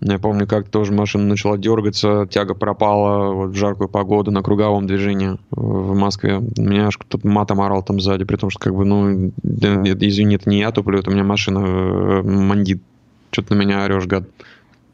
Я 0.00 0.18
помню, 0.18 0.46
как 0.46 0.68
тоже 0.68 0.92
машина 0.92 1.24
начала 1.24 1.58
дергаться, 1.58 2.26
тяга 2.30 2.54
пропала 2.54 3.34
вот 3.34 3.50
в 3.50 3.54
жаркую 3.54 3.88
погоду 3.88 4.30
на 4.30 4.42
круговом 4.42 4.86
движении 4.86 5.36
в 5.50 5.94
Москве. 5.94 6.40
Меня 6.56 6.86
аж 6.86 6.96
кто-то 6.96 7.26
матом 7.28 7.60
орал 7.60 7.82
там 7.82 8.00
сзади, 8.00 8.24
при 8.24 8.36
том, 8.36 8.48
что 8.48 8.58
как 8.58 8.74
бы, 8.74 8.86
ну, 8.86 9.30
извини, 9.42 10.36
это 10.36 10.48
не 10.48 10.60
я 10.60 10.72
туплю, 10.72 10.98
это 10.98 11.10
у 11.10 11.12
меня 11.12 11.24
машина 11.24 11.58
э, 11.58 12.22
мандит. 12.22 12.82
Что-то 13.30 13.54
на 13.54 13.60
меня 13.60 13.84
орешь, 13.84 14.06
гад. 14.06 14.24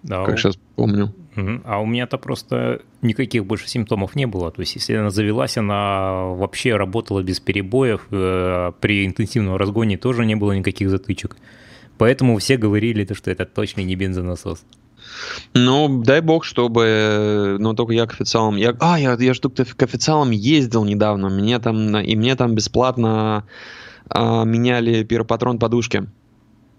Да, 0.03 0.25
как 0.25 0.35
у... 0.35 0.37
сейчас 0.39 0.59
помню. 0.75 1.13
А 1.65 1.81
у 1.81 1.87
меня-то 1.87 2.17
просто 2.17 2.81
никаких 3.03 3.45
больше 3.45 3.69
симптомов 3.69 4.17
не 4.17 4.27
было. 4.27 4.51
То 4.51 4.61
есть, 4.61 4.75
если 4.75 4.95
она 4.95 5.11
завелась, 5.11 5.59
она 5.59 6.25
вообще 6.25 6.77
работала 6.77 7.23
без 7.23 7.41
перебоев. 7.41 8.07
Э, 8.11 8.73
при 8.81 9.07
интенсивном 9.07 9.57
разгоне 9.57 9.99
тоже 9.99 10.25
не 10.25 10.35
было 10.35 10.53
никаких 10.53 10.91
затычек. 10.91 11.37
Поэтому 11.99 12.37
все 12.39 12.57
говорили, 12.57 13.07
что 13.13 13.31
это 13.31 13.45
точно 13.45 13.83
не 13.83 13.95
бензонасос. 13.97 14.65
Ну, 15.55 16.03
дай 16.03 16.21
бог, 16.21 16.45
чтобы... 16.45 17.57
Ну, 17.59 17.75
только 17.75 17.93
я 17.93 18.07
к 18.07 18.13
официалам... 18.13 18.57
Я, 18.57 18.75
а, 18.81 18.99
я, 18.99 19.15
я 19.15 19.35
тут 19.35 19.57
к 19.57 19.83
официалам 19.83 20.31
ездил 20.31 20.85
недавно. 20.85 21.29
Мне 21.29 21.59
там, 21.59 21.97
и 21.99 22.17
мне 22.17 22.35
там 22.37 22.55
бесплатно 22.55 23.45
а, 24.09 24.45
меняли 24.45 25.05
пиропатрон 25.05 25.59
подушки. 25.59 26.07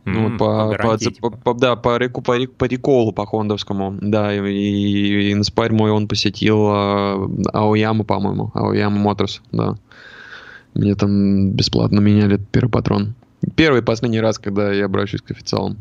Ну, 0.06 0.30
mm, 0.30 0.38
по, 0.38 0.74
по, 0.78 0.92
по, 0.92 0.98
типа. 0.98 1.30
по, 1.32 1.54
да, 1.54 1.76
по, 1.76 1.98
реку, 1.98 2.22
по, 2.22 2.38
по 2.58 2.64
реколу, 2.64 3.12
по 3.12 3.26
хондовскому, 3.26 3.98
да, 4.00 4.34
и, 4.34 4.40
и, 4.40 5.32
и 5.32 5.72
мой 5.72 5.92
он 5.92 6.08
посетил 6.08 6.66
а, 6.70 7.30
Аояму, 7.52 8.06
по-моему, 8.06 8.52
Аояму 8.54 9.00
Моторс, 9.00 9.42
да. 9.52 9.76
Мне 10.74 10.96
там 10.96 11.52
бесплатно 11.52 12.00
меняли 12.00 12.38
пиропатрон. 12.38 13.16
Первый 13.56 13.82
и 13.82 13.84
последний 13.84 14.22
раз, 14.22 14.40
когда 14.40 14.72
я 14.72 14.86
обращусь 14.86 15.22
к 15.22 15.32
официалам. 15.32 15.78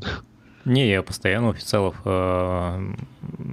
Не, 0.66 0.88
я 0.88 1.02
постоянно 1.02 1.50
официалов 1.50 1.94
э, 2.04 2.92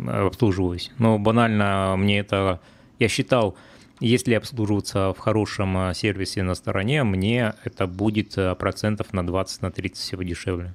обслуживаюсь. 0.08 0.92
Но 0.98 1.20
банально 1.20 1.94
мне 1.96 2.20
это... 2.20 2.60
Я 2.98 3.08
считал, 3.08 3.56
если 4.00 4.34
обслуживаться 4.34 5.14
в 5.14 5.20
хорошем 5.20 5.78
э, 5.78 5.94
сервисе 5.94 6.42
на 6.42 6.56
стороне, 6.56 7.04
мне 7.04 7.54
это 7.64 7.86
будет 7.86 8.36
э, 8.36 8.56
процентов 8.56 9.14
на 9.14 9.26
20 9.26 9.62
на 9.62 9.72
30 9.72 9.98
всего 9.98 10.24
дешевле. 10.24 10.74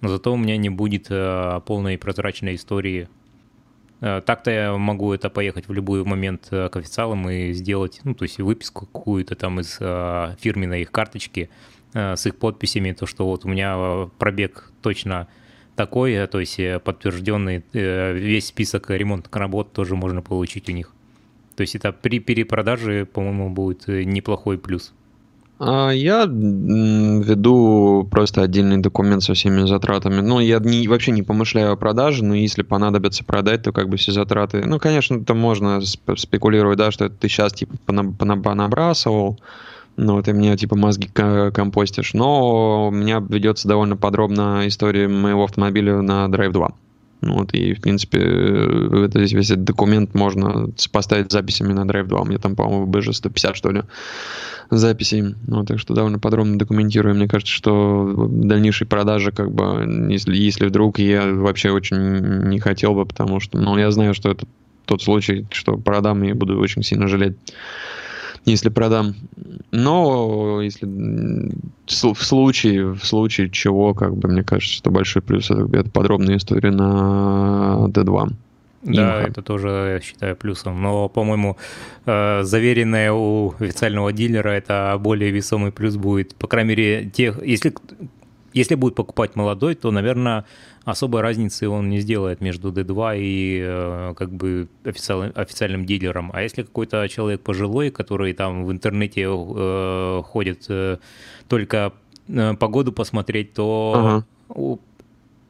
Но 0.00 0.08
зато 0.08 0.32
у 0.32 0.36
меня 0.36 0.56
не 0.56 0.70
будет 0.70 1.06
э, 1.08 1.60
полной 1.64 1.96
прозрачной 1.98 2.56
истории 2.56 3.08
так-то 3.98 4.50
я 4.50 4.76
могу 4.76 5.14
это 5.14 5.30
поехать 5.30 5.68
в 5.68 5.72
любой 5.72 6.04
момент 6.04 6.48
к 6.50 6.76
официалам 6.76 7.30
и 7.30 7.52
сделать, 7.54 8.02
ну, 8.04 8.14
то 8.14 8.24
есть 8.24 8.38
выписку 8.38 8.84
какую-то 8.84 9.36
там 9.36 9.58
из 9.58 9.78
фирменной 10.38 10.82
их 10.82 10.92
карточки 10.92 11.48
с 11.94 12.26
их 12.26 12.36
подписями, 12.36 12.92
то, 12.92 13.06
что 13.06 13.24
вот 13.24 13.46
у 13.46 13.48
меня 13.48 14.10
пробег 14.18 14.70
точно 14.82 15.28
такой, 15.76 16.26
то 16.26 16.40
есть 16.40 16.58
подтвержденный 16.84 17.62
весь 17.72 18.48
список 18.48 18.90
ремонтных 18.90 19.34
работ 19.36 19.72
тоже 19.72 19.94
можно 19.94 20.22
получить 20.22 20.68
у 20.68 20.72
них. 20.72 20.92
То 21.54 21.62
есть 21.62 21.74
это 21.74 21.92
при 21.92 22.18
перепродаже, 22.18 23.06
по-моему, 23.06 23.50
будет 23.50 23.86
неплохой 23.86 24.58
плюс. 24.58 24.92
А, 25.58 25.90
я 25.90 26.26
веду 26.26 28.06
просто 28.10 28.42
отдельный 28.42 28.76
документ 28.76 29.22
со 29.22 29.32
всеми 29.32 29.66
затратами. 29.66 30.20
Ну, 30.20 30.38
я 30.40 30.58
не, 30.58 30.86
вообще 30.86 31.12
не 31.12 31.22
помышляю 31.22 31.72
о 31.72 31.76
продаже, 31.76 32.22
но 32.24 32.34
если 32.34 32.62
понадобится 32.62 33.24
продать, 33.24 33.62
то 33.62 33.72
как 33.72 33.88
бы 33.88 33.96
все 33.96 34.12
затраты... 34.12 34.64
Ну, 34.66 34.78
конечно, 34.78 35.16
это 35.16 35.32
можно 35.32 35.80
спекулировать, 35.80 36.76
да, 36.76 36.90
что 36.90 37.08
ты 37.08 37.28
сейчас 37.28 37.54
типа 37.54 37.74
понабрасывал, 37.86 39.40
ну, 39.96 40.22
ты 40.22 40.32
мне 40.32 40.56
типа 40.56 40.76
мозги 40.76 41.08
компостишь, 41.08 42.14
но 42.14 42.88
у 42.88 42.90
меня 42.90 43.24
ведется 43.28 43.68
довольно 43.68 43.96
подробно 43.96 44.62
история 44.66 45.08
моего 45.08 45.44
автомобиля 45.44 46.02
на 46.02 46.26
Drive 46.26 46.52
2. 46.52 46.70
Вот, 47.22 47.54
и, 47.54 47.72
в 47.72 47.80
принципе, 47.80 48.18
это, 48.18 49.18
весь 49.18 49.50
этот 49.50 49.64
документ 49.64 50.14
можно 50.14 50.68
поставить 50.92 51.32
записями 51.32 51.72
на 51.72 51.90
Drive 51.90 52.06
2. 52.06 52.20
У 52.20 52.24
меня 52.26 52.38
там, 52.38 52.54
по-моему, 52.54 52.86
BG 52.86 53.14
150, 53.14 53.56
что 53.56 53.70
ли, 53.70 53.82
записей. 54.70 55.34
Ну, 55.46 55.64
так 55.64 55.78
что 55.78 55.94
довольно 55.94 56.18
подробно 56.18 56.58
документирую. 56.58 57.14
Мне 57.14 57.26
кажется, 57.26 57.52
что 57.52 58.28
дальнейшей 58.30 58.86
продаже, 58.86 59.32
как 59.32 59.50
бы, 59.50 60.08
если, 60.10 60.36
если 60.36 60.66
вдруг 60.66 60.98
я 60.98 61.26
вообще 61.26 61.70
очень 61.70 62.48
не 62.48 62.60
хотел 62.60 62.94
бы, 62.94 63.06
потому 63.06 63.40
что, 63.40 63.58
ну, 63.58 63.78
я 63.78 63.90
знаю, 63.90 64.12
что 64.12 64.30
это 64.30 64.46
тот 64.84 65.02
случай, 65.02 65.46
что 65.50 65.78
продам 65.78 66.22
и 66.22 66.32
буду 66.32 66.58
очень 66.58 66.82
сильно 66.82 67.08
жалеть 67.08 67.36
если 68.46 68.68
продам. 68.68 69.14
Но 69.72 70.60
если 70.62 70.86
в 70.86 72.24
случае, 72.24 72.94
в 72.94 73.04
случае 73.04 73.50
чего, 73.50 73.92
как 73.92 74.16
бы 74.16 74.28
мне 74.28 74.42
кажется, 74.42 74.74
что 74.74 74.90
большой 74.90 75.22
плюс 75.22 75.50
это, 75.50 75.68
это 75.76 75.90
подробная 75.90 76.36
история 76.36 76.70
на 76.70 77.86
D2. 77.88 78.32
Да, 78.82 79.18
Имха. 79.18 79.28
это 79.28 79.42
тоже 79.42 79.68
я 79.68 80.00
считаю 80.00 80.36
плюсом. 80.36 80.80
Но, 80.80 81.08
по-моему, 81.08 81.56
э, 82.04 82.42
заверенное 82.44 83.12
у 83.12 83.52
официального 83.58 84.12
дилера 84.12 84.50
это 84.50 84.96
более 85.00 85.32
весомый 85.32 85.72
плюс 85.72 85.96
будет. 85.96 86.36
По 86.36 86.46
крайней 86.46 86.70
мере, 86.70 87.10
тех, 87.10 87.44
если, 87.44 87.74
если 88.56 88.74
будет 88.74 88.94
покупать 88.94 89.36
молодой, 89.36 89.74
то, 89.74 89.90
наверное, 89.90 90.46
особой 90.84 91.20
разницы 91.20 91.68
он 91.68 91.90
не 91.90 92.00
сделает 92.00 92.40
между 92.40 92.72
D2 92.72 93.18
и 93.18 93.60
э, 93.62 94.14
как 94.16 94.32
бы 94.32 94.68
официальным, 94.82 95.32
официальным 95.34 95.84
дилером. 95.84 96.30
А 96.32 96.40
если 96.40 96.62
какой-то 96.62 97.06
человек 97.08 97.42
пожилой, 97.42 97.90
который 97.90 98.32
там 98.32 98.64
в 98.64 98.72
интернете 98.72 99.26
э, 99.28 100.22
ходит 100.24 100.64
э, 100.70 100.96
только 101.48 101.92
э, 102.28 102.54
погоду 102.54 102.92
посмотреть, 102.92 103.52
то 103.52 104.24
ага. 104.48 104.78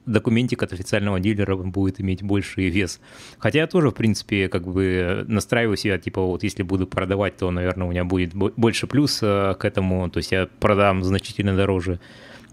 документик 0.07 0.65
от 0.65 0.73
официального 0.73 1.21
дилера 1.21 1.55
будет 1.55 2.01
иметь 2.01 2.25
больший 2.25 2.71
вес. 2.71 3.01
Хотя 3.39 3.61
я 3.61 3.67
тоже, 3.69 3.91
в 3.91 3.95
принципе, 3.95 4.49
как 4.49 4.67
бы 4.67 5.25
настраиваю 5.29 5.77
себя, 5.77 5.99
типа, 5.99 6.23
вот 6.23 6.43
если 6.43 6.65
буду 6.65 6.89
продавать, 6.89 7.37
то, 7.37 7.53
наверное, 7.53 7.87
у 7.87 7.91
меня 7.93 8.05
будет 8.05 8.35
больше 8.35 8.89
плюс 8.89 9.21
э, 9.23 9.55
к 9.57 9.65
этому, 9.65 10.11
то 10.11 10.19
есть 10.19 10.33
я 10.33 10.49
продам 10.59 11.05
значительно 11.05 11.55
дороже. 11.55 12.01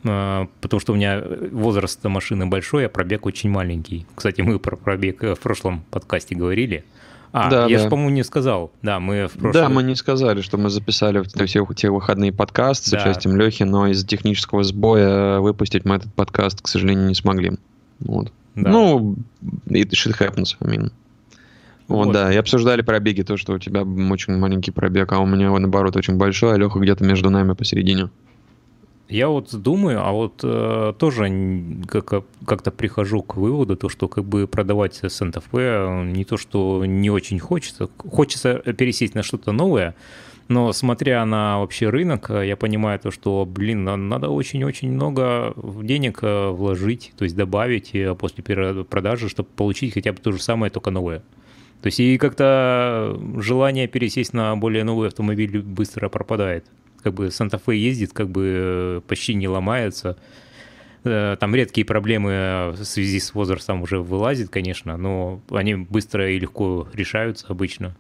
Потому 0.04 0.80
что 0.80 0.94
у 0.94 0.96
меня 0.96 1.24
возраст 1.52 2.04
машины 2.04 2.46
большой, 2.46 2.86
а 2.86 2.90
пробег 2.90 3.26
очень 3.26 3.50
маленький. 3.50 4.06
Кстати, 4.16 4.42
мы 4.42 4.60
про 4.60 4.76
пробег 4.76 5.24
в 5.24 5.40
прошлом 5.40 5.84
подкасте 5.90 6.36
говорили. 6.36 6.84
А, 7.32 7.50
да, 7.50 7.66
я 7.66 7.78
да. 7.78 7.84
же, 7.84 7.90
по-моему, 7.90 8.12
не 8.12 8.24
сказал. 8.24 8.72
Да, 8.84 9.00
мы 9.00 9.28
в 9.28 9.32
прошлом... 9.32 9.54
Да, 9.54 9.68
мы 9.70 9.82
не 9.82 9.96
сказали, 9.96 10.42
что 10.42 10.58
мы 10.58 10.70
записали 10.70 11.24
все 11.46 11.66
те 11.76 11.90
выходные 11.90 12.32
подкасты 12.32 12.92
да. 12.92 13.00
с 13.00 13.02
участием 13.02 13.36
Лехи, 13.38 13.64
но 13.64 13.88
из-за 13.88 14.06
технического 14.06 14.64
сбоя 14.64 15.40
выпустить 15.40 15.84
мы 15.84 15.96
этот 15.96 16.14
подкаст, 16.14 16.62
к 16.62 16.68
сожалению, 16.68 17.08
не 17.08 17.16
смогли. 17.16 17.54
Вот. 18.02 18.32
Да. 18.54 18.70
Ну, 18.70 19.16
it 19.68 19.90
shit 19.90 20.16
happens, 20.20 20.58
I 20.60 20.68
mean. 20.68 20.92
Вот, 21.88 22.06
вот, 22.06 22.14
да, 22.14 22.32
и 22.32 22.38
обсуждали 22.38 22.82
пробеги, 22.82 23.24
то, 23.24 23.36
что 23.36 23.54
у 23.54 23.60
тебя 23.60 23.82
очень 23.82 24.38
маленький 24.38 24.72
пробег, 24.72 25.12
а 25.12 25.20
у 25.20 25.26
меня, 25.26 25.50
наоборот, 25.58 25.96
очень 25.98 26.18
большой, 26.18 26.54
а 26.54 26.58
Леха 26.58 26.80
где-то 26.80 27.04
между 27.04 27.32
нами 27.32 27.54
посередине. 27.54 28.10
Я 29.14 29.28
вот 29.28 29.54
думаю, 29.54 30.04
а 30.04 30.12
вот 30.12 30.40
э, 30.44 30.94
тоже 30.98 31.32
как, 31.88 32.26
как-то 32.48 32.72
прихожу 32.72 33.22
к 33.22 33.36
выводу, 33.36 33.76
то, 33.78 33.88
что 33.88 34.08
как 34.08 34.24
бы 34.24 34.48
продавать 34.48 35.00
Санта-Фе 35.08 36.02
не 36.12 36.26
то, 36.26 36.36
что 36.36 36.84
не 36.84 37.12
очень 37.12 37.38
хочется. 37.38 37.92
Хочется 37.98 38.56
пересесть 38.56 39.14
на 39.14 39.22
что-то 39.22 39.52
новое, 39.52 39.94
но 40.48 40.74
смотря 40.74 41.24
на 41.26 41.60
вообще 41.60 41.90
рынок, 41.90 42.32
я 42.32 42.58
понимаю 42.58 43.00
то, 43.00 43.12
что, 43.12 43.46
блин, 43.46 43.84
надо 43.84 44.30
очень-очень 44.30 44.92
много 44.92 45.54
денег 45.84 46.24
э, 46.24 46.50
вложить, 46.50 47.14
то 47.16 47.24
есть 47.24 47.36
добавить 47.36 47.94
э, 47.94 48.16
после 48.16 48.44
продажи, 48.84 49.30
чтобы 49.30 49.48
получить 49.56 49.94
хотя 49.94 50.12
бы 50.12 50.18
то 50.18 50.32
же 50.32 50.42
самое, 50.42 50.72
только 50.72 50.90
новое. 50.90 51.20
То 51.84 51.88
есть 51.88 52.00
и 52.00 52.18
как-то 52.18 53.16
желание 53.38 53.88
пересесть 53.88 54.34
на 54.34 54.56
более 54.56 54.84
новый 54.84 55.10
автомобиль 55.10 55.62
быстро 55.62 56.10
пропадает 56.10 56.66
как 57.04 57.14
бы 57.14 57.32
Санта-Фе 57.32 57.78
ездит, 57.78 58.14
как 58.14 58.30
бы 58.30 58.44
э, 58.46 59.02
почти 59.08 59.34
не 59.34 59.48
ломается. 59.48 60.18
Э, 61.04 61.36
там 61.40 61.54
редкие 61.54 61.86
проблемы 61.86 62.74
в 62.76 62.84
связи 62.84 63.20
с 63.20 63.34
возрастом 63.34 63.82
уже 63.82 64.00
вылазят, 64.00 64.50
конечно, 64.50 64.98
но 64.98 65.42
они 65.52 65.76
быстро 65.76 66.32
и 66.32 66.40
легко 66.40 66.88
решаются 66.94 67.48
обычно. 67.50 67.96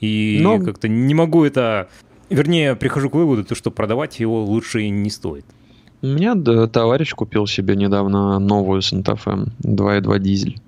И 0.00 0.40
но... 0.42 0.58
как-то 0.60 0.88
не 0.88 1.14
могу 1.14 1.44
это... 1.44 1.88
Вернее, 2.30 2.74
прихожу 2.74 3.10
к 3.10 3.14
выводу, 3.14 3.44
то, 3.44 3.54
что 3.54 3.70
продавать 3.70 4.18
его 4.18 4.44
лучше 4.44 4.88
не 4.88 5.10
стоит. 5.10 5.44
У 6.02 6.06
меня 6.06 6.34
да, 6.34 6.66
товарищ 6.66 7.14
купил 7.14 7.46
себе 7.46 7.76
недавно 7.76 8.38
новую 8.38 8.82
Санта-Фе 8.82 9.46
2.2 9.62 10.18
дизель. 10.18 10.58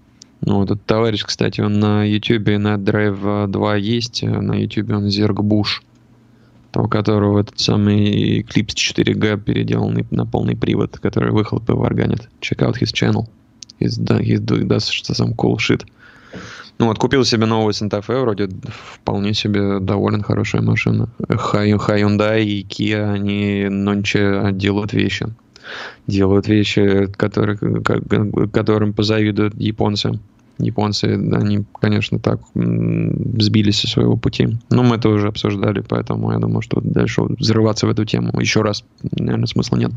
Ну, 0.43 0.62
этот 0.62 0.85
товарищ, 0.85 1.24
кстати, 1.24 1.61
он 1.61 1.81
на 1.81 2.05
YouTube 2.05 2.49
и 2.49 2.57
на 2.59 2.77
Drive 2.77 3.49
2 3.49 3.77
есть. 3.77 4.22
На 4.22 4.55
YouTube 4.55 4.91
он 4.91 5.09
Зерг 5.09 5.41
Буш 5.41 5.83
у 6.83 6.89
которого 6.89 7.41
этот 7.41 7.59
самый 7.59 8.41
Eclipse 8.41 8.74
4G 8.74 9.41
переделанный 9.41 10.07
на 10.11 10.27
полный 10.27 10.57
привод, 10.57 10.99
который 10.99 11.33
выхлопы 11.33 11.72
варганит. 11.72 12.29
Check 12.41 12.59
out 12.59 12.77
his 12.81 12.93
channel. 12.93 13.27
He's, 13.81 13.99
he's 14.20 14.41
doing, 14.41 14.68
does 14.68 14.89
some 14.89 15.35
cool 15.35 15.57
shit. 15.57 15.85
Ну 16.79 16.87
вот, 16.87 16.99
купил 16.99 17.24
себе 17.24 17.47
новый 17.47 17.72
Santa 17.72 18.05
Fe, 18.07 18.20
вроде 18.20 18.49
вполне 18.68 19.33
себе 19.33 19.81
доволен, 19.81 20.22
хорошая 20.22 20.61
машина. 20.61 21.09
Hyundai 21.18 22.43
и 22.43 22.62
Kia, 22.62 23.12
они 23.12 23.68
нонче 23.70 24.51
делают 24.53 24.93
вещи. 24.93 25.27
Делают 26.07 26.49
вещи, 26.49 27.11
которые, 27.16 27.59
которым 28.53 28.93
позавидуют 28.93 29.55
японцы 29.55 30.18
японцы, 30.59 31.04
они, 31.04 31.64
конечно, 31.80 32.18
так 32.18 32.40
сбились 32.54 33.80
со 33.80 33.88
своего 33.88 34.16
пути. 34.16 34.48
Но 34.70 34.82
мы 34.82 34.96
это 34.96 35.09
уже 35.09 35.28
обсуждали, 35.28 35.80
поэтому 35.80 36.32
я 36.32 36.38
думаю, 36.38 36.62
что 36.62 36.80
дальше 36.80 37.22
взрываться 37.22 37.86
в 37.86 37.90
эту 37.90 38.04
тему 38.04 38.38
еще 38.40 38.62
раз, 38.62 38.84
наверное, 39.02 39.46
смысла 39.46 39.76
нет. 39.76 39.92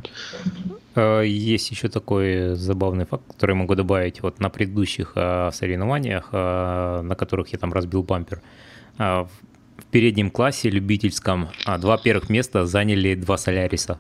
А, 0.95 1.21
есть 1.21 1.71
еще 1.71 1.87
такой 1.87 2.55
забавный 2.55 3.05
факт, 3.05 3.23
который 3.27 3.55
могу 3.55 3.75
добавить. 3.75 4.21
Вот 4.21 4.39
на 4.39 4.49
предыдущих 4.49 5.13
а, 5.15 5.51
соревнованиях, 5.51 6.29
а, 6.31 7.01
на 7.01 7.15
которых 7.15 7.49
я 7.49 7.59
там 7.59 7.73
разбил 7.73 8.03
бампер, 8.03 8.41
в 8.97 9.29
переднем 9.91 10.29
классе 10.29 10.69
любительском 10.69 11.47
два 11.79 11.97
первых 11.97 12.29
места 12.29 12.65
заняли 12.65 13.15
два 13.15 13.37
Соляриса. 13.37 13.97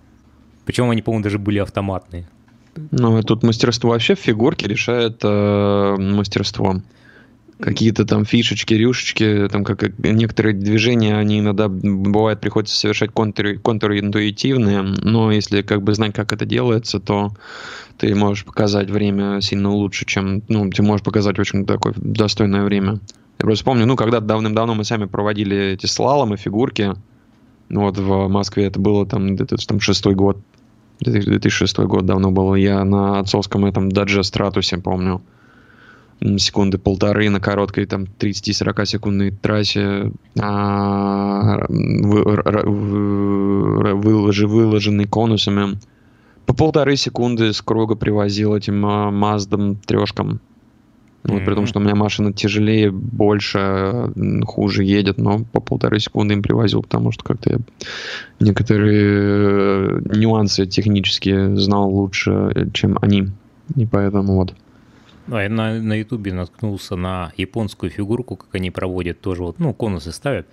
Причем 0.65 0.89
они, 0.89 1.01
по-моему, 1.01 1.23
даже 1.23 1.39
были 1.39 1.59
автоматные. 1.59 2.27
Ну, 2.91 3.21
тут 3.23 3.43
мастерство 3.43 3.91
вообще 3.91 4.15
в 4.15 4.19
фигурке 4.19 4.67
решает 4.67 5.19
э, 5.23 5.95
мастерство. 5.97 6.81
Какие-то 7.59 8.05
там 8.05 8.23
фишечки, 8.23 8.73
рюшечки, 8.73 9.49
там 9.51 9.65
как 9.65 9.83
некоторые 9.99 10.55
движения, 10.55 11.17
они 11.17 11.39
иногда 11.39 11.67
бывает 11.67 12.39
приходится 12.39 12.77
совершать 12.77 13.11
контур, 13.11 13.59
контринтуитивные, 13.61 14.81
но 14.81 15.31
если 15.31 15.61
как 15.61 15.83
бы 15.83 15.93
знать, 15.93 16.13
как 16.13 16.31
это 16.31 16.45
делается, 16.45 17.01
то 17.01 17.31
ты 17.97 18.15
можешь 18.15 18.45
показать 18.45 18.89
время 18.89 19.41
сильно 19.41 19.71
лучше, 19.71 20.05
чем, 20.05 20.41
ну, 20.47 20.69
ты 20.69 20.81
можешь 20.81 21.03
показать 21.03 21.37
очень 21.37 21.65
такое 21.65 21.93
достойное 21.97 22.63
время. 22.63 23.01
Я 23.39 23.45
просто 23.45 23.65
помню, 23.65 23.85
ну, 23.85 23.97
когда 23.97 24.21
давным-давно 24.21 24.73
мы 24.75 24.85
сами 24.85 25.05
проводили 25.05 25.73
эти 25.73 25.85
слаломы, 25.85 26.37
фигурки, 26.37 26.93
ну, 27.67 27.81
вот 27.81 27.97
в 27.97 28.29
Москве 28.29 28.65
это 28.65 28.79
было 28.79 29.05
там, 29.05 29.35
где-то 29.35 29.57
там 29.67 29.81
шестой 29.81 30.15
год, 30.15 30.37
2006 30.99 31.79
год 31.79 32.05
давно 32.05 32.31
было. 32.31 32.55
Я 32.55 32.83
на 32.83 33.19
отцовском 33.19 33.65
этом 33.65 33.89
Дадже 33.89 34.23
Стратусе, 34.23 34.77
помню, 34.77 35.21
секунды 36.37 36.77
полторы 36.77 37.29
на 37.29 37.39
короткой 37.39 37.85
там 37.85 38.03
30-40 38.03 38.85
секундной 38.85 39.31
трассе 39.31 40.11
а, 40.39 41.65
выложи, 44.09 44.47
выложенный 44.47 45.05
конусами 45.05 45.79
по 46.45 46.53
полторы 46.55 46.95
секунды 46.97 47.53
с 47.53 47.61
круга 47.61 47.95
привозил 47.95 48.55
этим 48.55 48.85
а, 48.85 49.11
Маздом 49.11 49.75
трешкам. 49.75 50.41
Вот, 51.23 51.41
mm-hmm. 51.41 51.45
При 51.45 51.53
том, 51.53 51.65
что 51.65 51.79
у 51.79 51.81
меня 51.81 51.95
машина 51.95 52.31
тяжелее, 52.31 52.91
больше, 52.91 54.11
хуже 54.45 54.83
едет, 54.83 55.17
но 55.17 55.43
по 55.51 55.59
полторы 55.59 55.99
секунды 55.99 56.33
им 56.33 56.41
привозил, 56.41 56.81
потому 56.81 57.11
что 57.11 57.23
как-то 57.23 57.51
я 57.51 57.57
некоторые 58.39 59.01
э, 59.01 59.99
нюансы 60.15 60.65
технические 60.65 61.57
знал 61.57 61.89
лучше, 61.89 62.69
чем 62.73 62.97
они. 63.01 63.27
И 63.75 63.85
поэтому 63.85 64.35
вот. 64.35 64.55
А 65.31 65.43
я 65.43 65.49
на, 65.49 65.79
на 65.81 65.93
YouTube 65.93 66.27
наткнулся 66.31 66.95
на 66.95 67.31
японскую 67.37 67.89
фигурку, 67.89 68.35
как 68.35 68.55
они 68.55 68.71
проводят 68.71 69.21
тоже, 69.21 69.43
вот, 69.43 69.59
ну, 69.59 69.73
конусы 69.73 70.11
ставят. 70.11 70.47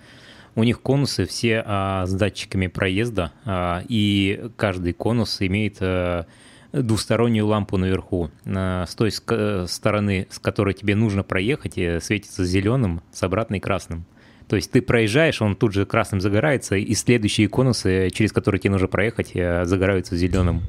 У 0.55 0.63
них 0.63 0.81
конусы 0.81 1.25
все 1.25 1.63
а, 1.65 2.05
с 2.05 2.13
датчиками 2.13 2.67
проезда, 2.67 3.31
а, 3.45 3.83
и 3.87 4.49
каждый 4.55 4.93
конус 4.93 5.37
имеет 5.39 5.77
а, 5.81 6.25
двустороннюю 6.71 7.47
лампу 7.47 7.77
наверху. 7.77 8.29
С 8.45 8.95
той 8.95 9.11
стороны, 9.11 10.27
с 10.29 10.39
которой 10.39 10.73
тебе 10.73 10.95
нужно 10.95 11.23
проехать, 11.23 11.73
светится 12.03 12.45
зеленым, 12.45 13.01
с 13.11 13.23
обратной 13.23 13.59
красным. 13.59 14.05
То 14.47 14.55
есть 14.55 14.71
ты 14.71 14.81
проезжаешь, 14.81 15.41
он 15.41 15.55
тут 15.55 15.73
же 15.73 15.85
красным 15.85 16.21
загорается, 16.21 16.75
и 16.77 16.93
следующие 16.93 17.49
конусы, 17.49 18.09
через 18.13 18.31
которые 18.31 18.61
тебе 18.61 18.71
нужно 18.71 18.87
проехать, 18.87 19.31
э, 19.33 19.65
загораются 19.65 20.15
зеленым. 20.15 20.61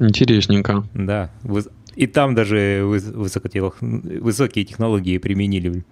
Интересненько. 0.00 0.84
Да. 0.92 1.30
И 1.94 2.08
там 2.08 2.34
даже 2.34 2.82
высокие 2.84 4.64
технологии 4.64 5.18
применили. 5.18 5.84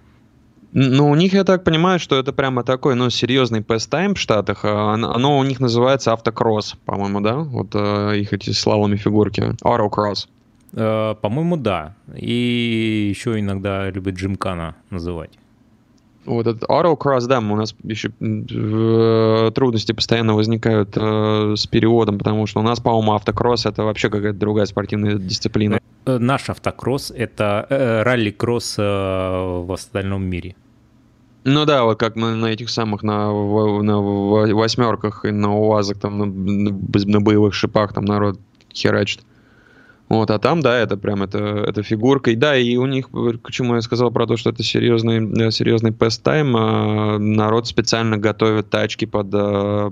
Ну, 0.73 1.09
у 1.09 1.15
них, 1.15 1.33
я 1.33 1.43
так 1.43 1.63
понимаю, 1.63 1.99
что 1.99 2.17
это 2.17 2.31
прямо 2.31 2.63
такой, 2.63 2.95
ну, 2.95 3.09
серьезный 3.09 3.61
пэс-тайм 3.61 4.15
в 4.15 4.19
Штатах. 4.19 4.63
А 4.63 4.93
оно 4.93 5.37
у 5.37 5.43
них 5.43 5.59
называется 5.59 6.13
автокросс, 6.13 6.75
по-моему, 6.85 7.19
да? 7.19 7.35
Вот 7.35 7.71
э, 7.73 8.19
их 8.19 8.31
эти 8.31 8.51
слаломи 8.51 8.95
фигурки. 8.95 9.55
Autocross. 9.63 10.27
Э, 10.73 11.15
по-моему, 11.21 11.57
да. 11.57 11.95
И 12.15 13.09
еще 13.09 13.37
иногда 13.37 13.89
любят 13.89 14.15
джимкана 14.15 14.75
называть. 14.89 15.31
Вот 16.25 16.45
этот 16.45 16.63
autocross, 16.69 17.25
да, 17.27 17.39
у 17.39 17.55
нас 17.55 17.75
еще 17.83 18.11
э, 18.19 19.51
трудности 19.55 19.91
постоянно 19.91 20.35
возникают 20.35 20.95
э, 20.95 21.55
с 21.57 21.65
переводом, 21.65 22.19
потому 22.19 22.45
что 22.45 22.59
у 22.59 22.63
нас, 22.63 22.79
по-моему, 22.79 23.13
автокросс 23.13 23.65
это 23.65 23.83
вообще 23.83 24.09
какая-то 24.09 24.37
другая 24.37 24.65
спортивная 24.67 25.15
дисциплина. 25.15 25.79
Э, 26.05 26.17
наш 26.19 26.49
автокросс 26.49 27.11
это 27.11 27.65
э, 27.69 28.03
ралли-кросс 28.03 28.75
э, 28.77 28.81
в 28.81 29.71
остальном 29.71 30.23
мире. 30.23 30.55
Ну 31.43 31.65
да, 31.65 31.85
вот 31.85 31.99
как 31.99 32.15
мы 32.15 32.35
на 32.35 32.47
этих 32.47 32.69
самых, 32.69 33.01
на, 33.01 33.31
на 33.81 33.99
восьмерках 33.99 35.25
и 35.25 35.31
на 35.31 35.55
УАЗах, 35.55 35.97
там, 35.97 36.19
на, 36.19 36.25
на 36.25 37.19
боевых 37.21 37.55
шипах 37.55 37.93
там 37.93 38.05
народ 38.05 38.39
херачит. 38.71 39.21
Вот, 40.11 40.29
а 40.29 40.39
там, 40.39 40.59
да, 40.59 40.77
это 40.77 40.97
прям 40.97 41.23
это, 41.23 41.37
это 41.37 41.83
фигурка. 41.83 42.31
И 42.31 42.35
да, 42.35 42.57
и 42.57 42.75
у 42.75 42.85
них, 42.85 43.09
к 43.09 43.49
чему 43.49 43.75
я 43.75 43.81
сказал 43.81 44.11
про 44.11 44.27
то, 44.27 44.35
что 44.35 44.49
это 44.49 44.61
серьезный, 44.61 45.53
серьезный 45.53 45.93
пэс-тайм, 45.93 46.53
а, 46.57 47.17
народ 47.17 47.65
специально 47.67 48.17
готовит 48.17 48.69
тачки 48.69 49.05
под, 49.05 49.27
а, 49.33 49.89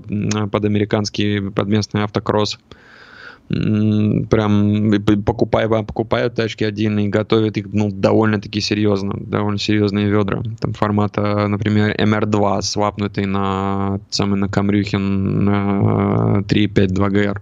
под 0.52 0.64
американский, 0.66 1.40
под 1.50 1.68
местный 1.68 2.02
автокросс 2.02 2.58
прям 3.48 4.92
покупая, 5.24 5.68
покупают 5.68 6.34
тачки 6.34 6.64
отдельные, 6.64 7.08
готовят 7.08 7.56
их 7.56 7.66
ну, 7.72 7.90
довольно-таки 7.90 8.60
серьезно, 8.60 9.14
довольно 9.18 9.58
серьезные 9.58 10.10
ведра. 10.10 10.42
Там 10.60 10.74
формата, 10.74 11.48
например, 11.48 11.96
MR2, 11.98 12.60
свапнутый 12.60 13.24
на, 13.24 14.00
самый 14.10 14.38
на 14.38 14.48
Камрюхин 14.48 15.44
на 15.44 16.44
3.5 16.46 16.88
2GR. 16.88 17.38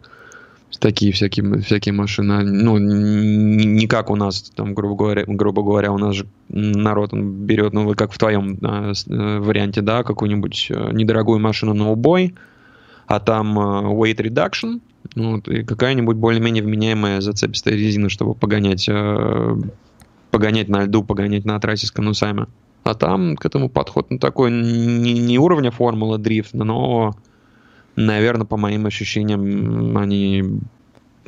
Такие 0.80 1.12
всякие, 1.12 1.60
всякие 1.60 1.92
машины. 1.92 2.44
Ну, 2.44 2.78
не 2.78 3.86
как 3.86 4.10
у 4.10 4.16
нас, 4.16 4.42
там, 4.54 4.74
грубо 4.74 4.94
говоря, 4.94 5.24
грубо 5.26 5.62
говоря, 5.62 5.92
у 5.92 5.98
нас 5.98 6.14
же 6.14 6.26
народ 6.48 7.12
он 7.12 7.46
берет, 7.46 7.72
ну, 7.72 7.92
как 7.94 8.12
в 8.12 8.18
твоем 8.18 8.58
э, 8.62 8.92
варианте, 9.40 9.80
да, 9.80 10.04
какую-нибудь 10.04 10.68
э, 10.70 10.90
недорогую 10.92 11.40
машину 11.40 11.74
на 11.74 11.90
убой, 11.90 12.34
а 13.06 13.18
там 13.18 13.58
э, 13.58 13.62
weight 13.92 14.18
reduction, 14.18 14.80
ну, 15.14 15.38
и 15.38 15.64
какая-нибудь 15.64 16.16
более-менее 16.16 16.62
вменяемая 16.62 17.20
зацепистая 17.20 17.74
резина, 17.74 18.08
чтобы 18.08 18.34
погонять, 18.34 18.88
э, 18.88 19.56
погонять 20.30 20.68
на 20.68 20.84
льду, 20.84 21.02
погонять 21.02 21.44
на 21.44 21.58
трассе 21.58 21.86
с 21.86 21.90
конусами. 21.90 22.46
А 22.84 22.94
там 22.94 23.36
к 23.36 23.44
этому 23.44 23.68
подход 23.68 24.10
ну, 24.10 24.18
такой 24.18 24.50
не, 24.50 25.12
не 25.12 25.38
уровня 25.38 25.70
формулы 25.70 26.18
дрифт, 26.18 26.54
но, 26.54 27.14
наверное, 28.06 28.46
по 28.46 28.56
моим 28.56 28.86
ощущениям, 28.86 29.96
они, 29.96 30.60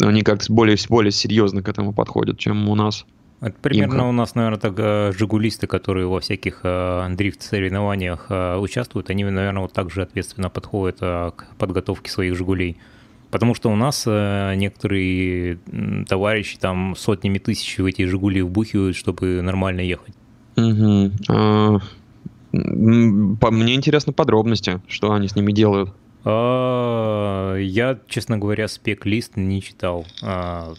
они 0.01 0.23
как-то 0.23 0.53
более, 0.53 0.77
более 0.89 1.11
серьезно 1.13 1.63
к 1.63 1.69
этому 1.69 1.93
подходят, 1.93 2.39
чем 2.39 2.69
у 2.69 2.75
нас. 2.75 3.05
Это 3.41 3.57
примерно 3.61 3.95
Имка. 3.95 4.05
у 4.05 4.13
нас, 4.13 4.35
наверное, 4.35 4.59
так 4.61 4.75
э, 4.77 5.13
жигулисты, 5.17 5.67
которые 5.67 6.07
во 6.07 6.21
всяких 6.21 6.61
э, 6.63 7.07
дрифт-соревнованиях 7.11 8.27
э, 8.29 8.59
участвуют, 8.59 9.09
они, 9.09 9.25
наверное, 9.25 9.63
вот 9.63 9.73
так 9.73 9.91
же 9.91 10.03
ответственно 10.03 10.51
подходят 10.51 10.99
э, 11.01 11.31
к 11.35 11.47
подготовке 11.57 12.11
своих 12.11 12.37
жигулей. 12.37 12.77
Потому 13.31 13.55
что 13.55 13.71
у 13.71 13.77
нас 13.77 14.05
э, 14.07 14.55
некоторые 14.57 15.59
товарищи 16.07 16.59
там 16.59 16.95
сотнями 16.97 17.39
тысяч 17.39 17.79
в 17.79 17.87
эти 17.87 18.05
«Жигули» 18.05 18.43
вбухивают, 18.43 18.97
чтобы 18.97 19.41
нормально 19.41 19.81
ехать. 19.81 20.15
Угу. 20.57 21.11
А, 21.31 21.79
по, 22.53 23.51
мне 23.51 23.75
интересны 23.75 24.13
подробности, 24.13 24.83
что 24.87 25.13
они 25.13 25.29
с 25.29 25.37
ними 25.37 25.53
делают. 25.53 25.95
А, 26.25 27.57
я, 27.57 27.99
честно 28.09 28.39
говоря, 28.39 28.69
спек-лист 28.69 29.37
не 29.37 29.63
читал. 29.63 30.07
А, 30.23 30.75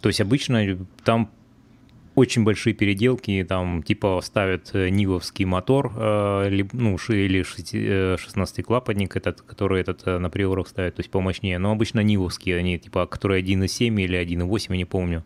то 0.00 0.08
есть 0.08 0.20
обычно 0.20 0.78
там 1.04 1.30
очень 2.14 2.44
большие 2.44 2.74
переделки, 2.74 3.44
там 3.48 3.82
типа 3.82 4.20
ставят 4.22 4.70
э, 4.74 4.88
нивовский 4.88 5.44
мотор, 5.44 5.92
э, 5.96 6.64
ну, 6.72 6.96
или 7.08 7.40
16-клапанник 7.42 9.14
э, 9.14 9.18
этот, 9.18 9.42
который 9.42 9.80
этот 9.80 10.04
на 10.06 10.28
приорах 10.28 10.68
ставят, 10.68 10.96
то 10.96 11.00
есть 11.00 11.10
помощнее, 11.10 11.58
но 11.58 11.72
обычно 11.72 12.00
нивовские, 12.00 12.58
они 12.58 12.78
типа, 12.78 13.06
которые 13.06 13.42
1.7 13.42 14.02
или 14.02 14.18
1.8, 14.18 14.66
я 14.70 14.76
не 14.76 14.84
помню. 14.84 15.24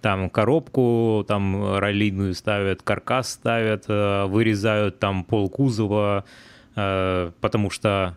Там 0.00 0.30
коробку, 0.30 1.24
там 1.26 1.78
раллийную 1.78 2.34
ставят, 2.34 2.82
каркас 2.82 3.30
ставят, 3.32 3.88
вырезают 3.88 5.00
там 5.00 5.24
пол 5.24 5.48
кузова, 5.50 6.24
потому 6.74 7.70
что 7.70 8.16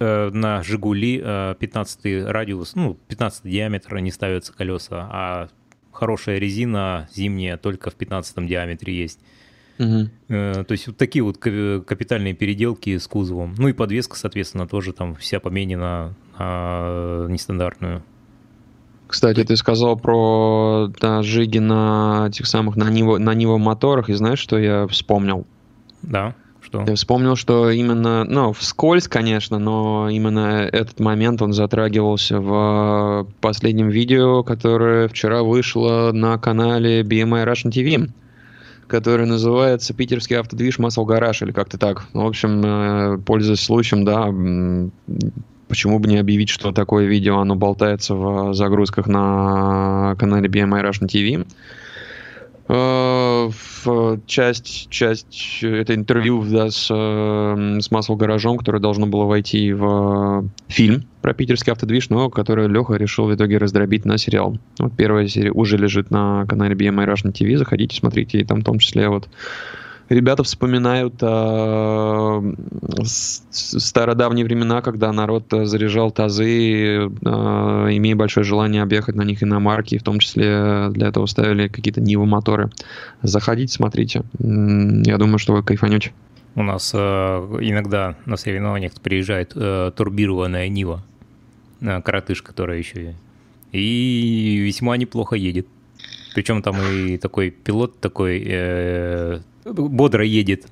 на 0.00 0.62
«Жигули» 0.62 1.18
15 1.18 2.26
радиус, 2.28 2.74
ну, 2.74 2.94
15 3.08 3.44
диаметр 3.44 3.98
не 3.98 4.10
ставятся 4.10 4.52
колеса, 4.52 5.08
а 5.10 5.48
хорошая 5.92 6.38
резина 6.38 7.08
зимняя 7.12 7.56
только 7.56 7.90
в 7.90 7.94
15 7.94 8.46
диаметре 8.46 8.94
есть. 8.96 9.20
Угу. 9.78 10.08
То 10.28 10.66
есть 10.70 10.86
вот 10.88 10.96
такие 10.96 11.22
вот 11.22 11.38
капитальные 11.38 12.34
переделки 12.34 12.96
с 12.98 13.06
кузовом. 13.06 13.54
Ну 13.58 13.68
и 13.68 13.72
подвеска, 13.72 14.16
соответственно, 14.16 14.66
тоже 14.66 14.92
там 14.92 15.14
вся 15.14 15.40
поменена 15.40 16.14
на 16.38 17.26
нестандартную. 17.28 18.02
Кстати, 19.06 19.42
ты 19.42 19.56
сказал 19.56 19.96
про 19.96 20.92
да, 21.00 21.22
жиги 21.22 21.58
на 21.58 22.28
тех 22.32 22.46
самых 22.46 22.76
на 22.76 22.90
Ниво, 22.90 23.18
на 23.18 23.34
Ниво 23.34 23.56
моторах, 23.56 24.10
и 24.10 24.14
знаешь, 24.14 24.38
что 24.38 24.58
я 24.58 24.86
вспомнил? 24.86 25.46
Да. 26.02 26.34
Что? 26.68 26.84
Я 26.86 26.96
вспомнил, 26.96 27.34
что 27.34 27.70
именно, 27.70 28.24
ну, 28.24 28.52
вскользь, 28.52 29.08
конечно, 29.08 29.58
но 29.58 30.10
именно 30.10 30.68
этот 30.70 31.00
момент 31.00 31.40
он 31.40 31.54
затрагивался 31.54 32.40
в 32.40 33.26
последнем 33.40 33.88
видео, 33.88 34.42
которое 34.42 35.08
вчера 35.08 35.42
вышло 35.42 36.10
на 36.12 36.36
канале 36.36 37.00
BMI 37.00 37.46
Russian 37.46 37.70
TV, 37.70 38.10
которое 38.86 39.24
называется 39.24 39.94
«Питерский 39.94 40.36
автодвиж 40.36 40.78
Muscle 40.78 41.06
Garage» 41.06 41.42
или 41.46 41.52
как-то 41.52 41.78
так. 41.78 42.04
В 42.12 42.20
общем, 42.20 42.62
э, 42.62 43.18
пользуясь 43.24 43.60
случаем, 43.60 44.04
да, 44.04 44.26
почему 45.68 45.98
бы 45.98 46.06
не 46.06 46.18
объявить, 46.18 46.50
что 46.50 46.72
такое 46.72 47.06
видео, 47.06 47.38
оно 47.38 47.54
болтается 47.54 48.14
в 48.14 48.52
загрузках 48.52 49.06
на 49.06 50.16
канале 50.18 50.50
BMI 50.50 50.82
Russian 50.82 51.08
TV. 51.08 51.46
Э, 52.68 53.50
часть, 54.26 54.90
часть 54.90 55.60
это 55.62 55.94
интервью 55.94 56.44
да, 56.44 56.70
с, 56.70 56.88
э, 56.90 57.78
с 57.80 57.90
Масл 57.90 58.14
Гаражом, 58.14 58.58
которое 58.58 58.78
должно 58.78 59.06
было 59.06 59.24
войти 59.24 59.72
в 59.72 60.44
фильм 60.68 61.04
про 61.22 61.32
питерский 61.32 61.72
автодвиж, 61.72 62.10
но 62.10 62.28
который 62.28 62.68
Леха 62.68 62.94
решил 62.94 63.26
в 63.26 63.34
итоге 63.34 63.56
раздробить 63.56 64.04
на 64.04 64.18
сериал. 64.18 64.58
Вот 64.78 64.92
первая 64.96 65.26
серия 65.28 65.50
уже 65.50 65.78
лежит 65.78 66.10
на 66.10 66.44
канале 66.46 66.74
BMI 66.74 67.06
Russian 67.06 67.32
TV, 67.32 67.56
заходите, 67.56 67.96
смотрите, 67.96 68.40
и 68.40 68.44
там 68.44 68.60
в 68.60 68.64
том 68.64 68.78
числе 68.78 69.08
вот 69.08 69.28
ребята 70.08 70.42
вспоминают 70.42 71.14
э, 71.20 72.52
стародавние 73.50 74.44
времена, 74.44 74.82
когда 74.82 75.12
народ 75.12 75.52
э, 75.52 75.64
заряжал 75.64 76.10
тазы, 76.10 76.46
э, 76.46 77.06
имея 77.06 78.16
большое 78.16 78.44
желание 78.44 78.82
объехать 78.82 79.16
на 79.16 79.22
них 79.22 79.42
иномарки, 79.42 79.98
в 79.98 80.02
том 80.02 80.18
числе 80.18 80.88
для 80.90 81.08
этого 81.08 81.26
ставили 81.26 81.68
какие-то 81.68 82.00
Нивы 82.00 82.26
моторы. 82.26 82.70
Заходите, 83.22 83.72
смотрите. 83.72 84.22
Я 84.38 85.18
думаю, 85.18 85.38
что 85.38 85.52
вы 85.52 85.62
кайфанете. 85.62 86.12
У 86.54 86.62
нас 86.62 86.92
э, 86.94 86.98
иногда 86.98 88.16
на 88.26 88.36
соревнованиях 88.36 88.92
приезжает 89.00 89.52
э, 89.54 89.92
турбированная 89.94 90.68
Нива, 90.68 91.02
э, 91.80 92.02
коротыш, 92.02 92.42
которая 92.42 92.78
еще 92.78 93.14
и 93.72 94.62
весьма 94.64 94.96
неплохо 94.96 95.36
едет. 95.36 95.66
Причем 96.34 96.62
там 96.62 96.76
и 96.80 97.16
такой 97.16 97.50
пилот 97.50 98.00
такой 98.00 98.42
э, 98.46 99.40
бодро 99.72 100.24
едет. 100.24 100.62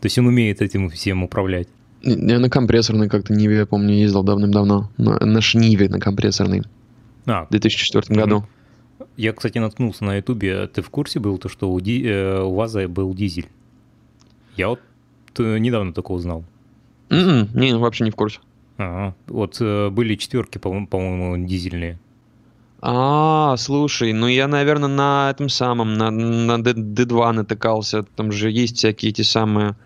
То 0.00 0.06
есть 0.06 0.18
он 0.18 0.26
умеет 0.26 0.62
этим 0.62 0.88
всем 0.90 1.22
управлять. 1.22 1.68
Я 2.02 2.38
на 2.38 2.50
компрессорной 2.50 3.08
как-то 3.08 3.32
Ниве, 3.32 3.58
я 3.58 3.66
помню, 3.66 3.94
ездил 3.94 4.22
давным-давно. 4.22 4.90
На, 4.98 5.18
на 5.24 5.40
Шниве 5.40 5.88
на 5.88 5.98
компрессорной. 5.98 6.62
А, 7.26 7.46
в 7.46 7.50
2004 7.50 8.14
году. 8.14 8.44
Я, 9.16 9.32
кстати, 9.32 9.58
наткнулся 9.58 10.04
на 10.04 10.16
Ютубе. 10.16 10.66
Ты 10.66 10.82
в 10.82 10.90
курсе 10.90 11.20
был, 11.20 11.38
то, 11.38 11.48
что 11.48 11.72
у, 11.72 11.80
ди, 11.80 12.04
э, 12.04 12.42
у 12.42 12.54
ВАЗа 12.54 12.88
был 12.88 13.14
дизель? 13.14 13.46
Я 14.56 14.68
вот 14.68 14.80
э, 15.38 15.58
недавно 15.58 15.92
такого 15.92 16.18
узнал. 16.18 16.44
Mm-mm, 17.08 17.16
м-м, 17.16 17.60
не, 17.60 17.76
вообще 17.76 18.04
не 18.04 18.10
в 18.10 18.16
курсе. 18.16 18.40
Ага. 18.76 19.14
Вот 19.26 19.56
э, 19.60 19.90
были 19.90 20.16
четверки, 20.16 20.58
по-моему, 20.58 20.86
по 20.86 21.48
дизельные. 21.48 21.98
А, 22.86 23.56
слушай, 23.56 24.12
ну 24.12 24.26
я, 24.26 24.46
наверное, 24.46 24.90
на 24.90 25.30
этом 25.30 25.48
самом, 25.48 25.94
на, 25.94 26.10
на 26.10 26.60
D2 26.60 27.32
натыкался. 27.32 28.02
Там 28.02 28.30
же 28.30 28.50
есть 28.50 28.76
всякие 28.76 29.08
эти 29.08 29.22
самые 29.22 29.76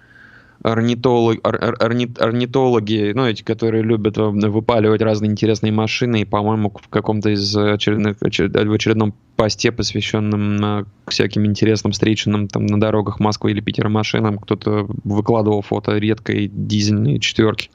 орнитолог, 0.65 1.39
ор, 1.47 1.77
орнит, 1.79 2.21
орнитологи, 2.21 3.13
ну, 3.15 3.25
эти, 3.25 3.45
которые 3.45 3.85
любят 3.85 4.17
выпаливать 4.17 5.01
разные 5.01 5.31
интересные 5.31 5.71
машины, 5.71 6.23
и, 6.23 6.25
по-моему, 6.25 6.75
в 6.75 6.89
каком-то 6.89 7.31
из 7.31 7.57
очередных, 7.57 8.17
очеред, 8.21 8.57
в 8.57 8.73
очередном 8.73 9.15
посте, 9.37 9.71
посвященном 9.71 10.85
всяким 11.07 11.47
интересным 11.47 11.93
встреченным 11.93 12.49
там 12.49 12.67
на 12.67 12.81
дорогах 12.81 13.21
Москвы 13.21 13.53
или 13.53 13.61
Питера 13.61 13.89
машинам, 13.89 14.39
кто-то 14.39 14.89
выкладывал 15.05 15.63
фото 15.63 15.97
редкой 15.99 16.51
дизельной 16.53 17.21
четверки. 17.21 17.71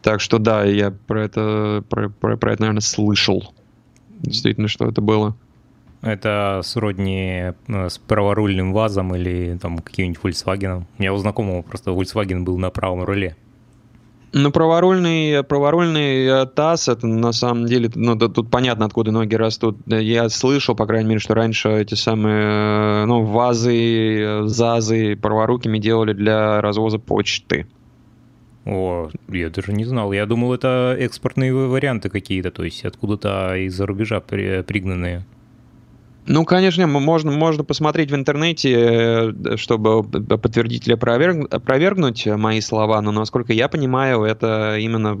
Так 0.00 0.22
что 0.22 0.38
да, 0.38 0.64
я 0.64 0.90
про 0.90 1.22
это, 1.22 1.84
про, 1.90 2.08
про, 2.08 2.38
про 2.38 2.52
это, 2.54 2.62
наверное, 2.62 2.80
слышал. 2.80 3.52
Действительно, 4.24 4.68
что 4.68 4.86
это 4.86 5.00
было. 5.00 5.36
Это 6.02 6.60
сродни 6.64 7.52
э, 7.68 7.88
с 7.88 7.98
праворульным 7.98 8.72
ВАЗом 8.74 9.14
или 9.14 9.58
там 9.60 9.78
каким-нибудь 9.78 10.20
Volkswagen. 10.22 10.84
У 10.98 11.02
меня 11.02 11.14
у 11.14 11.16
знакомого 11.16 11.62
просто 11.62 11.92
Volkswagen 11.92 12.42
был 12.44 12.58
на 12.58 12.70
правом 12.70 13.04
руле. 13.04 13.36
Ну, 14.36 14.50
праворульный, 14.50 15.44
праворульный 15.44 16.26
э, 16.26 16.46
ТАСС, 16.46 16.88
это 16.88 17.06
на 17.06 17.32
самом 17.32 17.66
деле, 17.66 17.88
ну, 17.94 18.16
да, 18.16 18.28
тут 18.28 18.50
понятно, 18.50 18.84
откуда 18.84 19.12
ноги 19.12 19.36
растут. 19.36 19.78
Я 19.86 20.28
слышал, 20.28 20.74
по 20.74 20.86
крайней 20.86 21.08
мере, 21.08 21.20
что 21.20 21.34
раньше 21.34 21.68
эти 21.70 21.94
самые, 21.94 23.04
э, 23.04 23.04
ну, 23.06 23.24
ВАЗы, 23.24 24.42
ЗАЗы 24.46 25.16
праворукими 25.16 25.78
делали 25.78 26.12
для 26.14 26.60
развоза 26.60 26.98
почты. 26.98 27.68
О, 28.66 29.10
я 29.28 29.50
даже 29.50 29.72
не 29.72 29.84
знал. 29.84 30.12
Я 30.12 30.26
думал, 30.26 30.54
это 30.54 30.96
экспортные 30.98 31.52
варианты 31.54 32.08
какие-то, 32.08 32.50
то 32.50 32.64
есть 32.64 32.84
откуда-то 32.84 33.56
из-за 33.56 33.86
рубежа 33.86 34.20
при, 34.20 34.62
пригнанные. 34.62 35.24
Ну, 36.26 36.46
конечно, 36.46 36.86
можно, 36.86 37.30
можно 37.32 37.64
посмотреть 37.64 38.10
в 38.10 38.14
интернете, 38.14 38.72
э, 38.72 39.56
чтобы 39.56 40.02
подтвердить 40.02 40.86
или 40.86 40.94
опроверг, 40.94 41.52
опровергнуть 41.52 42.26
мои 42.26 42.62
слова, 42.62 43.02
но, 43.02 43.12
насколько 43.12 43.52
я 43.52 43.68
понимаю, 43.68 44.22
это 44.22 44.78
именно 44.78 45.12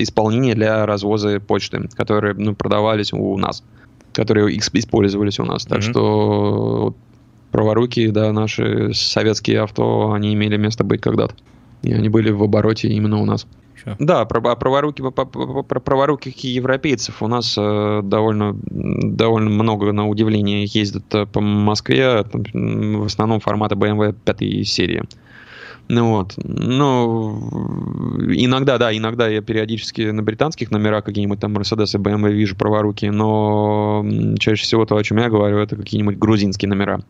исполнение 0.00 0.54
для 0.54 0.86
развоза 0.86 1.40
почты, 1.40 1.88
которые 1.94 2.32
ну, 2.34 2.54
продавались 2.54 3.12
у 3.12 3.36
нас, 3.36 3.62
которые 4.14 4.56
использовались 4.56 5.38
у 5.38 5.44
нас. 5.44 5.66
Так 5.66 5.80
mm-hmm. 5.80 5.90
что 5.90 6.94
праворуки, 7.50 8.08
да, 8.08 8.32
наши 8.32 8.94
советские 8.94 9.60
авто, 9.60 10.12
они 10.12 10.32
имели 10.32 10.56
место 10.56 10.84
быть 10.84 11.02
когда-то. 11.02 11.34
И 11.82 11.92
они 11.92 12.08
были 12.08 12.30
в 12.30 12.42
обороте 12.42 12.88
именно 12.88 13.18
у 13.18 13.24
нас. 13.24 13.46
Еще. 13.76 13.96
Да, 13.98 14.24
про, 14.24 14.40
про, 14.40 14.56
праворуки, 14.56 15.02
про, 15.02 15.24
про 15.62 15.80
праворуких 15.80 16.36
европейцев 16.42 17.22
у 17.22 17.28
нас 17.28 17.54
э, 17.56 18.00
довольно, 18.02 18.56
довольно 18.64 19.50
много, 19.50 19.92
на 19.92 20.08
удивление, 20.08 20.64
ездят 20.64 21.14
э, 21.14 21.26
по 21.26 21.40
Москве, 21.40 22.24
там, 22.24 22.42
в 23.02 23.04
основном 23.04 23.40
формата 23.40 23.76
BMW 23.76 24.14
5 24.24 24.66
серии. 24.66 25.04
Ну 25.88 26.10
вот. 26.10 26.34
Ну, 26.36 27.38
иногда, 28.30 28.76
да, 28.76 28.94
иногда 28.94 29.26
я 29.26 29.40
периодически 29.40 30.02
на 30.02 30.22
британских 30.22 30.70
номерах 30.70 31.04
какие-нибудь 31.04 31.40
там 31.40 31.56
Mercedes 31.56 31.94
и 31.94 32.02
BMW 32.02 32.30
вижу 32.30 32.56
праворуки, 32.56 33.06
но 33.06 34.04
чаще 34.38 34.64
всего 34.64 34.84
то, 34.84 34.96
о 34.96 35.02
чем 35.02 35.18
я 35.18 35.30
говорю, 35.30 35.58
это 35.58 35.76
какие-нибудь 35.76 36.18
грузинские 36.18 36.68
номера. 36.68 37.00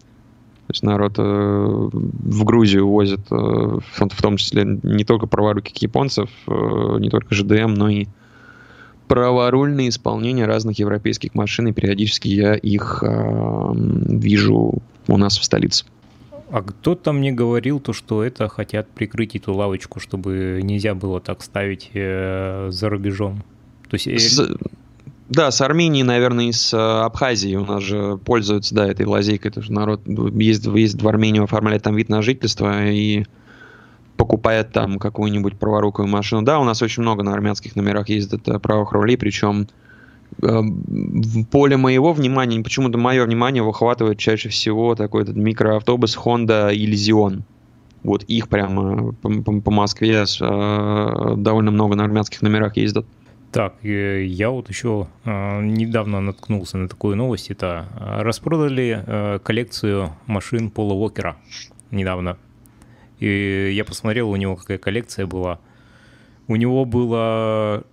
То 0.69 0.73
есть 0.73 0.83
народ 0.83 1.14
э, 1.16 1.23
в 1.23 2.45
Грузию 2.45 2.87
возит, 2.89 3.21
э, 3.31 3.35
в, 3.35 3.81
в 3.97 4.23
том 4.23 4.37
числе 4.37 4.64
не 4.83 5.03
только 5.05 5.27
праворуких 5.27 5.75
японцев, 5.79 6.29
э, 6.47 6.51
не 6.99 7.09
только 7.09 7.35
ЖДМ, 7.35 7.73
но 7.73 7.89
и 7.89 8.07
праворульные 9.07 9.89
исполнения 9.89 10.45
разных 10.45 10.79
европейских 10.79 11.35
машин, 11.35 11.69
и 11.69 11.73
периодически 11.73 12.29
я 12.29 12.55
их 12.55 13.03
э, 13.03 13.73
вижу 13.75 14.83
у 15.07 15.16
нас 15.16 15.39
в 15.39 15.45
столице. 15.45 15.87
А 16.51 16.61
кто-то 16.61 17.12
мне 17.12 17.33
говорил 17.33 17.81
то, 17.81 17.95
что 17.95 18.23
это 18.23 18.49
хотят 18.49 18.89
прикрыть 18.91 19.37
эту 19.37 19.55
лавочку, 19.55 20.01
чтобы 20.01 20.61
нельзя 20.62 20.95
было 20.95 21.19
так 21.21 21.43
ставить 21.43 21.91
э, 21.95 22.69
за 22.71 22.91
рубежом. 22.91 23.43
То 23.89 23.95
есть, 23.95 24.07
э, 24.07 24.19
С... 24.19 24.55
Да, 25.29 25.51
с 25.51 25.61
Арменией, 25.61 26.05
наверное, 26.05 26.47
и 26.47 26.53
с 26.53 26.72
э, 26.72 26.76
Абхазией 26.79 27.57
у 27.57 27.64
нас 27.66 27.83
же 27.83 28.16
пользуются, 28.24 28.74
да, 28.74 28.87
этой 28.87 29.05
лазейкой. 29.05 29.51
Это 29.51 29.61
же 29.61 29.72
народ 29.72 30.01
ездит, 30.07 30.74
ездит 30.74 31.03
в 31.03 31.09
Армению, 31.09 31.45
оформляет 31.45 31.83
там 31.83 31.95
вид 31.97 32.09
на 32.09 32.22
жительство 32.22 32.87
и 32.89 33.24
покупает 34.16 34.72
там 34.72 34.99
какую-нибудь 34.99 35.59
праворукую 35.59 36.09
машину. 36.09 36.43
Да, 36.43 36.59
у 36.59 36.64
нас 36.64 36.81
очень 36.81 37.03
много 37.03 37.22
на 37.22 37.35
армянских 37.35 37.76
номерах 37.76 38.09
ездит 38.09 38.49
э, 38.49 38.59
правых 38.59 38.93
рулей, 38.93 39.18
причем 39.18 39.68
э, 40.43 40.61
в 40.61 41.45
поле 41.45 41.76
моего 41.76 42.14
внимания, 42.14 42.62
почему-то 42.62 42.97
мое 42.97 43.24
внимание 43.24 43.62
выхватывает 43.62 44.18
чаще 44.18 44.49
всего 44.49 44.95
такой 44.95 45.24
этот 45.24 45.37
микроавтобус 45.37 46.16
Honda 46.16 46.74
Elysion. 46.74 47.43
Вот 48.03 48.22
их 48.24 48.49
прямо 48.49 49.12
по, 49.12 49.29
по, 49.43 49.61
по 49.61 49.70
Москве 49.70 50.24
э, 50.24 51.35
довольно 51.37 51.70
много 51.70 51.97
на 51.97 52.05
армянских 52.05 52.41
номерах 52.41 52.79
ездят. 52.79 53.05
Так, 53.51 53.74
э, 53.82 54.24
я 54.24 54.51
вот 54.51 54.68
еще 54.68 55.09
э, 55.24 55.62
недавно 55.62 56.20
наткнулся 56.20 56.76
на 56.78 56.88
такую 56.88 57.16
новость. 57.16 57.51
Это 57.51 57.88
э, 57.99 58.22
распродали 58.22 59.40
коллекцию 59.42 60.14
машин 60.26 60.70
Пола 60.70 60.94
Уокера 60.94 61.36
недавно. 61.90 62.36
И 63.20 63.72
я 63.74 63.84
посмотрел, 63.84 64.30
у 64.30 64.36
него 64.36 64.57
какая 64.57 64.78
коллекция 64.78 65.26
была. 65.26 65.61
У 66.46 66.57
него 66.57 66.84
было 66.84 67.84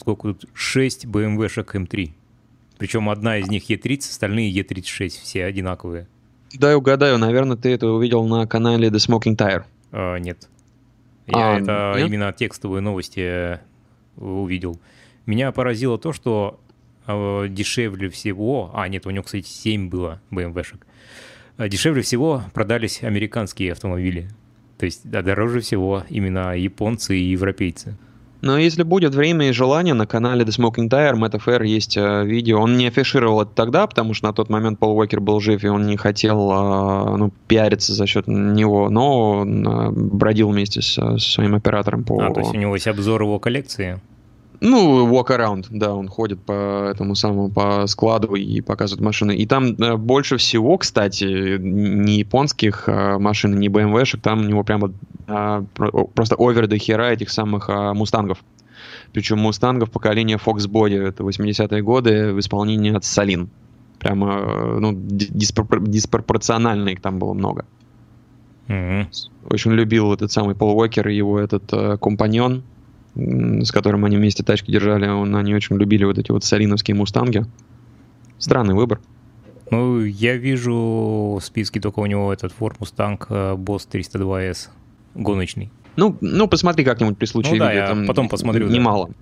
сколько 0.00 0.32
тут? 0.34 0.46
6 0.54 1.06
BMW-шек 1.06 1.74
М3. 1.74 2.10
Причем 2.78 3.10
одна 3.10 3.36
из 3.38 3.48
них 3.48 3.68
Е30, 3.70 3.98
остальные 3.98 4.52
Е36, 4.52 5.08
все 5.08 5.44
одинаковые. 5.44 6.08
Дай 6.52 6.74
угадаю, 6.74 7.18
наверное, 7.18 7.56
ты 7.56 7.68
это 7.70 7.86
увидел 7.88 8.26
на 8.26 8.46
канале 8.46 8.88
The 8.88 8.96
Smoking 8.96 9.36
Tire. 9.36 9.64
А, 9.92 10.16
нет. 10.16 10.48
Я 11.26 11.52
а, 11.52 11.60
это 11.60 11.94
нет? 11.96 12.08
именно 12.08 12.32
текстовые 12.32 12.80
новости 12.80 13.60
увидел. 14.16 14.80
Меня 15.26 15.52
поразило 15.52 15.98
то, 15.98 16.12
что 16.12 16.60
э, 17.06 17.46
дешевле 17.48 18.08
всего... 18.08 18.70
А, 18.74 18.88
нет, 18.88 19.06
у 19.06 19.10
него, 19.10 19.24
кстати, 19.24 19.46
7 19.46 19.88
было 19.88 20.20
BMW-шек. 20.30 20.86
Э, 21.58 21.68
дешевле 21.68 22.02
всего 22.02 22.42
продались 22.54 23.02
американские 23.02 23.72
автомобили. 23.72 24.28
То 24.78 24.86
есть 24.86 25.02
да, 25.04 25.22
дороже 25.22 25.60
всего 25.60 26.04
именно 26.08 26.56
японцы 26.56 27.18
и 27.18 27.22
европейцы. 27.22 27.96
Но 28.40 28.58
если 28.58 28.82
будет 28.82 29.14
время 29.14 29.48
и 29.48 29.52
желание, 29.52 29.94
на 29.94 30.06
канале 30.06 30.44
The 30.44 30.48
Smoking 30.48 30.88
Tire 30.88 31.14
Matt 31.14 31.38
FR 31.38 31.66
есть 31.66 31.96
э, 31.96 32.24
видео. 32.24 32.60
Он 32.60 32.76
не 32.76 32.86
афишировал 32.86 33.42
это 33.42 33.52
тогда, 33.54 33.86
потому 33.86 34.14
что 34.14 34.28
на 34.28 34.32
тот 34.32 34.48
момент 34.48 34.78
Пол 34.78 34.96
Уокер 34.98 35.20
был 35.20 35.40
жив, 35.40 35.62
и 35.62 35.68
он 35.68 35.86
не 35.86 35.96
хотел 35.96 36.50
э, 36.50 37.16
ну, 37.16 37.32
пиариться 37.48 37.92
за 37.92 38.06
счет 38.06 38.26
него, 38.26 38.88
но 38.88 39.40
он 39.40 39.66
э, 39.66 39.90
бродил 39.90 40.50
вместе 40.50 40.80
с, 40.80 40.94
со 40.94 41.18
своим 41.18 41.54
оператором 41.54 42.04
по... 42.04 42.20
А, 42.22 42.32
то 42.32 42.40
есть 42.40 42.54
у 42.54 42.58
него 42.58 42.74
есть 42.74 42.86
обзор 42.86 43.22
его 43.22 43.38
коллекции? 43.38 44.00
Ну, 44.60 45.08
walk 45.10 45.28
around, 45.28 45.66
да, 45.70 45.94
он 45.94 46.08
ходит 46.08 46.40
по 46.42 46.90
этому 46.90 47.14
самому, 47.14 47.48
по 47.48 47.86
складу 47.86 48.34
и 48.34 48.60
показывает 48.60 49.02
машины. 49.02 49.34
И 49.34 49.46
там 49.46 49.74
э, 49.74 49.96
больше 49.96 50.36
всего, 50.36 50.76
кстати, 50.76 51.56
не 51.58 52.18
японских 52.18 52.84
э, 52.86 53.18
машин, 53.18 53.58
не 53.58 53.68
BMW-шек, 53.68 54.20
там 54.20 54.40
у 54.40 54.44
него 54.44 54.62
прямо 54.62 54.92
э, 55.30 55.62
просто 56.14 56.36
овер 56.36 56.66
до 56.66 56.78
хера 56.78 57.10
этих 57.12 57.30
самых 57.30 57.68
э, 57.68 57.92
мустангов. 57.92 58.38
Причем 59.12 59.38
мустангов 59.38 59.90
поколения 59.90 60.36
Fox 60.36 60.68
Body, 60.68 60.98
это 61.08 61.22
80-е 61.22 61.82
годы, 61.82 62.32
в 62.32 62.38
исполнении 62.38 62.94
от 62.94 63.04
Салин. 63.04 63.48
Прямо, 63.98 64.78
ну, 64.80 64.92
диспропор- 64.92 65.86
диспропорционально 65.86 66.90
их 66.90 67.00
там 67.00 67.18
было 67.18 67.34
много. 67.34 67.64
Mm-hmm. 68.68 69.06
Очень 69.50 69.72
любил 69.72 70.12
этот 70.12 70.30
самый 70.30 70.54
Пол 70.54 70.78
Уокер 70.78 71.08
и 71.08 71.16
его 71.16 71.38
этот 71.38 71.72
э, 71.72 71.98
компаньон, 71.98 72.62
с 73.14 73.72
которым 73.72 74.04
они 74.04 74.16
вместе 74.16 74.44
тачки 74.44 74.70
держали, 74.70 75.08
он, 75.08 75.34
они 75.34 75.54
очень 75.54 75.76
любили 75.76 76.04
вот 76.04 76.18
эти 76.18 76.30
вот 76.30 76.44
салиновские 76.44 76.94
мустанги. 76.94 77.44
Странный 78.38 78.74
выбор. 78.74 79.00
Ну, 79.70 80.00
я 80.00 80.36
вижу 80.36 81.38
в 81.40 81.44
списке 81.44 81.80
только 81.80 82.00
у 82.00 82.06
него 82.06 82.32
этот 82.32 82.52
Ford 82.58 82.78
Mustang 82.78 83.20
э, 83.28 83.54
Boss 83.56 83.88
302S 83.90 84.68
гоночный. 85.14 85.70
Ну, 85.96 86.16
ну 86.20 86.46
посмотри 86.48 86.84
как-нибудь 86.84 87.18
при 87.18 87.26
случае. 87.26 87.54
Ну, 87.54 87.58
да, 87.60 87.72
я 87.72 87.86
там 87.88 88.06
потом 88.06 88.28
посмотрю. 88.28 88.68
Немало. 88.68 89.08
Да. 89.08 89.14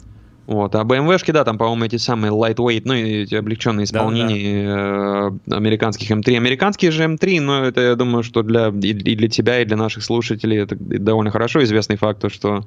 Вот. 0.49 0.75
А 0.75 0.83
BMW-шки, 0.83 1.31
да, 1.31 1.45
там, 1.45 1.59
по-моему, 1.59 1.85
эти 1.85 1.97
самые 1.97 2.33
lightweight, 2.33 2.83
ну, 2.87 2.95
эти 2.95 3.35
облегченные 3.35 3.85
исполнения 3.85 4.67
да, 4.67 5.31
да. 5.45 5.55
Э, 5.55 5.57
американских 5.59 6.11
М3. 6.11 6.37
Американские 6.39 6.91
же 6.91 7.05
М3, 7.05 7.41
но 7.43 7.65
это, 7.65 7.83
я 7.83 7.97
думаю, 7.97 8.23
что 8.23 8.43
для, 8.43 8.69
и 8.69 8.95
для 8.95 9.29
тебя, 9.29 9.61
и 9.61 9.67
для 9.67 9.77
наших 9.77 10.03
слушателей 10.03 10.57
это 10.63 10.75
довольно 10.75 11.31
хорошо 11.31 11.63
известный 11.65 11.97
факт, 11.97 12.33
что 12.33 12.65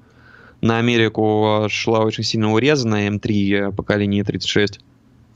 на 0.61 0.77
Америку 0.77 1.65
шла 1.69 2.01
очень 2.01 2.23
сильно 2.23 2.53
урезанная 2.53 3.09
М3 3.09 3.73
поколения 3.75 4.23
36 4.23 4.79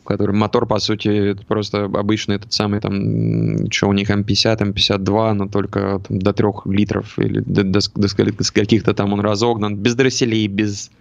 который 0.06 0.36
мотор, 0.36 0.66
по 0.66 0.80
сути, 0.80 1.36
просто 1.48 1.86
обычный 1.86 2.36
этот 2.36 2.54
самый, 2.54 2.80
там, 2.80 3.70
что 3.72 3.88
у 3.88 3.94
них 3.94 4.10
М50, 4.10 4.58
М52, 4.60 5.34
но 5.34 5.48
только 5.48 6.02
там, 6.08 6.20
до 6.20 6.34
3 6.34 6.48
литров 6.66 7.18
или 7.20 7.40
до, 7.40 7.64
до, 7.64 7.80
до, 7.96 8.08
до 8.08 8.52
каких-то 8.54 8.94
там 8.94 9.14
он 9.14 9.20
разогнан, 9.20 9.76
без 9.76 9.96
дросселей, 9.96 10.48
без 10.48 10.92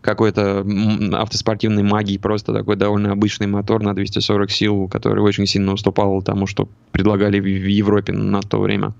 какой-то 0.00 0.64
автоспортивной 1.12 1.82
магии, 1.82 2.16
просто 2.16 2.52
такой 2.52 2.76
довольно 2.76 3.12
обычный 3.12 3.46
мотор 3.46 3.82
на 3.82 3.94
240 3.94 4.50
сил, 4.50 4.88
который 4.88 5.20
очень 5.22 5.46
сильно 5.46 5.72
уступал 5.72 6.22
тому, 6.22 6.46
что 6.46 6.68
предлагали 6.92 7.40
в 7.40 7.46
Европе 7.46 8.12
на 8.12 8.40
то 8.40 8.60
время. 8.60 8.94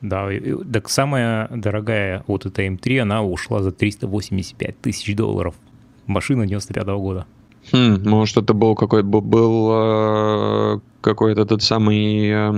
Да, 0.00 0.28
так 0.72 0.88
самая 0.88 1.48
дорогая 1.48 2.22
вот 2.26 2.46
эта 2.46 2.64
М3, 2.64 3.00
она 3.00 3.22
ушла 3.22 3.62
за 3.62 3.72
385 3.72 4.80
тысяч 4.80 5.14
долларов. 5.16 5.54
Машина 6.06 6.46
95 6.46 6.86
-го 6.86 6.98
года. 6.98 7.26
Хм, 7.72 8.08
может, 8.08 8.36
это 8.36 8.54
был 8.54 8.74
какой-то 8.74 9.06
был, 9.06 9.70
э, 9.72 10.78
какой-то 11.00 11.44
тот 11.44 11.62
самый 11.62 12.28
э, 12.28 12.50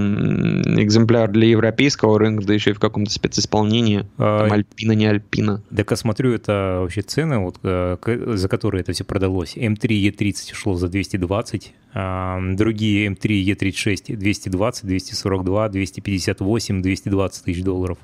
экземпляр 0.83 1.31
для 1.31 1.49
европейского 1.49 2.19
рынка, 2.19 2.47
да 2.47 2.55
еще 2.55 2.71
и 2.71 2.73
в 2.73 2.81
каком-то 2.81 3.11
специсполнении. 3.11 4.07
А, 4.19 4.45
Там 4.45 4.53
Альпина, 4.53 4.93
не 4.93 5.07
Альпина. 5.07 5.63
Так 5.75 5.91
я 5.91 5.97
смотрю, 5.97 6.33
это 6.33 6.79
вообще 6.81 7.03
цены, 7.03 7.39
вот, 7.39 7.57
э, 7.63 7.97
за 8.35 8.49
которые 8.49 8.83
это 8.83 8.93
все 8.93 9.05
продалось. 9.05 9.57
М3 9.57 10.11
Е30 10.11 10.55
шло 10.55 10.75
за 10.75 10.89
220, 10.89 11.75
э, 11.95 12.39
другие 12.55 13.09
М3 13.09 13.45
Е36 13.45 14.17
220, 14.17 14.87
242, 14.87 15.69
258, 15.69 16.83
220 16.83 17.45
тысяч 17.45 17.63
долларов. 17.63 17.99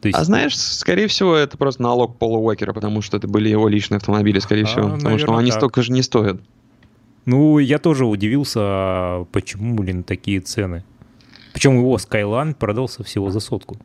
То 0.00 0.08
есть... 0.08 0.18
А 0.18 0.24
знаешь, 0.24 0.56
скорее 0.56 1.06
всего, 1.08 1.34
это 1.34 1.56
просто 1.56 1.82
налог 1.82 2.18
Пола 2.18 2.38
Уокера, 2.38 2.72
потому 2.72 3.02
что 3.02 3.16
это 3.16 3.28
были 3.28 3.48
его 3.48 3.68
личные 3.68 3.96
автомобили, 3.96 4.38
скорее 4.38 4.64
а, 4.64 4.66
всего. 4.66 4.82
Потому 4.82 5.02
наверное, 5.02 5.18
что 5.18 5.36
они 5.36 5.50
так. 5.50 5.60
столько 5.60 5.82
же 5.82 5.92
не 5.92 6.02
стоят. 6.02 6.40
Ну, 7.24 7.58
я 7.58 7.78
тоже 7.78 8.06
удивился, 8.06 9.26
почему, 9.32 9.74
блин, 9.74 10.04
такие 10.04 10.40
цены. 10.40 10.84
Причем 11.52 11.76
его 11.76 11.96
Skyline 11.96 12.54
продался 12.54 13.02
всего 13.02 13.30
за 13.30 13.40
сотку. 13.40 13.78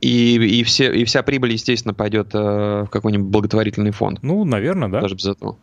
И, 0.00 0.36
и, 0.36 0.62
все, 0.62 0.92
и 0.92 1.04
вся 1.04 1.22
прибыль, 1.22 1.52
естественно, 1.52 1.94
пойдет 1.94 2.28
э, 2.34 2.84
в 2.84 2.88
какой-нибудь 2.90 3.28
благотворительный 3.28 3.90
фонд. 3.90 4.22
Ну, 4.22 4.44
наверное, 4.44 4.88
да. 4.88 5.00
Даже 5.00 5.14
без 5.14 5.26
этого. 5.26 5.56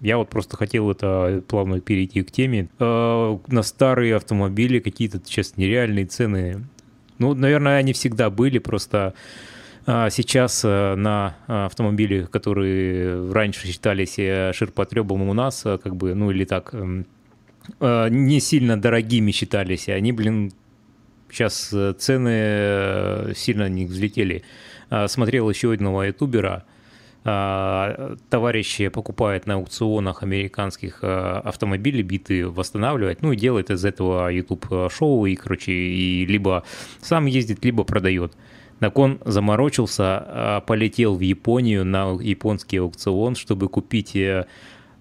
Я 0.00 0.16
вот 0.16 0.30
просто 0.30 0.56
хотел 0.56 0.90
это 0.90 1.44
плавно 1.46 1.80
перейти 1.80 2.22
к 2.22 2.32
теме. 2.32 2.68
Э, 2.80 3.38
на 3.46 3.62
старые 3.62 4.16
автомобили 4.16 4.80
какие-то 4.80 5.20
сейчас 5.24 5.56
нереальные 5.56 6.06
цены. 6.06 6.64
Ну, 7.18 7.34
наверное, 7.34 7.78
они 7.78 7.92
всегда 7.92 8.30
были, 8.30 8.58
просто 8.58 9.14
а, 9.84 10.10
сейчас 10.10 10.64
э, 10.64 10.94
на 10.94 11.34
автомобили, 11.46 12.24
которые 12.30 13.32
раньше 13.32 13.66
считались 13.66 14.18
э, 14.18 14.52
ширпотребом 14.54 15.28
у 15.28 15.34
нас, 15.34 15.66
э, 15.66 15.78
как 15.82 15.96
бы, 15.96 16.14
ну 16.14 16.30
или 16.30 16.44
так, 16.44 16.72
эм, 16.72 17.06
не 17.80 18.40
сильно 18.40 18.80
дорогими 18.80 19.30
считались, 19.30 19.88
они, 19.88 20.12
блин, 20.12 20.52
сейчас 21.30 21.72
цены 21.98 23.34
сильно 23.36 23.68
не 23.68 23.86
взлетели. 23.86 24.42
А, 24.90 25.08
смотрел 25.08 25.48
еще 25.48 25.72
одного 25.72 26.04
ютубера, 26.04 26.64
товарищи 27.24 28.88
покупают 28.88 29.46
на 29.46 29.54
аукционах 29.54 30.22
американских 30.24 31.04
автомобили 31.04 32.02
битые, 32.02 32.48
восстанавливать, 32.48 33.22
ну 33.22 33.32
и 33.32 33.36
делает 33.36 33.70
из 33.70 33.84
этого 33.84 34.28
YouTube 34.28 34.66
шоу 34.90 35.26
и, 35.26 35.36
короче, 35.36 35.72
и 35.72 36.26
либо 36.26 36.64
сам 37.00 37.26
ездит, 37.26 37.64
либо 37.64 37.84
продает. 37.84 38.32
Так 38.82 38.98
он 38.98 39.20
заморочился, 39.24 40.02
а, 40.04 40.60
полетел 40.60 41.14
в 41.14 41.20
Японию 41.20 41.84
на 41.84 42.18
японский 42.20 42.78
аукцион, 42.78 43.36
чтобы 43.36 43.68
купить 43.68 44.16
э, 44.16 44.46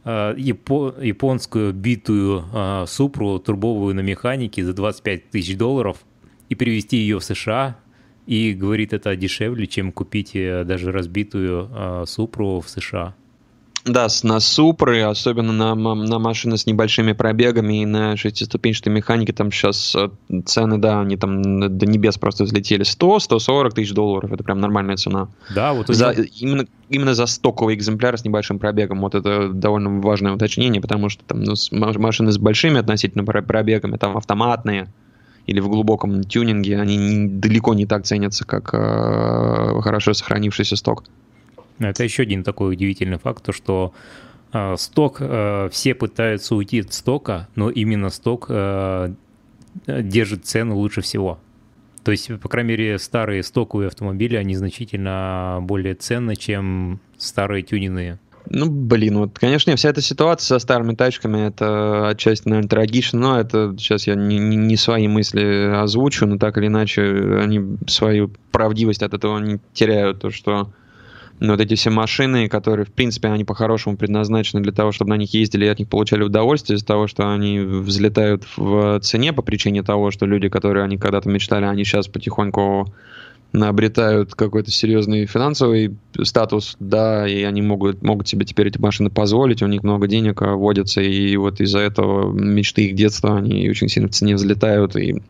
а, 0.03 0.35
японскую 0.35 1.73
битую 1.73 2.45
а, 2.53 2.85
супру 2.85 3.39
турбовую 3.39 3.95
на 3.95 4.01
механике 4.01 4.63
за 4.63 4.73
25 4.73 5.31
тысяч 5.31 5.57
долларов 5.57 5.97
и 6.47 6.53
привезти 6.53 6.97
ее 6.97 7.17
в 7.17 7.23
США. 7.23 7.77
И 8.27 8.53
говорит, 8.53 8.93
это 8.93 9.15
дешевле, 9.15 9.67
чем 9.67 9.91
купить 9.91 10.35
э, 10.35 10.63
даже 10.63 10.91
разбитую 10.91 12.05
супру 12.05 12.61
в 12.61 12.69
США. 12.69 13.15
Да, 13.83 14.07
на 14.23 14.39
Супры, 14.39 15.01
особенно 15.01 15.51
на, 15.51 15.95
на 15.95 16.19
машины 16.19 16.57
с 16.57 16.67
небольшими 16.67 17.13
пробегами 17.13 17.81
и 17.81 17.85
на 17.85 18.15
шестиступенчатой 18.15 18.93
механике, 18.93 19.33
там 19.33 19.51
сейчас 19.51 19.95
э, 19.95 20.09
цены, 20.45 20.77
да, 20.77 21.01
они 21.01 21.17
там 21.17 21.77
до 21.77 21.85
небес 21.87 22.17
просто 22.17 22.43
взлетели. 22.43 22.85
100-140 22.85 23.71
тысяч 23.71 23.93
долларов, 23.93 24.31
это 24.31 24.43
прям 24.43 24.59
нормальная 24.59 24.97
цена. 24.97 25.29
Да, 25.55 25.73
вот 25.73 25.87
за, 25.87 26.11
именно, 26.11 26.67
именно 26.89 27.15
за 27.15 27.25
стоковый 27.25 27.73
экземпляр 27.73 28.17
с 28.17 28.23
небольшим 28.23 28.59
пробегом, 28.59 29.01
вот 29.01 29.15
это 29.15 29.49
довольно 29.49 29.99
важное 29.99 30.33
уточнение, 30.33 30.81
потому 30.81 31.09
что 31.09 31.23
там 31.25 31.41
ну, 31.41 31.55
машины 31.71 32.31
с 32.31 32.37
большими 32.37 32.79
относительно 32.79 33.23
пробегами, 33.23 33.97
там 33.97 34.15
автоматные, 34.15 34.89
или 35.47 35.59
в 35.59 35.67
глубоком 35.67 36.23
тюнинге, 36.23 36.79
они 36.79 36.97
не, 36.97 37.27
далеко 37.27 37.73
не 37.73 37.85
так 37.85 38.05
ценятся, 38.05 38.45
как 38.45 38.69
э, 38.73 39.81
хорошо 39.81 40.13
сохранившийся 40.13 40.75
сток. 40.75 41.03
Это 41.79 42.03
еще 42.03 42.23
один 42.23 42.43
такой 42.43 42.73
удивительный 42.73 43.17
факт, 43.17 43.43
то 43.43 43.51
что 43.51 43.93
э, 44.53 44.75
сток, 44.77 45.17
э, 45.19 45.69
все 45.71 45.95
пытаются 45.95 46.55
уйти 46.55 46.81
от 46.81 46.93
стока, 46.93 47.47
но 47.55 47.69
именно 47.69 48.09
сток 48.09 48.45
э, 48.49 49.13
держит 49.87 50.45
цену 50.45 50.75
лучше 50.75 51.01
всего. 51.01 51.39
То 52.03 52.11
есть, 52.11 52.39
по 52.39 52.49
крайней 52.49 52.69
мере, 52.69 52.99
старые 52.99 53.43
стоковые 53.43 53.87
автомобили, 53.87 54.35
они 54.35 54.55
значительно 54.55 55.59
более 55.61 55.93
ценны, 55.93 56.35
чем 56.35 56.99
старые 57.17 57.63
тюнинные. 57.63 58.19
Ну, 58.49 58.69
блин, 58.69 59.17
вот, 59.19 59.37
конечно, 59.39 59.75
вся 59.75 59.89
эта 59.89 60.01
ситуация 60.01 60.45
со 60.45 60.59
старыми 60.59 60.95
тачками, 60.95 61.47
это 61.47 62.09
отчасти, 62.09 62.47
наверное, 62.47 62.69
трагично, 62.69 63.19
но 63.19 63.39
это 63.39 63.75
сейчас 63.77 64.07
я 64.07 64.15
не, 64.15 64.37
не, 64.37 64.75
свои 64.77 65.07
мысли 65.07 65.71
озвучу, 65.73 66.25
но 66.25 66.37
так 66.37 66.57
или 66.57 66.67
иначе 66.67 67.01
они 67.39 67.77
свою 67.87 68.31
правдивость 68.51 69.03
от 69.03 69.13
этого 69.13 69.39
не 69.39 69.59
теряют, 69.73 70.19
то, 70.19 70.31
что 70.31 70.69
вот 71.39 71.59
эти 71.59 71.73
все 71.75 71.89
машины, 71.89 72.47
которые, 72.47 72.85
в 72.85 72.93
принципе, 72.93 73.29
они 73.29 73.43
по-хорошему 73.43 73.97
предназначены 73.97 74.61
для 74.61 74.71
того, 74.71 74.91
чтобы 74.91 75.09
на 75.09 75.17
них 75.17 75.33
ездили 75.33 75.65
и 75.65 75.69
от 75.69 75.79
них 75.79 75.89
получали 75.89 76.23
удовольствие 76.23 76.77
из-за 76.77 76.85
того, 76.85 77.07
что 77.07 77.33
они 77.33 77.59
взлетают 77.59 78.43
в 78.55 78.99
цене 78.99 79.33
по 79.33 79.41
причине 79.41 79.81
того, 79.81 80.11
что 80.11 80.25
люди, 80.27 80.49
которые 80.49 80.83
они 80.83 80.97
когда-то 80.97 81.29
мечтали, 81.29 81.65
они 81.65 81.83
сейчас 81.83 82.07
потихоньку 82.07 82.93
обретают 83.53 84.33
какой-то 84.33 84.71
серьезный 84.71 85.25
финансовый 85.25 85.97
статус, 86.23 86.75
да, 86.79 87.27
и 87.27 87.43
они 87.43 87.61
могут, 87.61 88.01
могут 88.01 88.27
себе 88.27 88.45
теперь 88.45 88.67
эти 88.67 88.77
машины 88.77 89.09
позволить, 89.09 89.61
у 89.61 89.67
них 89.67 89.83
много 89.83 90.07
денег 90.07 90.41
а, 90.41 90.55
водится, 90.55 91.01
и 91.01 91.35
вот 91.35 91.59
из-за 91.59 91.79
этого 91.79 92.31
мечты 92.31 92.85
их 92.85 92.95
детства, 92.95 93.37
они 93.37 93.69
очень 93.69 93.89
сильно 93.89 94.07
в 94.07 94.11
цене 94.11 94.35
взлетают, 94.35 94.95
и 94.95 95.21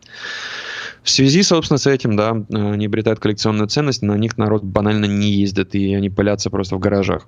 в 1.02 1.10
связи, 1.10 1.42
собственно, 1.42 1.78
с 1.78 1.86
этим, 1.86 2.16
да, 2.16 2.30
они 2.50 2.86
обретают 2.86 3.18
коллекционную 3.18 3.66
ценность, 3.66 4.02
на 4.02 4.16
них 4.16 4.38
народ 4.38 4.62
банально 4.62 5.06
не 5.06 5.30
ездит, 5.30 5.74
и 5.74 5.94
они 5.94 6.10
пылятся 6.10 6.48
просто 6.48 6.76
в 6.76 6.78
гаражах. 6.78 7.26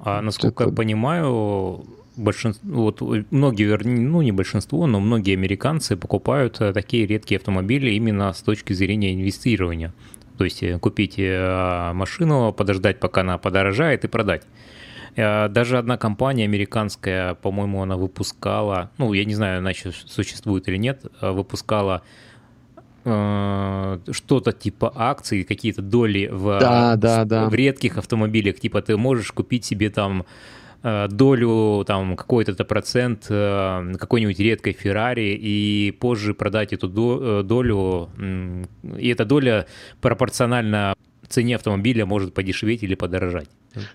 А 0.00 0.20
насколько 0.20 0.64
так, 0.64 0.72
я 0.72 0.76
понимаю, 0.76 1.84
большинство, 2.16 2.70
вот 2.70 3.00
многие, 3.30 3.78
ну 3.84 4.22
не 4.22 4.32
большинство, 4.32 4.86
но 4.86 5.00
многие 5.00 5.34
американцы 5.34 5.96
покупают 5.96 6.60
э, 6.60 6.72
такие 6.72 7.06
редкие 7.06 7.38
автомобили 7.38 7.90
именно 7.90 8.32
с 8.32 8.42
точки 8.42 8.72
зрения 8.72 9.14
инвестирования. 9.14 9.92
То 10.38 10.44
есть 10.44 10.62
э, 10.62 10.78
купить 10.78 11.14
э, 11.18 11.92
машину, 11.94 12.52
подождать, 12.52 13.00
пока 13.00 13.22
она 13.22 13.38
подорожает 13.38 14.04
и 14.04 14.08
продать. 14.08 14.42
Даже 15.16 15.76
одна 15.76 15.98
компания 15.98 16.44
американская, 16.44 17.34
по-моему, 17.34 17.82
она 17.82 17.96
выпускала, 17.96 18.92
ну, 18.96 19.12
я 19.12 19.24
не 19.24 19.34
знаю, 19.34 19.58
она 19.58 19.70
еще 19.70 19.90
существует 19.90 20.68
или 20.68 20.76
нет, 20.76 21.04
выпускала 21.20 22.02
что-то 23.02 24.52
типа 24.52 24.92
акций, 24.94 25.42
какие-то 25.42 25.82
доли 25.82 26.28
в, 26.30 26.60
да, 26.60 26.94
да, 26.94 27.24
да. 27.24 27.48
в 27.48 27.54
редких 27.54 27.98
автомобилях, 27.98 28.60
типа 28.60 28.82
ты 28.82 28.96
можешь 28.96 29.32
купить 29.32 29.64
себе 29.64 29.90
там 29.90 30.26
долю, 30.82 31.84
там 31.86 32.16
какой-то 32.16 32.64
процент 32.64 33.26
э, 33.28 33.92
какой-нибудь 33.98 34.38
редкой 34.38 34.72
Феррари 34.72 35.38
и 35.40 35.90
позже 35.92 36.34
продать 36.34 36.72
эту 36.72 36.88
долю, 36.88 38.08
и 38.98 39.08
эта 39.08 39.24
доля 39.24 39.66
пропорционально 40.00 40.94
цене 41.30 41.56
автомобиля 41.56 42.04
может 42.06 42.34
подешеветь 42.34 42.82
или 42.82 42.94
подорожать. 42.94 43.48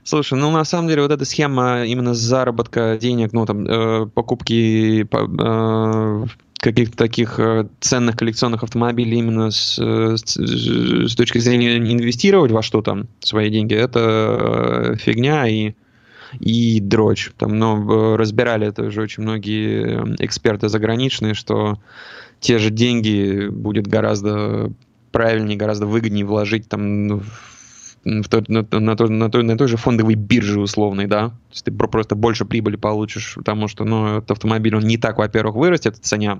Слушай, 0.03 0.39
ну 0.39 0.51
на 0.51 0.63
самом 0.63 0.87
деле 0.87 1.01
вот 1.01 1.11
эта 1.11 1.25
схема 1.25 1.83
именно 1.85 2.13
заработка 2.13 2.97
денег, 2.99 3.33
ну 3.33 3.45
там 3.45 3.67
э, 3.67 4.07
покупки 4.07 5.05
э, 5.11 6.25
каких-то 6.59 6.97
таких 6.97 7.39
э, 7.39 7.67
ценных 7.81 8.15
коллекционных 8.15 8.63
автомобилей 8.63 9.19
именно 9.19 9.51
с, 9.51 9.77
э, 9.77 10.15
с, 10.15 10.37
с 10.37 11.15
точки 11.15 11.39
зрения 11.39 11.77
инвестировать 11.77 12.51
во 12.51 12.63
что-то 12.63 13.05
свои 13.19 13.49
деньги, 13.49 13.75
это 13.75 14.93
э, 14.93 14.95
фигня, 14.95 15.45
и 15.47 15.73
и 16.39 16.79
дрочь. 16.79 17.31
Там, 17.37 17.57
ну, 17.57 18.15
разбирали 18.15 18.67
это 18.67 18.83
уже 18.83 19.01
очень 19.01 19.23
многие 19.23 19.83
эм, 19.83 20.15
эксперты 20.19 20.69
заграничные, 20.69 21.33
что 21.33 21.79
те 22.39 22.59
же 22.59 22.69
деньги 22.69 23.47
будет 23.49 23.87
гораздо 23.87 24.71
правильнее, 25.11 25.57
гораздо 25.57 25.85
выгоднее 25.85 26.25
вложить 26.25 26.67
там 26.67 27.07
ну, 27.07 27.21
в 28.03 28.27
тот, 28.29 28.49
на, 28.49 28.65
на, 28.71 28.95
той, 28.95 29.09
на, 29.09 29.31
той, 29.31 29.43
на 29.43 29.57
той 29.57 29.67
же 29.67 29.77
фондовой 29.77 30.15
бирже 30.15 30.59
условной, 30.59 31.07
да, 31.07 31.29
то 31.29 31.35
есть 31.51 31.65
ты 31.65 31.71
просто 31.71 32.15
больше 32.15 32.45
прибыли 32.45 32.75
получишь, 32.75 33.33
потому 33.35 33.67
что, 33.67 33.83
ну, 33.83 34.17
этот 34.17 34.31
автомобиль, 34.31 34.75
он 34.75 34.83
не 34.83 34.97
так, 34.97 35.17
во-первых, 35.17 35.55
вырастет 35.55 35.97
в 35.97 36.01
цене, 36.01 36.37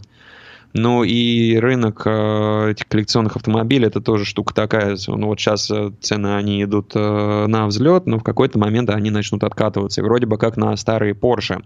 ну 0.78 1.06
и 1.06 1.56
рынок 1.56 2.02
э, 2.04 2.72
этих 2.72 2.90
коллекционных 2.90 3.38
автомобилей 3.38 3.88
это 3.88 4.02
тоже 4.02 4.26
штука 4.26 4.54
такая. 4.54 4.98
Ну 5.08 5.28
вот 5.28 5.40
сейчас 5.40 5.72
э, 5.72 5.94
цены 6.02 6.36
они 6.36 6.62
идут 6.64 6.92
э, 6.96 7.46
на 7.48 7.66
взлет, 7.68 8.08
но 8.08 8.20
в 8.20 8.24
какой-то 8.24 8.60
момент 8.60 8.90
они 8.90 9.10
начнут 9.10 9.46
откатываться. 9.46 10.02
И 10.02 10.04
вроде 10.04 10.26
бы 10.26 10.38
как 10.38 10.58
на 10.58 10.76
старые 10.76 11.14
Porsche 11.14 11.64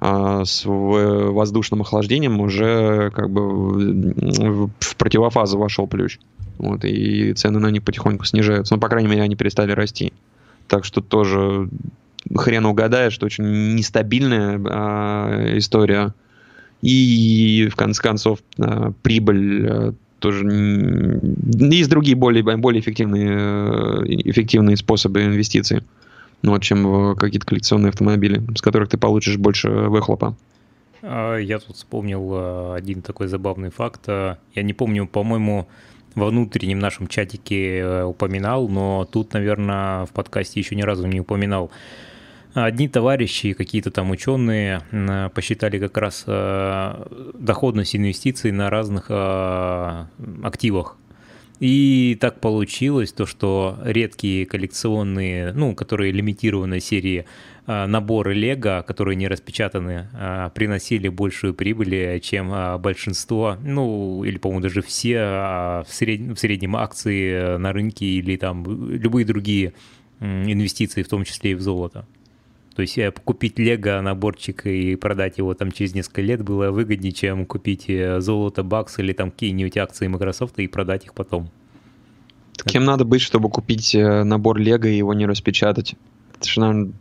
э, 0.00 0.42
с 0.44 0.62
воздушным 0.64 1.80
охлаждением 1.80 2.40
уже 2.40 3.10
как 3.10 3.30
бы 3.30 4.70
в 4.78 4.96
противофазу 4.96 5.58
вошел 5.58 5.88
плющ. 5.88 6.20
Вот, 6.58 6.84
и 6.84 7.32
цены 7.32 7.58
на 7.58 7.72
них 7.72 7.82
потихоньку 7.82 8.24
снижаются. 8.26 8.76
Ну, 8.76 8.80
по 8.80 8.88
крайней 8.88 9.08
мере, 9.08 9.22
они 9.22 9.34
перестали 9.34 9.72
расти. 9.72 10.12
Так 10.68 10.84
что 10.84 11.00
тоже 11.00 11.68
хрен 12.32 12.64
угадаешь, 12.64 13.12
что 13.12 13.26
очень 13.26 13.74
нестабильная 13.74 14.56
э, 14.56 15.58
история 15.58 16.14
и 16.82 17.68
в 17.70 17.76
конце 17.76 18.02
концов 18.02 18.40
э, 18.58 18.92
прибыль 19.02 19.66
э, 19.68 19.92
тоже 20.18 20.46
есть 20.46 21.90
другие 21.90 22.16
более, 22.16 22.42
более 22.42 22.80
эффективные, 22.80 23.30
э, 23.30 24.04
эффективные 24.06 24.76
способы 24.76 25.24
инвестиций, 25.24 25.82
ну, 26.42 26.58
чем 26.58 26.84
в 26.84 27.14
какие-то 27.16 27.46
коллекционные 27.46 27.90
автомобили, 27.90 28.42
с 28.56 28.62
которых 28.62 28.88
ты 28.88 28.98
получишь 28.98 29.36
больше 29.36 29.68
выхлопа. 29.68 30.36
А, 31.02 31.36
я 31.36 31.58
тут 31.58 31.76
вспомнил 31.76 32.72
один 32.72 33.02
такой 33.02 33.28
забавный 33.28 33.70
факт. 33.70 34.08
Я 34.08 34.38
не 34.56 34.72
помню, 34.72 35.06
по-моему, 35.06 35.68
во 36.14 36.26
внутреннем 36.26 36.78
нашем 36.78 37.08
чатике 37.08 38.04
упоминал, 38.04 38.68
но 38.68 39.06
тут, 39.10 39.34
наверное, 39.34 40.06
в 40.06 40.10
подкасте 40.10 40.60
еще 40.60 40.76
ни 40.76 40.82
разу 40.82 41.06
не 41.06 41.20
упоминал. 41.20 41.70
Одни 42.54 42.88
товарищи, 42.88 43.52
какие-то 43.52 43.92
там 43.92 44.10
ученые 44.10 44.82
посчитали 45.34 45.78
как 45.78 45.96
раз 45.96 46.24
э, 46.26 47.30
доходность 47.34 47.94
инвестиций 47.94 48.50
на 48.50 48.70
разных 48.70 49.06
э, 49.08 50.06
активах. 50.42 50.96
И 51.60 52.16
так 52.20 52.40
получилось, 52.40 53.12
то, 53.12 53.24
что 53.24 53.78
редкие 53.84 54.46
коллекционные, 54.46 55.52
ну, 55.52 55.76
которые 55.76 56.10
лимитированные 56.10 56.80
серии 56.80 57.24
э, 57.68 57.86
наборы 57.86 58.34
Лего, 58.34 58.82
которые 58.84 59.14
не 59.14 59.28
распечатаны, 59.28 60.08
приносили 60.52 61.06
большую 61.06 61.54
прибыль, 61.54 62.18
чем 62.18 62.80
большинство, 62.80 63.58
ну, 63.62 64.24
или, 64.24 64.38
по-моему, 64.38 64.62
даже 64.62 64.82
все 64.82 65.18
в, 65.18 65.86
сред... 65.88 66.20
в 66.20 66.36
среднем 66.36 66.74
акции 66.74 67.58
на 67.58 67.72
рынке 67.72 68.06
или 68.06 68.34
там 68.34 68.90
любые 68.90 69.24
другие 69.24 69.72
инвестиции, 70.20 71.04
в 71.04 71.08
том 71.08 71.22
числе 71.22 71.52
и 71.52 71.54
в 71.54 71.60
золото. 71.60 72.06
То 72.74 72.82
есть 72.82 72.96
э, 72.98 73.10
купить 73.12 73.58
лего 73.58 74.00
наборчик 74.00 74.66
и 74.66 74.94
продать 74.96 75.38
его 75.38 75.54
там 75.54 75.72
через 75.72 75.94
несколько 75.94 76.22
лет 76.22 76.42
было 76.42 76.70
выгоднее, 76.70 77.12
чем 77.12 77.46
купить 77.46 77.86
э, 77.88 78.20
золото, 78.20 78.62
бакс 78.62 78.98
или 78.98 79.12
там 79.12 79.30
какие-нибудь 79.30 79.76
акции 79.76 80.06
Microsoft 80.06 80.58
и 80.58 80.68
продать 80.68 81.04
их 81.04 81.14
потом. 81.14 81.50
Кем 82.66 82.84
надо 82.84 83.04
быть, 83.04 83.22
чтобы 83.22 83.48
купить 83.48 83.94
э, 83.94 84.22
набор 84.22 84.58
лего 84.58 84.86
и 84.86 84.96
его 84.96 85.14
не 85.14 85.26
распечатать? 85.26 85.94
Это 86.36 86.48
же, 86.48 86.60
наверное, 86.60 86.92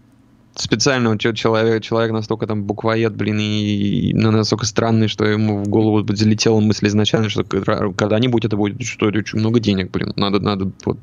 специально 0.61 1.17
человек, 1.17 1.83
человек 1.83 2.11
настолько 2.11 2.47
там 2.47 2.63
буквоед, 2.63 3.15
блин, 3.15 3.39
и, 3.39 4.09
и 4.09 4.13
настолько 4.13 4.65
странный, 4.65 5.07
что 5.07 5.25
ему 5.25 5.63
в 5.63 5.67
голову 5.67 6.05
залетела 6.15 6.59
мысль 6.59 6.87
изначально, 6.87 7.29
что 7.29 7.43
когда-нибудь 7.43 8.45
это 8.45 8.57
будет 8.57 8.81
что 8.83 9.07
очень 9.07 9.39
много 9.39 9.59
денег, 9.59 9.91
блин, 9.91 10.13
надо, 10.15 10.39
надо 10.39 10.71
вот 10.85 10.97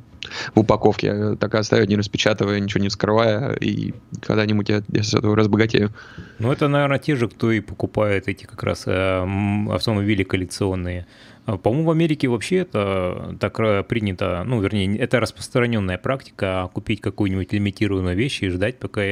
в 0.54 0.60
упаковке 0.60 1.36
так 1.36 1.54
оставить, 1.54 1.88
не 1.88 1.96
распечатывая, 1.96 2.60
ничего 2.60 2.82
не 2.82 2.88
вскрывая, 2.88 3.54
и 3.54 3.94
когда-нибудь 4.22 4.68
я, 4.68 4.82
я 4.88 5.02
с 5.02 5.14
этого 5.14 5.36
разбогатею. 5.36 5.92
Ну, 6.38 6.52
это, 6.52 6.68
наверное, 6.68 6.98
те 6.98 7.16
же, 7.16 7.28
кто 7.28 7.52
и 7.52 7.60
покупает 7.60 8.28
эти 8.28 8.44
как 8.44 8.62
раз 8.62 8.84
э, 8.86 9.26
автомобили 9.70 10.24
коллекционные. 10.24 11.06
А, 11.46 11.56
по-моему, 11.58 11.86
в 11.86 11.90
Америке 11.92 12.26
вообще 12.26 12.56
это 12.56 13.36
так 13.38 13.60
э, 13.60 13.84
принято, 13.84 14.42
ну, 14.44 14.60
вернее, 14.60 14.98
это 14.98 15.20
распространенная 15.20 15.96
практика, 15.96 16.68
купить 16.74 17.00
какую-нибудь 17.00 17.52
лимитированную 17.52 18.16
вещь 18.16 18.42
и 18.42 18.48
ждать, 18.48 18.80
пока 18.80 19.02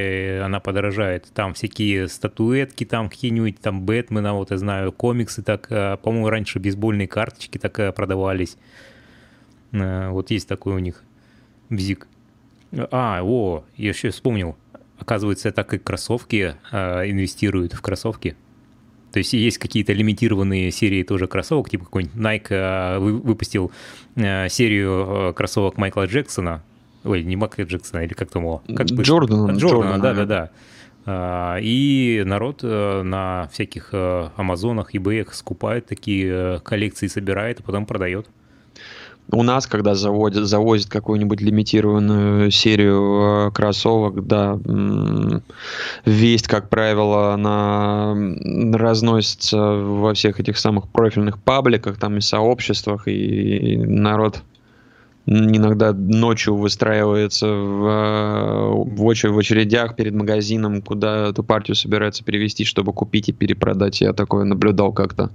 она 0.45 0.59
подорожает. 0.59 1.29
Там 1.33 1.55
всякие 1.55 2.09
статуэтки, 2.09 2.85
там 2.85 3.09
какие-нибудь 3.09 3.61
там 3.61 3.83
Бэтмена, 3.83 4.35
вот 4.35 4.51
я 4.51 4.59
знаю, 4.59 4.91
комиксы 4.91 5.43
так, 5.43 5.71
э, 5.71 5.97
по-моему, 6.03 6.29
раньше 6.29 6.59
бейсбольные 6.59 7.07
карточки 7.07 7.59
так 7.59 7.79
э, 7.79 7.93
продавались. 7.93 8.57
Вот 9.71 10.31
есть 10.31 10.47
такой 10.49 10.75
у 10.75 10.79
них 10.79 11.03
бзик. 11.69 12.07
А, 12.93 13.21
о, 13.25 13.65
я 13.77 13.89
еще 13.89 14.11
вспомнил. 14.11 14.57
Оказывается, 15.01 15.51
так 15.51 15.75
и 15.75 15.79
кроссовки 15.79 16.55
инвестируют 16.71 17.73
в 17.73 17.83
кроссовки. 17.83 18.37
То 19.15 19.19
есть 19.19 19.33
есть 19.33 19.59
какие-то 19.59 19.93
лимитированные 19.93 20.73
серии 20.73 21.05
тоже 21.05 21.29
кроссовок, 21.29 21.71
типа 21.71 21.85
какой-нибудь 21.85 22.17
Nike 22.17 22.49
э, 22.51 22.99
выпустил 22.99 23.71
э, 24.17 24.49
серию 24.49 25.29
э, 25.29 25.33
кроссовок 25.35 25.77
Майкла 25.77 26.07
Джексона, 26.07 26.65
ой, 27.05 27.23
не 27.23 27.37
Майкла 27.37 27.63
Джексона, 27.63 28.01
или 28.01 28.13
как 28.13 28.31
там 28.31 28.43
его? 28.43 28.63
Как 28.75 28.89
Джордана. 28.89 29.53
Джордана, 29.53 30.01
да-да-да. 30.01 31.61
И 31.61 32.25
народ 32.27 32.65
на 32.65 33.49
всяких 33.53 33.91
Амазонах, 33.93 34.97
eBay 34.97 35.29
скупает 35.33 35.87
такие 35.87 36.59
коллекции, 36.65 37.07
собирает, 37.07 37.61
а 37.61 37.63
потом 37.63 37.87
продает. 37.87 38.27
У 39.31 39.43
нас, 39.43 39.67
когда 39.67 39.95
заводят, 39.95 40.47
завозят 40.47 40.91
какую-нибудь 40.91 41.41
лимитированную 41.41 42.51
серию 42.51 43.49
э, 43.49 43.51
кроссовок, 43.53 44.27
да, 44.27 44.59
весть, 46.05 46.47
как 46.47 46.69
правило, 46.69 47.33
она 47.33 48.15
разносится 48.77 49.59
во 49.59 50.13
всех 50.15 50.41
этих 50.41 50.59
самых 50.59 50.89
профильных 50.89 51.43
пабликах, 51.43 51.99
там 51.99 52.19
и 52.19 52.21
сообществах, 52.21 53.09
и 53.09 53.77
народ 53.79 54.43
иногда 55.27 55.93
ночью 55.93 56.55
выстраивается 56.55 57.47
в, 57.47 57.87
э, 57.87 58.69
в, 58.95 59.33
в 59.33 59.39
очередях 59.39 59.97
перед 59.97 60.15
магазином, 60.15 60.83
куда 60.83 61.29
эту 61.31 61.43
партию 61.43 61.77
собирается 61.77 62.25
перевести, 62.25 62.65
чтобы 62.65 62.93
купить 62.93 63.29
и 63.31 63.33
перепродать. 63.33 64.01
Я 64.01 64.13
такое 64.13 64.45
наблюдал 64.45 64.93
как-то. 64.93 65.31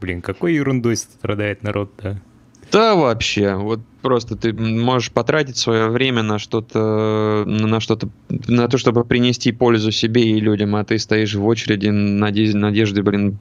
Блин, 0.00 0.22
какой 0.22 0.54
ерундой 0.54 0.96
страдает 0.96 1.62
народ, 1.62 1.92
да? 2.02 2.20
Да 2.72 2.94
вообще, 2.94 3.54
вот 3.54 3.80
просто 4.00 4.36
ты 4.36 4.52
можешь 4.52 5.10
потратить 5.10 5.56
свое 5.56 5.88
время 5.88 6.22
на 6.22 6.38
что-то, 6.38 7.44
на 7.46 7.80
что-то, 7.80 8.08
на 8.28 8.68
то, 8.68 8.78
чтобы 8.78 9.04
принести 9.04 9.52
пользу 9.52 9.90
себе 9.90 10.22
и 10.22 10.40
людям, 10.40 10.76
а 10.76 10.84
ты 10.84 10.98
стоишь 10.98 11.34
в 11.34 11.44
очереди 11.44 11.88
надежде, 11.88 12.56
надежде 12.58 13.02
блин, 13.02 13.38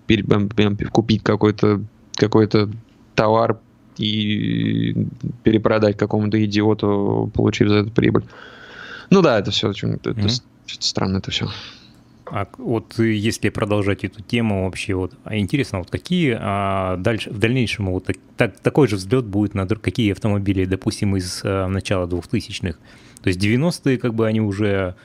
купить 0.91 1.23
какой-то 1.23 1.81
какой-то 2.15 2.69
товар 3.15 3.59
и 3.97 4.95
перепродать 5.43 5.97
какому-то 5.97 6.43
идиоту, 6.43 7.31
получив 7.33 7.69
за 7.69 7.75
это 7.75 7.91
прибыль. 7.91 8.23
Ну 9.09 9.21
да, 9.21 9.39
это 9.39 9.51
все 9.51 9.69
очень 9.69 9.93
это, 9.93 10.11
mm-hmm. 10.11 10.25
это 10.25 10.33
странно 10.79 11.17
это 11.17 11.31
все. 11.31 11.47
А 12.31 12.47
вот 12.57 12.99
если 12.99 13.49
продолжать 13.49 14.03
эту 14.03 14.21
тему 14.21 14.65
вообще, 14.65 14.93
вот 14.93 15.13
а 15.23 15.37
интересно, 15.37 15.79
вот 15.79 15.89
какие 15.89 16.37
а, 16.39 16.97
дальше, 16.97 17.29
в 17.29 17.39
дальнейшем 17.39 17.89
вот 17.91 18.09
так, 18.37 18.59
такой 18.59 18.87
же 18.87 18.95
взлет 18.95 19.25
будет 19.25 19.53
на 19.53 19.67
какие 19.67 20.11
автомобили, 20.11 20.65
допустим, 20.65 21.15
из 21.15 21.41
а, 21.43 21.67
начала 21.67 22.05
2000-х? 22.07 22.77
То 23.21 23.27
есть 23.27 23.43
90-е 23.43 23.97
как 23.97 24.13
бы 24.13 24.27
они 24.27 24.41
уже 24.41 24.95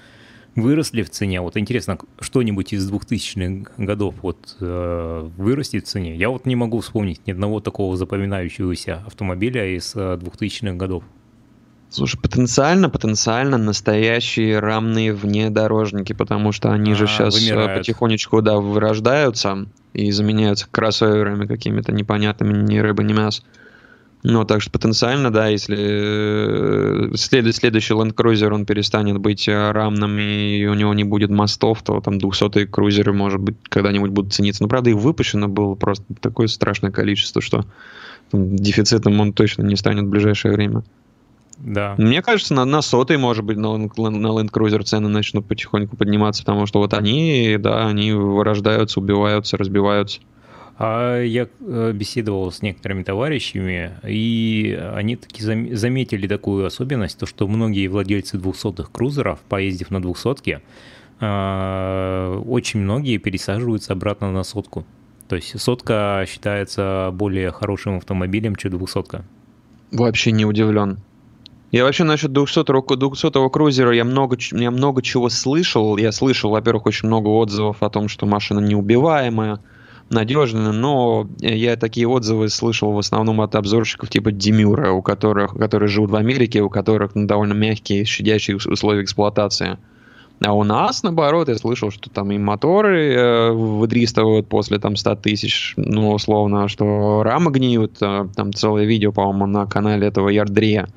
выросли 0.54 1.02
в 1.02 1.10
цене. 1.10 1.40
Вот 1.40 1.56
интересно, 1.56 1.98
что-нибудь 2.20 2.72
из 2.72 2.90
2000-х 2.90 3.72
годов 3.76 4.14
вот 4.22 4.56
э, 4.60 5.30
вырастет 5.36 5.84
в 5.84 5.88
цене? 5.88 6.16
Я 6.16 6.30
вот 6.30 6.46
не 6.46 6.56
могу 6.56 6.80
вспомнить 6.80 7.26
ни 7.26 7.32
одного 7.32 7.60
такого 7.60 7.96
запоминающегося 7.96 9.02
автомобиля 9.06 9.66
из 9.76 9.94
э, 9.96 10.18
2000-х 10.20 10.74
годов. 10.74 11.04
Слушай, 11.94 12.18
потенциально, 12.20 12.90
потенциально 12.90 13.56
настоящие 13.56 14.58
рамные 14.58 15.14
внедорожники, 15.14 16.12
потому 16.12 16.50
что 16.50 16.72
они 16.72 16.90
а, 16.90 16.94
же 16.96 17.06
сейчас 17.06 17.36
э, 17.36 17.52
вымирают. 17.52 17.78
потихонечку, 17.78 18.42
да, 18.42 18.56
вырождаются 18.56 19.66
и 19.92 20.10
заменяются 20.10 20.66
кроссоверами 20.68 21.46
какими-то 21.46 21.92
непонятными, 21.92 22.64
ни 22.64 22.78
рыба, 22.78 23.04
ни 23.04 23.12
мясо. 23.12 23.44
Ну, 24.24 24.44
так 24.44 24.60
что 24.60 24.72
потенциально, 24.72 25.30
да, 25.30 25.46
если 25.46 25.76
э, 25.78 27.14
след, 27.14 27.54
следующий 27.54 27.94
Land 27.94 28.14
Cruiser, 28.14 28.52
он 28.52 28.66
перестанет 28.66 29.18
быть 29.18 29.46
э, 29.46 29.70
рамным, 29.70 30.18
и 30.18 30.66
у 30.66 30.74
него 30.74 30.94
не 30.94 31.04
будет 31.04 31.30
мостов, 31.30 31.84
то 31.84 32.00
там 32.00 32.18
200-е 32.18 32.66
крузеры, 32.66 33.12
может 33.12 33.38
быть, 33.38 33.54
когда-нибудь 33.68 34.10
будут 34.10 34.32
цениться. 34.32 34.64
Но, 34.64 34.68
правда, 34.68 34.90
их 34.90 34.96
выпущено 34.96 35.46
было 35.46 35.76
просто 35.76 36.06
такое 36.20 36.48
страшное 36.48 36.90
количество, 36.90 37.40
что 37.40 37.64
там, 38.32 38.56
дефицитом 38.56 39.20
он 39.20 39.32
точно 39.32 39.62
не 39.62 39.76
станет 39.76 40.06
в 40.06 40.08
ближайшее 40.08 40.54
время. 40.54 40.82
Да. 41.58 41.94
Мне 41.98 42.22
кажется, 42.22 42.54
на, 42.54 42.64
на 42.64 42.82
сотый, 42.82 43.16
может 43.16 43.44
быть, 43.44 43.56
на, 43.56 43.76
на 43.76 43.86
Land 43.86 44.50
Cruiser 44.50 44.82
цены 44.82 45.08
начнут 45.08 45.46
потихоньку 45.46 45.96
подниматься, 45.96 46.42
потому 46.42 46.66
что 46.66 46.80
вот 46.80 46.94
они, 46.94 47.56
да, 47.58 47.86
они 47.86 48.12
вырождаются, 48.12 49.00
убиваются, 49.00 49.56
разбиваются. 49.56 50.20
А 50.76 51.22
я 51.22 51.46
э, 51.60 51.92
беседовал 51.92 52.50
с 52.50 52.60
некоторыми 52.60 53.04
товарищами, 53.04 53.92
и 54.02 54.76
они 54.94 55.14
таки 55.14 55.42
заметили 55.42 56.26
такую 56.26 56.66
особенность, 56.66 57.18
то 57.18 57.26
что 57.26 57.46
многие 57.46 57.86
владельцы 57.86 58.38
двухсотых 58.38 58.90
крузеров, 58.90 59.38
поездив 59.48 59.92
на 59.92 60.02
двухсотке, 60.02 60.62
а, 61.20 62.40
очень 62.40 62.80
многие 62.80 63.18
пересаживаются 63.18 63.92
обратно 63.92 64.32
на 64.32 64.42
сотку. 64.42 64.84
То 65.28 65.36
есть 65.36 65.58
сотка 65.60 66.24
считается 66.28 67.10
более 67.12 67.52
хорошим 67.52 67.98
автомобилем, 67.98 68.56
чем 68.56 68.72
двухсотка. 68.72 69.24
Вообще 69.92 70.32
не 70.32 70.44
удивлен. 70.44 70.98
Я 71.74 71.82
вообще 71.82 72.04
насчет 72.04 72.30
200-го, 72.30 72.94
200 72.94 73.48
крузера 73.50 73.92
я 73.92 74.04
много, 74.04 74.36
я 74.52 74.70
много 74.70 75.02
чего 75.02 75.28
слышал. 75.28 75.96
Я 75.96 76.12
слышал, 76.12 76.52
во-первых, 76.52 76.86
очень 76.86 77.08
много 77.08 77.26
отзывов 77.26 77.82
о 77.82 77.90
том, 77.90 78.06
что 78.06 78.26
машина 78.26 78.60
неубиваемая, 78.60 79.58
надежная, 80.08 80.70
но 80.70 81.26
я 81.40 81.74
такие 81.74 82.06
отзывы 82.06 82.48
слышал 82.48 82.92
в 82.92 82.98
основном 83.00 83.40
от 83.40 83.56
обзорщиков 83.56 84.08
типа 84.08 84.30
Демюра, 84.30 84.92
у 84.92 85.02
которых, 85.02 85.54
которые 85.54 85.88
живут 85.88 86.10
в 86.10 86.14
Америке, 86.14 86.62
у 86.62 86.70
которых 86.70 87.16
ну, 87.16 87.26
довольно 87.26 87.54
мягкие, 87.54 88.04
щадящие 88.04 88.56
условия 88.56 89.02
эксплуатации. 89.02 89.78
А 90.44 90.52
у 90.52 90.62
нас, 90.62 91.02
наоборот, 91.02 91.48
я 91.48 91.56
слышал, 91.56 91.90
что 91.90 92.08
там 92.08 92.30
и 92.30 92.38
моторы 92.38 93.14
э, 93.14 93.50
выдристывают 93.50 94.46
после 94.46 94.78
там 94.78 94.94
100 94.94 95.16
тысяч, 95.16 95.74
ну, 95.76 96.12
условно, 96.12 96.68
что 96.68 97.24
рамы 97.24 97.50
гниют. 97.50 97.96
Э, 98.00 98.28
там 98.36 98.52
целое 98.52 98.84
видео, 98.84 99.10
по-моему, 99.10 99.46
на 99.46 99.66
канале 99.66 100.06
этого 100.06 100.28
Ярдрея 100.28 100.88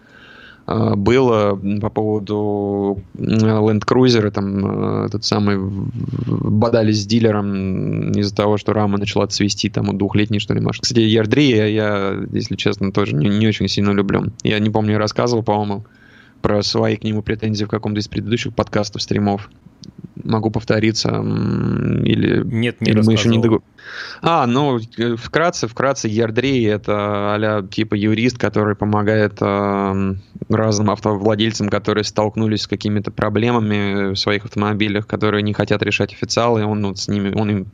было 0.68 1.60
по 1.82 1.90
поводу 1.90 3.02
Land 3.18 3.86
Cruiser, 3.86 4.30
там 4.32 5.04
э, 5.04 5.06
этот 5.06 5.24
самый 5.24 5.58
бодались 5.60 7.04
с 7.04 7.06
дилером 7.06 8.12
из-за 8.12 8.36
того, 8.36 8.58
что 8.58 8.74
рама 8.74 8.98
начала 8.98 9.28
цвести 9.28 9.70
там 9.70 9.88
у 9.90 9.94
двухлетней, 9.94 10.40
что 10.40 10.54
ли, 10.54 10.60
машины. 10.60 10.84
Кстати, 10.84 11.00
Ярдрея 11.00 11.68
я, 11.68 12.18
если 12.34 12.56
честно, 12.56 12.92
тоже 12.92 13.16
не, 13.16 13.30
не 13.30 13.48
очень 13.48 13.70
сильно 13.70 13.92
люблю. 13.92 14.26
Я 14.44 14.60
не 14.60 14.70
помню, 14.70 14.94
я 14.94 15.00
рассказывал, 15.00 15.42
по-моему, 15.42 15.86
про 16.42 16.62
свои 16.64 16.96
к 16.96 17.04
нему 17.04 17.22
претензии 17.22 17.66
в 17.66 17.70
каком-то 17.70 18.00
из 18.00 18.08
предыдущих 18.08 18.54
подкастов, 18.54 19.02
стримов. 19.02 19.50
Могу 20.24 20.50
повториться. 20.50 21.10
Или, 21.10 22.44
Нет, 22.44 22.82
не 22.82 22.92
или 22.92 23.02
мы 23.02 23.14
еще 23.14 23.30
не 23.30 23.40
дог... 23.40 23.64
А, 24.22 24.46
ну, 24.48 24.80
э, 24.98 25.16
вкратце, 25.16 25.68
вкратце, 25.68 26.08
Ярдрей— 26.08 26.66
это 26.68 27.36
а 27.36 27.68
типа 27.70 27.96
юрист, 27.96 28.38
который 28.38 28.76
помогает 28.76 29.38
э, 29.40 30.16
разным 30.50 30.90
автовладельцам, 30.90 31.70
которые 31.70 32.04
столкнулись 32.04 32.64
с 32.64 32.68
какими-то 32.68 33.12
проблемами 33.12 34.14
в 34.14 34.16
своих 34.16 34.46
автомобилях, 34.46 35.08
которые 35.08 35.44
не 35.44 35.54
хотят 35.54 35.82
решать 35.84 36.14
официалы, 36.14 36.66
он 36.66 36.86
вот, 36.86 36.98
с 36.98 37.08
ними, 37.08 37.34
он 37.34 37.50
им 37.52 37.68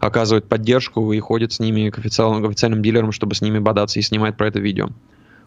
оказывает 0.00 0.48
поддержку 0.48 1.12
и 1.12 1.18
ходит 1.18 1.52
с 1.52 1.60
ними 1.60 1.90
к 1.90 1.98
официальным, 1.98 2.42
к 2.42 2.46
официальным 2.46 2.82
дилерам, 2.82 3.12
чтобы 3.12 3.34
с 3.34 3.40
ними 3.40 3.58
бодаться 3.58 3.98
и 3.98 4.02
снимает 4.02 4.36
про 4.36 4.48
это 4.48 4.60
видео. 4.60 4.90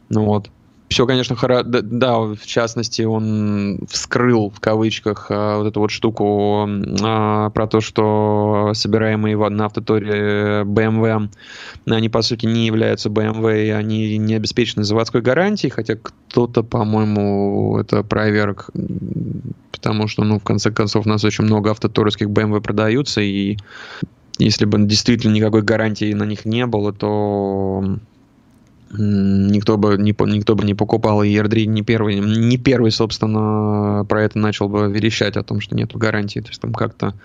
Ну 0.10 0.26
вот 0.26 0.50
все, 0.92 1.08
конечно, 1.08 1.38
хоро... 1.38 1.64
да, 1.64 2.20
в 2.20 2.46
частности, 2.46 3.04
он 3.04 3.80
вскрыл 3.90 4.50
в 4.50 4.60
кавычках 4.60 5.28
а, 5.30 5.60
вот 5.60 5.68
эту 5.68 5.80
вот 5.80 5.90
штуку 5.90 6.68
а, 7.02 7.50
про 7.50 7.68
то, 7.68 7.80
что 7.80 8.72
собираемые 8.74 9.38
на 9.50 9.68
автоторе 9.68 10.64
BMW, 10.66 11.30
они 11.90 12.10
по 12.10 12.22
сути 12.22 12.46
не 12.46 12.66
являются 12.66 13.08
BMW, 13.08 13.68
и 13.68 13.70
они 13.70 14.18
не 14.18 14.34
обеспечены 14.34 14.84
заводской 14.84 15.22
гарантией, 15.22 15.72
хотя 15.72 15.96
кто-то, 15.96 16.62
по-моему, 16.62 17.78
это 17.80 18.04
проверк, 18.04 18.70
потому 19.72 20.10
что, 20.10 20.26
ну, 20.26 20.40
в 20.40 20.44
конце 20.44 20.72
концов, 20.72 21.06
у 21.06 21.10
нас 21.10 21.24
очень 21.24 21.46
много 21.46 21.72
автоторских 21.72 22.28
BMW 22.28 22.60
продаются, 22.60 23.22
и 23.22 23.58
если 24.40 24.66
бы 24.66 24.78
действительно 24.86 25.34
никакой 25.34 25.62
гарантии 25.62 26.12
на 26.12 26.24
них 26.24 26.44
не 26.44 26.66
было, 26.66 26.92
то 26.92 27.98
никто 28.98 29.78
бы 29.78 29.98
не, 29.98 30.16
никто 30.34 30.56
бы 30.56 30.64
не 30.66 30.74
покупал, 30.74 31.24
и 31.24 31.30
ER3 31.30 31.66
не 31.66 31.82
первый, 31.82 32.20
не 32.20 32.58
первый, 32.58 32.92
собственно, 32.92 34.06
про 34.06 34.24
это 34.24 34.38
начал 34.38 34.70
бы 34.70 34.92
верещать 34.92 35.38
о 35.38 35.44
том, 35.44 35.62
что 35.62 35.76
нет 35.76 35.96
гарантии. 35.96 36.40
То 36.40 36.50
есть 36.50 36.62
там 36.62 36.74
как-то 36.74 37.16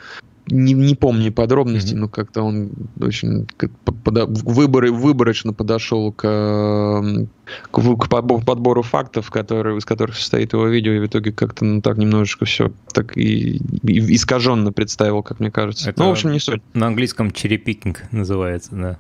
не, 0.49 0.75
не 0.75 0.95
помню 0.95 1.33
подробности, 1.33 1.95
mm-hmm. 1.95 1.99
но 1.99 2.09
как-то 2.09 2.43
он 2.43 2.71
очень 3.01 3.49
как, 3.57 3.71
пода, 4.05 4.27
выборы, 4.27 4.93
выборочно 4.93 5.53
подошел 5.53 6.13
к, 6.13 6.23
к, 7.71 7.81
к 7.81 8.09
подбору 8.09 8.83
фактов, 8.83 9.31
которые, 9.31 9.77
из 9.79 9.85
которых 9.85 10.17
состоит 10.17 10.53
его 10.53 10.67
видео, 10.69 10.93
и 10.93 11.01
в 11.01 11.07
итоге 11.07 11.33
как-то 11.33 11.65
ну, 11.65 11.83
так 11.83 11.97
немножечко 11.97 12.45
все 12.45 12.71
так 12.93 13.17
и, 13.17 13.57
и 13.83 14.15
искаженно 14.15 14.73
представил, 14.73 15.23
как 15.23 15.41
мне 15.41 15.51
кажется. 15.51 15.91
Это 15.91 16.01
ну, 16.01 16.09
в 16.09 16.13
общем, 16.13 16.31
не 16.31 16.39
суть. 16.39 16.63
На 16.75 16.87
английском 16.87 17.33
черепикинг 17.33 18.05
называется, 18.13 18.71
да 18.73 18.99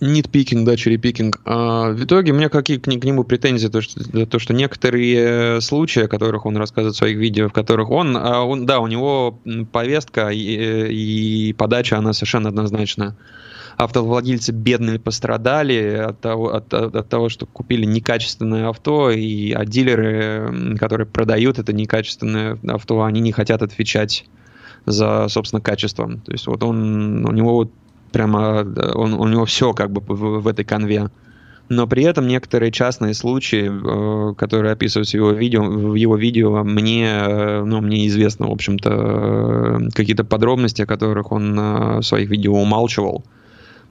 нитпикинг, 0.00 0.66
да, 0.66 0.76
черепикинг. 0.76 1.40
А 1.44 1.90
в 1.90 2.04
итоге 2.04 2.32
у 2.32 2.34
меня 2.34 2.48
какие 2.48 2.78
к, 2.78 2.86
нему 2.86 3.24
претензии, 3.24 3.68
то, 3.68 3.80
что, 3.80 4.26
то, 4.26 4.38
что 4.38 4.54
некоторые 4.54 5.60
случаи, 5.60 6.04
о 6.04 6.08
которых 6.08 6.46
он 6.46 6.56
рассказывает 6.56 6.94
в 6.94 6.98
своих 6.98 7.16
видео, 7.16 7.48
в 7.48 7.52
которых 7.52 7.90
он, 7.90 8.16
а 8.16 8.42
он 8.42 8.66
да, 8.66 8.80
у 8.80 8.86
него 8.86 9.38
повестка 9.72 10.28
и, 10.28 11.48
и 11.48 11.52
подача, 11.54 11.98
она 11.98 12.12
совершенно 12.12 12.50
однозначна. 12.50 13.16
Автовладельцы 13.76 14.52
бедные 14.52 14.98
пострадали 14.98 16.06
от 16.08 16.20
того, 16.20 16.54
от, 16.54 16.72
от 16.72 17.08
того, 17.08 17.28
что 17.28 17.44
купили 17.44 17.84
некачественное 17.84 18.68
авто, 18.68 19.10
и 19.10 19.52
а 19.52 19.66
дилеры, 19.66 20.76
которые 20.78 21.06
продают 21.06 21.58
это 21.58 21.74
некачественное 21.74 22.58
авто, 22.66 23.02
они 23.02 23.20
не 23.20 23.32
хотят 23.32 23.62
отвечать 23.62 24.24
за, 24.86 25.28
собственно, 25.28 25.60
качество. 25.60 26.08
То 26.08 26.32
есть 26.32 26.46
вот 26.46 26.62
он, 26.62 27.26
у 27.26 27.32
него 27.32 27.54
вот 27.54 27.72
прямо 28.12 28.66
он, 28.94 29.14
у 29.14 29.26
него 29.28 29.44
все 29.44 29.72
как 29.72 29.90
бы 29.90 30.00
в, 30.00 30.40
в 30.40 30.48
этой 30.48 30.64
конве. 30.64 31.10
Но 31.68 31.88
при 31.88 32.04
этом 32.04 32.28
некоторые 32.28 32.70
частные 32.70 33.12
случаи, 33.14 33.68
э, 33.68 34.34
которые 34.34 34.72
описываются 34.72 35.16
в 35.16 35.20
его 35.20 35.32
видео, 35.32 35.64
в 35.64 35.94
его 35.94 36.16
видео 36.16 36.62
мне, 36.62 37.08
э, 37.08 37.64
ну, 37.64 37.80
мне 37.80 38.06
известно, 38.06 38.46
в 38.46 38.52
общем-то, 38.52 38.90
э, 38.90 39.88
какие-то 39.92 40.24
подробности, 40.24 40.82
о 40.82 40.86
которых 40.86 41.32
он 41.32 41.56
в 41.56 42.02
своих 42.02 42.30
видео 42.30 42.54
умалчивал. 42.54 43.24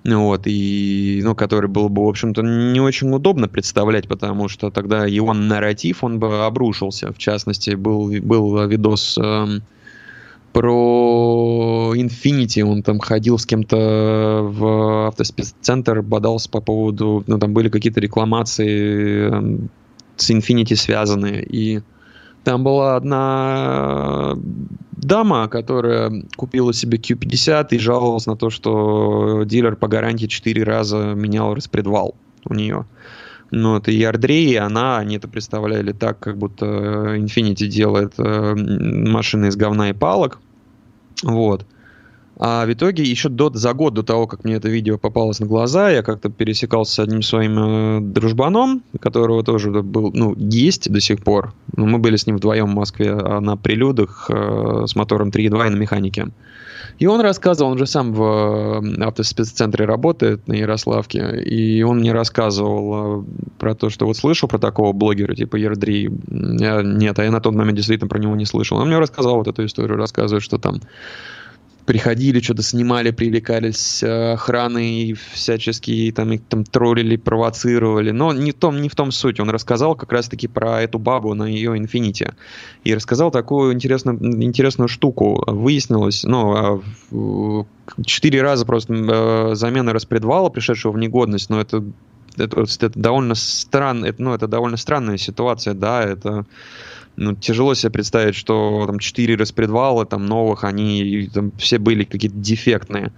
Вот, 0.05 0.43
и, 0.45 1.19
ну, 1.23 1.33
который 1.33 1.67
было 1.67 1.87
бы, 1.87 2.05
в 2.05 2.09
общем-то, 2.09 2.43
не 2.43 2.79
очень 2.79 3.11
удобно 3.11 3.47
представлять, 3.47 4.07
потому 4.07 4.47
что 4.49 4.69
тогда 4.69 5.07
его 5.07 5.33
нарратив, 5.33 6.03
он 6.03 6.19
бы 6.19 6.45
обрушился. 6.45 7.11
В 7.11 7.17
частности, 7.17 7.71
был, 7.71 8.13
был 8.21 8.67
видос 8.67 9.17
эм, 9.17 9.63
про 10.55 11.91
Infinity, 11.97 12.61
он 12.61 12.81
там 12.81 12.99
ходил 12.99 13.37
с 13.37 13.45
кем-то 13.45 14.39
в 14.41 15.07
автоспеццентр, 15.09 16.01
бодался 16.01 16.49
по 16.49 16.61
поводу, 16.61 17.25
ну 17.27 17.37
там 17.37 17.53
были 17.53 17.67
какие-то 17.67 17.99
рекламации 17.99 19.27
эм, 19.27 19.69
с 20.15 20.31
Infinity 20.31 20.77
связанные, 20.77 21.43
и 21.43 21.81
там 22.45 22.63
была 22.63 22.95
одна 22.95 24.35
дама, 24.93 25.49
которая 25.49 26.23
купила 26.37 26.73
себе 26.73 26.99
Q50 26.99 27.67
и 27.71 27.77
жаловалась 27.77 28.25
на 28.25 28.37
то, 28.37 28.49
что 28.49 29.43
дилер 29.43 29.75
по 29.75 29.89
гарантии 29.89 30.27
4 30.27 30.63
раза 30.63 31.15
менял 31.15 31.53
распредвал 31.53 32.15
у 32.45 32.53
нее. 32.53 32.85
Ну, 33.51 33.75
это 33.75 33.91
Ярдрей, 33.91 34.53
и 34.53 34.55
она, 34.55 34.99
они 34.99 35.17
это 35.17 35.27
представляли 35.27 35.91
так, 35.91 36.19
как 36.19 36.37
будто 36.37 36.65
Infinity 37.17 37.67
делает 37.67 38.13
э, 38.17 38.55
машины 38.55 39.47
из 39.47 39.57
говна 39.57 39.89
и 39.89 39.93
палок. 39.93 40.39
Вот. 41.23 41.65
А 42.37 42.65
в 42.65 42.73
итоге 42.73 43.03
еще 43.03 43.29
до, 43.29 43.49
за 43.53 43.73
год 43.73 43.93
до 43.93 44.03
того, 44.03 44.27
как 44.27 44.43
мне 44.43 44.55
это 44.55 44.67
видео 44.67 44.97
попалось 44.97 45.39
на 45.39 45.45
глаза, 45.45 45.89
я 45.89 46.03
как-то 46.03 46.29
пересекался 46.29 46.93
с 46.93 46.99
одним 46.99 47.21
своим 47.21 47.57
э, 47.57 47.99
дружбаном, 48.01 48.83
которого 48.99 49.41
тоже 49.43 49.71
был, 49.71 50.11
ну, 50.13 50.35
есть 50.37 50.91
до 50.91 50.99
сих 50.99 51.23
пор. 51.23 51.53
Мы 51.77 51.97
были 51.97 52.17
с 52.17 52.27
ним 52.27 52.37
вдвоем 52.37 52.65
в 52.65 52.75
Москве 52.75 53.11
а 53.11 53.39
на 53.39 53.55
прилюдах 53.55 54.29
э, 54.29 54.83
с 54.85 54.95
мотором 54.95 55.29
3.2 55.29 55.67
и 55.67 55.69
на 55.69 55.75
механике. 55.75 56.27
И 56.99 57.07
он 57.07 57.21
рассказывал, 57.21 57.71
он 57.71 57.77
же 57.77 57.85
сам 57.85 58.13
в 58.13 58.83
автоспеццентре 59.01 59.85
работает 59.85 60.47
на 60.47 60.53
Ярославке, 60.53 61.41
и 61.41 61.83
он 61.83 61.99
мне 61.99 62.13
рассказывал 62.13 63.21
э, 63.21 63.25
про 63.59 63.75
то, 63.75 63.89
что 63.89 64.05
вот 64.05 64.17
слышал 64.17 64.47
про 64.47 64.59
такого 64.59 64.93
блогера 64.93 65.35
типа 65.35 65.55
Ердри. 65.55 66.09
Я, 66.29 66.81
нет, 66.83 67.19
а 67.19 67.23
я 67.23 67.31
на 67.31 67.41
тот 67.41 67.53
момент 67.53 67.77
действительно 67.77 68.07
про 68.07 68.19
него 68.19 68.35
не 68.35 68.45
слышал. 68.45 68.77
Он 68.77 68.87
мне 68.87 68.99
рассказал 68.99 69.35
вот 69.35 69.47
эту 69.47 69.65
историю, 69.65 69.97
рассказывает, 69.97 70.43
что 70.43 70.57
там 70.57 70.81
приходили, 71.85 72.39
что-то 72.39 72.63
снимали, 72.63 73.11
привлекались 73.11 74.01
э, 74.03 74.33
охраны 74.33 75.15
всячески 75.33 76.11
там 76.11 76.31
их 76.31 76.41
там 76.49 76.63
троллили, 76.63 77.15
провоцировали. 77.15 78.11
Но 78.11 78.33
не 78.33 78.51
в 78.51 78.55
том, 78.55 78.81
не 78.81 78.89
в 78.89 78.95
том 78.95 79.11
суть. 79.11 79.39
Он 79.39 79.49
рассказал 79.49 79.95
как 79.95 80.11
раз-таки 80.11 80.47
про 80.47 80.81
эту 80.81 80.99
бабу 80.99 81.33
на 81.33 81.43
ее 81.43 81.77
инфинити. 81.77 82.33
И 82.83 82.93
рассказал 82.93 83.31
такую 83.31 83.73
интересную, 83.73 84.17
интересную 84.43 84.87
штуку. 84.87 85.43
Выяснилось, 85.47 86.23
ну, 86.23 86.55
а 86.55 86.81
четыре 88.03 88.41
раза 88.41 88.65
просто 88.65 88.93
э, 88.93 89.55
замена 89.55 89.93
распредвала, 89.93 90.49
пришедшего 90.49 90.91
в 90.91 90.97
негодность, 90.97 91.49
но 91.49 91.61
это 91.61 91.83
это, 92.37 92.61
это 92.61 92.99
довольно 92.99 93.35
странно, 93.35 94.13
ну, 94.17 94.33
это 94.33 94.47
довольно 94.47 94.77
странная 94.77 95.17
ситуация, 95.17 95.73
да, 95.73 96.03
это 96.03 96.45
ну, 97.17 97.33
тяжело 97.35 97.73
себе 97.73 97.91
представить, 97.91 98.35
что 98.35 98.85
там 98.87 98.99
четыре 98.99 99.35
распредвала 99.35 100.05
там 100.05 100.25
новых, 100.25 100.63
они 100.63 101.29
там 101.33 101.51
все 101.57 101.77
были 101.77 102.03
какие-то 102.03 102.37
дефектные. 102.37 103.11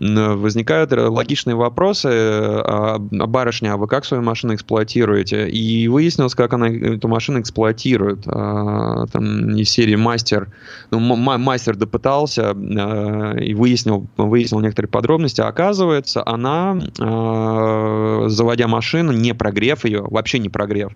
Возникают 0.00 0.92
логичные 0.92 1.56
вопросы, 1.56 2.08
а, 2.08 2.96
а 2.96 3.26
барышня, 3.26 3.72
а 3.72 3.76
вы 3.76 3.88
как 3.88 4.04
свою 4.04 4.22
машину 4.22 4.54
эксплуатируете? 4.54 5.48
И 5.48 5.88
выяснилось, 5.88 6.36
как 6.36 6.52
она 6.52 6.68
эту 6.68 7.08
машину 7.08 7.40
эксплуатирует. 7.40 8.20
А, 8.26 9.06
там 9.06 9.56
из 9.56 9.68
серии 9.70 9.96
мастер, 9.96 10.52
ну, 10.92 11.00
мастер 11.00 11.74
допытался 11.74 12.50
а, 12.52 13.36
и 13.38 13.54
выяснил, 13.54 14.06
выяснил 14.16 14.60
некоторые 14.60 14.88
подробности. 14.88 15.40
А 15.40 15.48
оказывается, 15.48 16.22
она, 16.24 16.78
а, 17.00 18.26
заводя 18.28 18.68
машину, 18.68 19.10
не 19.10 19.34
прогрев 19.34 19.84
ее, 19.84 20.02
вообще 20.02 20.38
не 20.38 20.48
прогрев, 20.48 20.92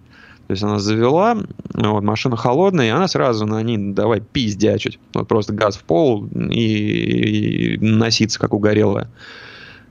то 0.46 0.52
есть 0.52 0.62
она 0.62 0.78
завела, 0.78 1.38
вот, 1.74 2.02
машина 2.02 2.36
холодная, 2.36 2.86
и 2.86 2.90
она 2.90 3.08
сразу 3.08 3.46
на 3.46 3.62
ней 3.62 3.78
давай 3.78 4.20
пиздячить. 4.20 4.98
Вот 5.14 5.28
просто 5.28 5.52
газ 5.52 5.76
в 5.76 5.84
пол 5.84 6.26
и, 6.26 7.74
и 7.74 7.78
носиться, 7.78 8.38
как 8.38 8.52
угорелая. 8.52 9.08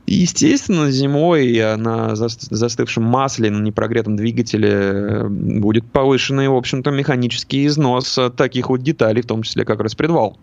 Естественно, 0.07 0.91
зимой 0.91 1.61
на 1.78 2.15
застывшем 2.15 3.03
масле, 3.03 3.49
на 3.49 3.61
непрогретом 3.61 4.18
двигателе 4.18 5.26
будет 5.30 5.86
повышенный, 5.90 6.49
в 6.49 6.56
общем-то, 6.56 6.91
механический 6.91 7.65
износ 7.65 8.19
таких 8.36 8.69
вот 8.69 8.82
деталей, 8.82 9.22
в 9.22 9.28
том 9.28 9.44
числе 9.44 9.64
как 9.64 9.80
распредвал. 9.80 10.38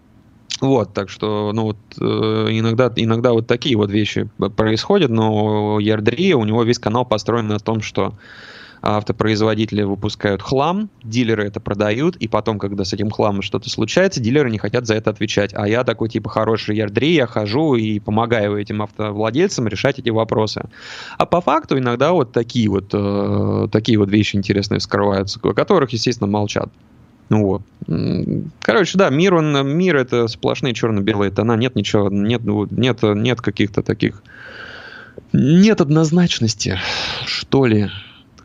Вот, 0.60 0.92
так 0.92 1.08
что, 1.08 1.52
ну 1.52 1.64
вот, 1.64 1.76
э, 2.00 2.04
иногда, 2.04 2.92
иногда 2.96 3.32
вот 3.32 3.46
такие 3.46 3.76
вот 3.76 3.90
вещи 3.90 4.28
происходят, 4.56 5.10
но 5.10 5.78
Ярдрия, 5.78 6.36
у 6.36 6.44
него 6.44 6.64
весь 6.64 6.80
канал 6.80 7.04
построен 7.04 7.46
на 7.46 7.58
том, 7.60 7.80
что 7.80 8.14
автопроизводители 8.82 9.82
выпускают 9.82 10.42
хлам, 10.42 10.90
дилеры 11.02 11.46
это 11.46 11.60
продают, 11.60 12.16
и 12.16 12.28
потом, 12.28 12.58
когда 12.58 12.84
с 12.84 12.92
этим 12.92 13.10
хламом 13.10 13.42
что-то 13.42 13.70
случается, 13.70 14.20
дилеры 14.20 14.50
не 14.50 14.58
хотят 14.58 14.86
за 14.86 14.94
это 14.94 15.10
отвечать. 15.10 15.52
А 15.54 15.68
я 15.68 15.84
такой 15.84 16.08
типа 16.08 16.30
хороший 16.30 16.76
ярдри, 16.76 17.14
я 17.14 17.26
хожу 17.26 17.74
и 17.74 17.98
помогаю 17.98 18.56
этим 18.56 18.82
автовладельцам 18.82 19.68
решать 19.68 19.98
эти 19.98 20.10
вопросы. 20.10 20.68
А 21.16 21.26
по 21.26 21.40
факту 21.40 21.78
иногда 21.78 22.12
вот 22.12 22.32
такие 22.32 22.68
вот, 22.68 22.90
э, 22.92 23.68
такие 23.70 23.98
вот 23.98 24.10
вещи 24.10 24.36
интересные 24.36 24.78
вскрываются, 24.78 25.40
о 25.42 25.52
которых, 25.52 25.90
естественно, 25.90 26.30
молчат. 26.30 26.68
Ну 27.28 27.44
вот. 27.44 27.62
Короче, 28.60 28.98
да, 28.98 29.10
мир, 29.10 29.34
он, 29.34 29.66
мир 29.66 29.96
это 29.96 30.28
сплошные 30.28 30.74
черно-белые 30.74 31.30
тона, 31.30 31.56
нет 31.56 31.76
ничего, 31.76 32.08
нет, 32.10 32.42
ну, 32.44 32.66
нет, 32.70 33.02
нет 33.02 33.40
каких-то 33.40 33.82
таких, 33.82 34.22
нет 35.32 35.80
однозначности, 35.80 36.78
что 37.26 37.66
ли 37.66 37.90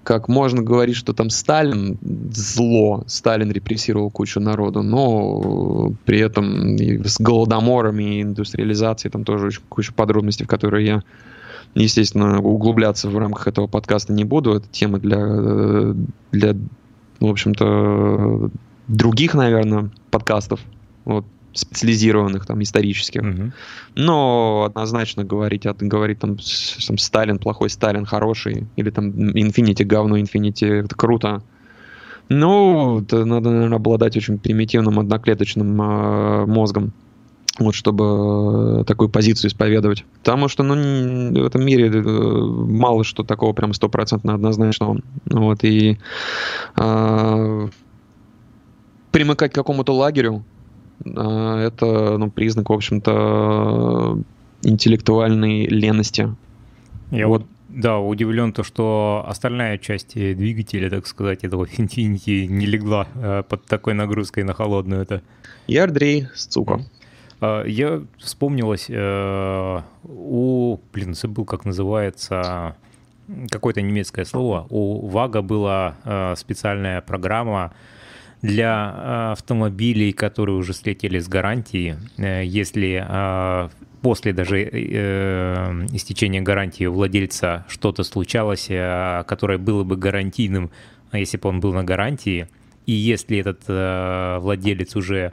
как 0.03 0.27
можно 0.27 0.61
говорить, 0.61 0.95
что 0.95 1.13
там 1.13 1.29
Сталин 1.29 1.97
зло, 2.31 3.03
Сталин 3.07 3.51
репрессировал 3.51 4.11
кучу 4.11 4.39
народу, 4.39 4.83
но 4.83 5.93
при 6.05 6.19
этом 6.19 6.75
и 6.75 7.03
с 7.03 7.19
голодоморами 7.19 8.17
и 8.17 8.21
индустриализацией 8.23 9.11
там 9.11 9.23
тоже 9.23 9.47
очень 9.47 9.61
куча 9.69 9.93
подробностей, 9.93 10.45
в 10.45 10.49
которые 10.49 10.85
я, 10.85 11.03
естественно, 11.73 12.41
углубляться 12.41 13.09
в 13.09 13.17
рамках 13.17 13.47
этого 13.47 13.67
подкаста 13.67 14.13
не 14.13 14.25
буду. 14.25 14.53
Это 14.53 14.67
тема 14.69 14.99
для, 14.99 15.95
для 16.31 16.55
в 17.19 17.27
общем-то, 17.27 18.51
других, 18.87 19.33
наверное, 19.33 19.89
подкастов. 20.11 20.59
Вот 21.05 21.25
специализированных, 21.53 22.45
там, 22.45 22.61
исторических. 22.61 23.21
Угу. 23.21 23.51
Но 23.95 24.63
однозначно 24.67 25.23
говорить, 25.23 25.65
от, 25.65 25.81
говорить 25.81 26.19
там, 26.19 26.37
там 26.87 26.97
Сталин 26.97 27.39
плохой, 27.39 27.69
Сталин 27.69 28.05
хороший, 28.05 28.67
или 28.75 28.89
там 28.89 29.09
Infinity 29.09 29.83
говно, 29.83 30.17
Infinity 30.17 30.85
это 30.85 30.95
круто. 30.95 31.43
Ну, 32.29 33.01
это 33.01 33.25
надо, 33.25 33.49
наверное, 33.49 33.77
обладать 33.77 34.17
очень 34.17 34.39
примитивным 34.39 34.99
одноклеточным 34.99 35.81
э, 35.81 36.45
мозгом, 36.45 36.93
вот 37.59 37.75
чтобы 37.75 38.83
такую 38.87 39.09
позицию 39.09 39.49
исповедовать. 39.49 40.05
Потому 40.19 40.47
что, 40.47 40.63
ну, 40.63 40.75
в 40.75 41.45
этом 41.45 41.65
мире 41.65 41.89
э, 41.89 42.01
мало 42.01 43.03
что 43.03 43.23
такого 43.23 43.53
прям 43.53 43.73
стопроцентно 43.73 44.33
однозначного. 44.33 44.99
Вот, 45.25 45.63
и 45.63 45.99
э, 46.77 47.67
примыкать 49.11 49.51
к 49.51 49.55
какому-то 49.55 49.93
лагерю, 49.93 50.43
это 51.05 52.17
ну, 52.17 52.31
признак, 52.31 52.69
в 52.69 52.73
общем-то, 52.73 54.19
интеллектуальной 54.63 55.65
лености. 55.65 56.35
Я 57.11 57.27
вот 57.27 57.45
да, 57.73 57.99
удивлен 57.99 58.53
то, 58.53 58.63
что 58.63 59.25
остальная 59.27 59.79
часть 59.79 60.13
двигателя, 60.13 60.89
так 60.89 61.07
сказать, 61.07 61.43
этого 61.43 61.65
Infinity 61.77 62.45
не 62.45 62.65
легла 62.65 63.07
э, 63.15 63.43
под 63.47 63.65
такой 63.65 63.93
нагрузкой 63.95 64.43
на 64.43 64.53
холодную. 64.53 65.01
Это... 65.01 65.21
Ярдрей 65.65 66.27
с 66.35 66.45
цука. 66.45 66.81
А, 67.41 67.63
я 67.63 68.03
вспомнилось, 68.17 68.85
э, 68.89 69.81
у, 70.03 70.79
блин, 70.93 71.13
забыл, 71.15 71.45
как 71.45 71.65
называется, 71.65 72.75
какое-то 73.49 73.81
немецкое 73.81 74.25
слово. 74.25 74.67
У 74.69 75.07
Вага 75.07 75.41
была 75.41 75.95
э, 76.03 76.35
специальная 76.37 77.01
программа, 77.01 77.73
для 78.43 78.93
э, 78.93 79.31
автомобилей, 79.31 80.11
которые 80.11 80.57
уже 80.57 80.73
слетели 80.73 81.17
с 81.17 81.29
гарантии, 81.29 81.97
э, 82.17 82.43
если 82.43 83.03
э, 83.07 83.69
после 84.01 84.33
даже 84.33 84.63
истечения 85.93 86.41
гарантии 86.41 86.85
у 86.85 86.93
владельца 86.93 87.65
что-то 87.69 88.03
случалось, 88.03 88.67
которое 88.67 89.57
было 89.57 89.85
бы 89.85 89.95
гарантийным, 89.95 90.71
если 91.13 91.37
бы 91.37 91.47
он 91.47 91.61
был 91.61 91.71
на 91.71 91.85
гарантии, 91.85 92.49
и 92.85 92.91
если 92.91 93.37
этот 93.37 93.61
владелец 94.43 94.97
уже 94.97 95.31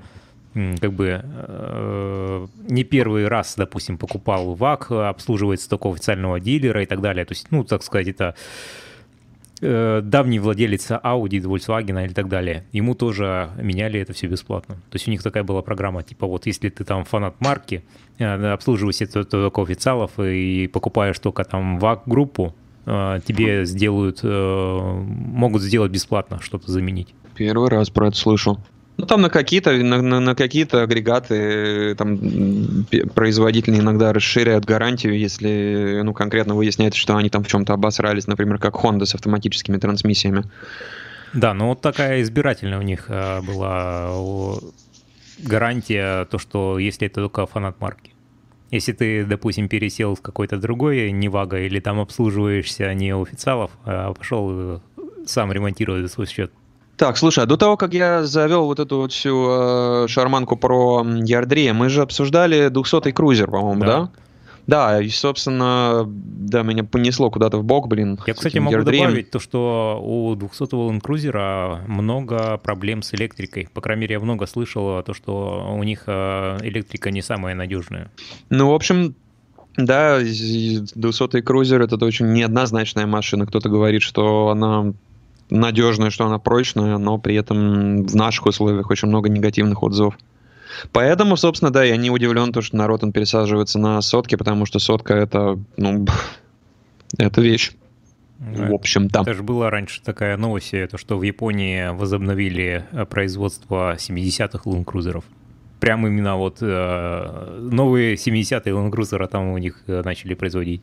как 0.55 0.93
бы 0.93 2.49
не 2.69 2.85
первый 2.85 3.27
раз, 3.27 3.57
допустим, 3.57 3.99
покупал 3.99 4.55
ВАК, 4.55 4.93
обслуживается 4.93 5.69
такого 5.69 5.97
официального 5.97 6.39
дилера 6.39 6.85
и 6.85 6.87
так 6.87 7.01
далее. 7.01 7.25
То 7.25 7.33
есть, 7.33 7.49
ну, 7.51 7.65
так 7.65 7.83
сказать, 7.83 8.07
это 8.07 8.37
э, 9.61 10.01
давний 10.03 10.39
владелец 10.39 10.91
Audi, 10.91 11.41
Volkswagen 11.41 12.05
или 12.05 12.13
так 12.13 12.29
далее, 12.29 12.65
ему 12.73 12.95
тоже 12.95 13.51
меняли 13.61 14.01
это 14.01 14.13
все 14.13 14.27
бесплатно. 14.27 14.77
То 14.91 14.97
есть 14.97 15.09
у 15.09 15.11
них 15.11 15.23
такая 15.23 15.45
была 15.45 15.63
программа, 15.63 16.03
типа 16.03 16.27
вот 16.27 16.47
если 16.47 16.69
ты 16.69 16.85
там 16.85 17.05
фанат 17.05 17.41
марки, 17.41 17.85
э, 18.19 18.53
обслуживаешься 18.53 19.07
только 19.07 19.63
официалов 19.63 20.19
и 20.19 20.67
покупаешь 20.67 21.19
только 21.19 21.45
там 21.45 21.79
ВАК-группу, 21.79 22.55
э, 22.87 23.21
тебе 23.25 23.65
сделают, 23.67 24.23
могут 24.23 25.63
сделать 25.63 25.93
бесплатно 25.93 26.41
что-то 26.41 26.71
заменить. 26.71 27.15
Первый 27.35 27.69
раз 27.69 27.91
про 27.91 28.09
это 28.09 28.17
слышу. 28.17 28.59
Ну, 29.01 29.07
там 29.07 29.23
на 29.23 29.31
какие-то 29.31 29.73
на, 29.73 30.03
на, 30.03 30.21
на 30.21 30.35
какие-то 30.35 30.83
агрегаты 30.83 31.35
э, 31.35 31.95
там 31.95 32.19
производители 33.15 33.79
иногда 33.79 34.13
расширяют 34.13 34.67
гарантию, 34.67 35.19
если 35.19 36.03
ну, 36.05 36.13
конкретно 36.13 36.55
выясняется, 36.55 37.01
что 37.01 37.17
они 37.17 37.31
там 37.31 37.43
в 37.43 37.49
чем-то 37.49 37.73
обосрались, 37.73 38.27
например, 38.27 38.59
как 38.59 38.75
Honda 38.75 39.07
с 39.07 39.15
автоматическими 39.15 39.79
трансмиссиями. 39.79 40.45
Да, 41.33 41.55
ну 41.55 41.69
вот 41.69 41.81
такая 41.81 42.21
избирательная 42.21 42.79
у 42.79 42.83
них 42.83 43.07
э, 43.09 43.41
была 43.41 44.11
гарантия, 45.39 46.27
то, 46.27 46.39
что 46.39 46.79
если 46.79 47.07
это 47.07 47.23
только 47.23 47.47
фанат 47.47 47.81
марки. 47.81 48.13
Если 48.71 48.93
ты, 48.93 49.25
допустим, 49.25 49.69
пересел 49.69 50.15
в 50.15 50.21
какой-то 50.21 50.59
другой 50.59 51.11
Невага 51.11 51.59
или 51.59 51.81
там 51.81 52.01
обслуживаешься 52.01 52.93
не 52.93 53.15
у 53.15 53.23
официалов, 53.23 53.71
а 53.87 54.13
пошел 54.13 54.51
э, 54.53 54.79
сам 55.25 55.53
ремонтировать 55.53 56.03
за 56.03 56.09
свой 56.09 56.27
счет, 56.27 56.53
так, 57.01 57.17
слушай, 57.17 57.43
а 57.43 57.47
до 57.47 57.57
того, 57.57 57.79
как 57.79 57.95
я 57.95 58.25
завел 58.25 58.67
вот 58.67 58.79
эту 58.79 58.99
вот 58.99 59.13
всю 59.13 59.47
э, 59.49 60.07
шарманку 60.07 60.55
про 60.57 61.03
Ярдрия, 61.03 61.73
мы 61.73 61.89
же 61.89 62.03
обсуждали 62.03 62.71
200-й 62.71 63.13
крузер, 63.13 63.51
по-моему, 63.51 63.81
да? 63.81 63.87
да? 63.87 64.11
Да, 64.67 65.01
и, 65.01 65.09
собственно, 65.09 66.05
да, 66.07 66.63
меня 66.63 66.85
понесло 66.85 67.31
куда-то 67.31 67.57
в 67.57 67.65
бок, 67.65 67.89
блин. 67.89 68.19
Я, 68.27 68.35
кстати, 68.35 68.59
могу 68.59 68.77
ярдреем. 68.77 69.07
добавить 69.07 69.31
то, 69.31 69.39
что 69.39 69.99
у 70.03 70.35
200-го 70.35 70.93
Land 70.93 71.01
Cruiser 71.01 71.89
много 71.89 72.59
проблем 72.59 73.03
с 73.03 73.15
электрикой. 73.15 73.71
По 73.73 73.81
крайней 73.81 74.03
мере, 74.03 74.13
я 74.13 74.21
много 74.21 74.47
слышал, 74.47 75.03
то, 75.03 75.15
что 75.15 75.75
у 75.75 75.83
них 75.83 76.03
э, 76.07 76.59
электрика 76.65 77.11
не 77.11 77.23
самая 77.23 77.55
надежная. 77.55 78.11
Ну, 78.51 78.69
в 78.69 78.75
общем, 78.75 79.15
да, 79.79 80.21
200-й 80.21 81.41
крузер 81.41 81.81
это 81.81 82.05
очень 82.05 82.31
неоднозначная 82.35 83.07
машина. 83.07 83.47
Кто-то 83.47 83.71
говорит, 83.71 84.03
что 84.03 84.49
она 84.49 84.93
надежная, 85.51 86.11
что 86.11 86.27
она 86.27 86.39
прочная, 86.39 86.99
но 86.99 87.19
при 87.19 87.35
этом 87.35 88.07
в 88.07 88.15
наших 88.15 88.47
условиях 88.47 88.91
очень 88.91 89.09
много 89.09 89.29
негативных 89.29 89.83
отзывов. 89.83 90.17
Поэтому, 90.93 91.37
собственно, 91.37 91.71
да, 91.71 91.83
я 91.83 91.97
не 91.97 92.11
удивлен, 92.11 92.53
то, 92.53 92.63
что 92.63 92.77
народ 92.77 93.03
он 93.03 93.13
пересаживается 93.13 93.79
на 93.79 94.01
сотки, 94.01 94.37
потому 94.37 94.67
что 94.67 94.79
сотка 94.79 95.15
это, 95.15 95.59
ну, 95.77 96.07
это 97.19 97.41
вещь. 97.41 97.73
В 98.41 98.73
общем-то. 98.73 99.21
Это 99.21 99.35
же 99.35 99.43
была 99.43 99.69
раньше 99.69 100.01
такая 100.03 100.39
новость, 100.39 100.73
это 100.73 100.97
что 100.97 101.19
в 101.19 101.23
Японии 101.23 101.95
возобновили 101.95 102.87
э, 102.91 103.05
производство 103.05 103.97
70-х 103.97 104.63
лункрузеров. 104.65 105.25
Прямо 105.79 106.09
именно 106.09 106.37
вот 106.37 106.57
э, 106.63 107.59
новые 107.71 108.15
70-е 108.15 108.73
лункрузеры 108.73 109.29
там 109.29 109.49
у 109.49 109.59
них 109.59 109.83
э, 109.87 110.01
начали 110.03 110.33
производить. 110.33 110.81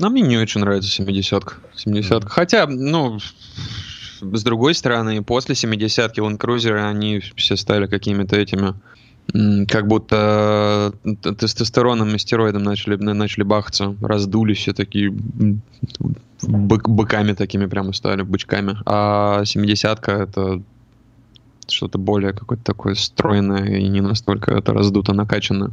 А 0.00 0.08
мне 0.08 0.22
не 0.22 0.36
очень 0.36 0.60
нравится 0.60 1.02
70-ка. 1.02 1.54
70 1.74 2.24
Хотя, 2.26 2.66
ну, 2.68 3.18
с 4.20 4.42
другой 4.42 4.74
стороны, 4.74 5.22
после 5.22 5.54
70-ки 5.54 6.20
Land 6.20 6.38
Cruiser 6.38 6.76
они 6.88 7.20
все 7.36 7.56
стали 7.56 7.86
какими-то 7.86 8.36
этими 8.36 8.74
как 9.68 9.86
будто 9.86 10.92
тестостероном 11.22 12.14
и 12.14 12.18
стероидом 12.18 12.62
начали, 12.62 12.96
начали 12.96 13.42
бахаться, 13.42 13.96
раздулись 14.02 14.58
все 14.58 14.74
такие 14.74 15.10
бык, 16.42 16.88
быками 16.88 17.32
такими 17.32 17.66
прямо 17.66 17.92
стали, 17.92 18.22
бычками. 18.22 18.76
А 18.84 19.42
70-ка 19.42 20.12
это 20.12 20.62
что-то 21.66 21.98
более 21.98 22.32
какое-то 22.32 22.64
такое 22.64 22.94
стройное 22.94 23.78
и 23.78 23.88
не 23.88 24.02
настолько 24.02 24.52
это 24.52 24.72
раздуто, 24.74 25.14
накачано. 25.14 25.72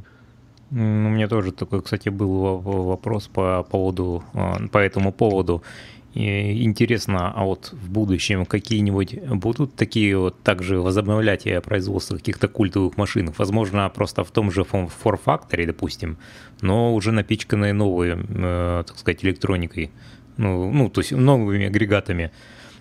Ну, 0.70 1.08
у 1.08 1.10
меня 1.10 1.28
тоже 1.28 1.52
такой, 1.52 1.82
кстати, 1.82 2.08
был 2.08 2.60
вопрос 2.60 3.28
по 3.28 3.62
поводу, 3.64 4.24
а, 4.34 4.58
по 4.72 4.78
этому 4.78 5.12
поводу. 5.12 5.62
Интересно, 6.14 7.32
а 7.34 7.46
вот 7.46 7.72
в 7.72 7.90
будущем 7.90 8.46
какие-нибудь 8.46 9.18
будут 9.30 9.76
такие 9.76 10.18
вот 10.18 10.42
также 10.44 10.82
возобновлять 10.82 11.48
производство 11.64 12.18
каких-то 12.18 12.50
культовых 12.50 12.98
машин? 12.98 13.34
Возможно, 13.38 13.90
просто 13.90 14.26
в 14.26 14.32
том 14.32 14.52
же 14.52 14.62
Factory, 14.64 15.66
допустим, 15.66 16.18
но 16.60 16.94
уже 16.94 17.14
напичканные 17.14 17.72
новой, 17.72 18.18
э, 18.18 18.84
так 18.86 18.98
сказать, 18.98 19.24
электроникой, 19.24 19.92
ну, 20.36 20.70
ну, 20.72 20.90
то 20.90 21.00
есть 21.00 21.14
новыми 21.14 21.68
агрегатами. 21.68 22.32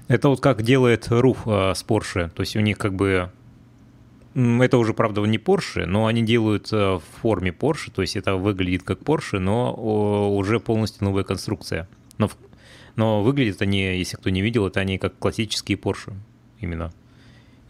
Это 0.08 0.28
вот 0.28 0.40
как 0.40 0.62
делает 0.62 1.06
RUF 1.08 1.38
э, 1.46 1.74
с 1.76 1.84
Porsche, 1.86 2.30
то 2.30 2.40
есть 2.40 2.56
у 2.56 2.60
них 2.60 2.78
как 2.78 2.94
бы 2.94 3.30
это 4.34 4.78
уже, 4.78 4.92
правда, 4.92 5.20
не 5.22 5.38
Porsche, 5.38 5.86
но 5.86 6.06
они 6.06 6.22
делают 6.22 6.72
э, 6.72 6.76
в 6.76 7.02
форме 7.20 7.52
Porsche, 7.52 7.92
то 7.94 8.02
есть 8.02 8.16
это 8.16 8.34
выглядит 8.34 8.82
как 8.82 8.98
Porsche, 9.00 9.38
но 9.38 9.72
уже 10.34 10.58
полностью 10.58 11.04
новая 11.04 11.22
конструкция. 11.22 11.88
Но 12.18 12.28
но 13.00 13.22
выглядят 13.22 13.62
они, 13.62 13.80
если 13.80 14.18
кто 14.18 14.28
не 14.28 14.42
видел, 14.42 14.66
это 14.66 14.80
они 14.80 14.98
как 14.98 15.18
классические 15.18 15.78
Porsche 15.78 16.12
именно. 16.60 16.92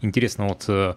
Интересно, 0.01 0.49
вот, 0.49 0.65
э, 0.67 0.95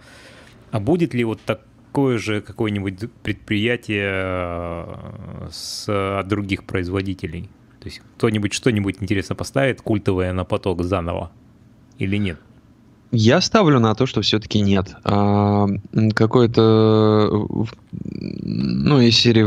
а 0.72 0.80
будет 0.80 1.14
ли 1.14 1.22
вот 1.22 1.40
такое 1.42 2.18
же 2.18 2.40
какое-нибудь 2.40 3.12
предприятие 3.22 4.10
э, 4.12 5.48
с, 5.52 6.18
от 6.18 6.26
других 6.26 6.64
производителей? 6.64 7.48
То 7.78 7.86
есть 7.86 8.02
кто-нибудь 8.16 8.52
что-нибудь 8.52 8.96
интересно 9.00 9.36
поставит 9.36 9.80
культовое 9.82 10.32
на 10.32 10.44
поток 10.44 10.82
заново 10.82 11.30
или 11.98 12.16
нет? 12.16 12.40
Я 13.16 13.40
ставлю 13.40 13.78
на 13.78 13.94
то, 13.94 14.06
что 14.06 14.22
все-таки 14.22 14.60
нет. 14.60 14.96
А, 15.04 15.68
какое-то, 16.16 17.46
ну, 17.92 19.00
из 19.00 19.16
серии 19.16 19.44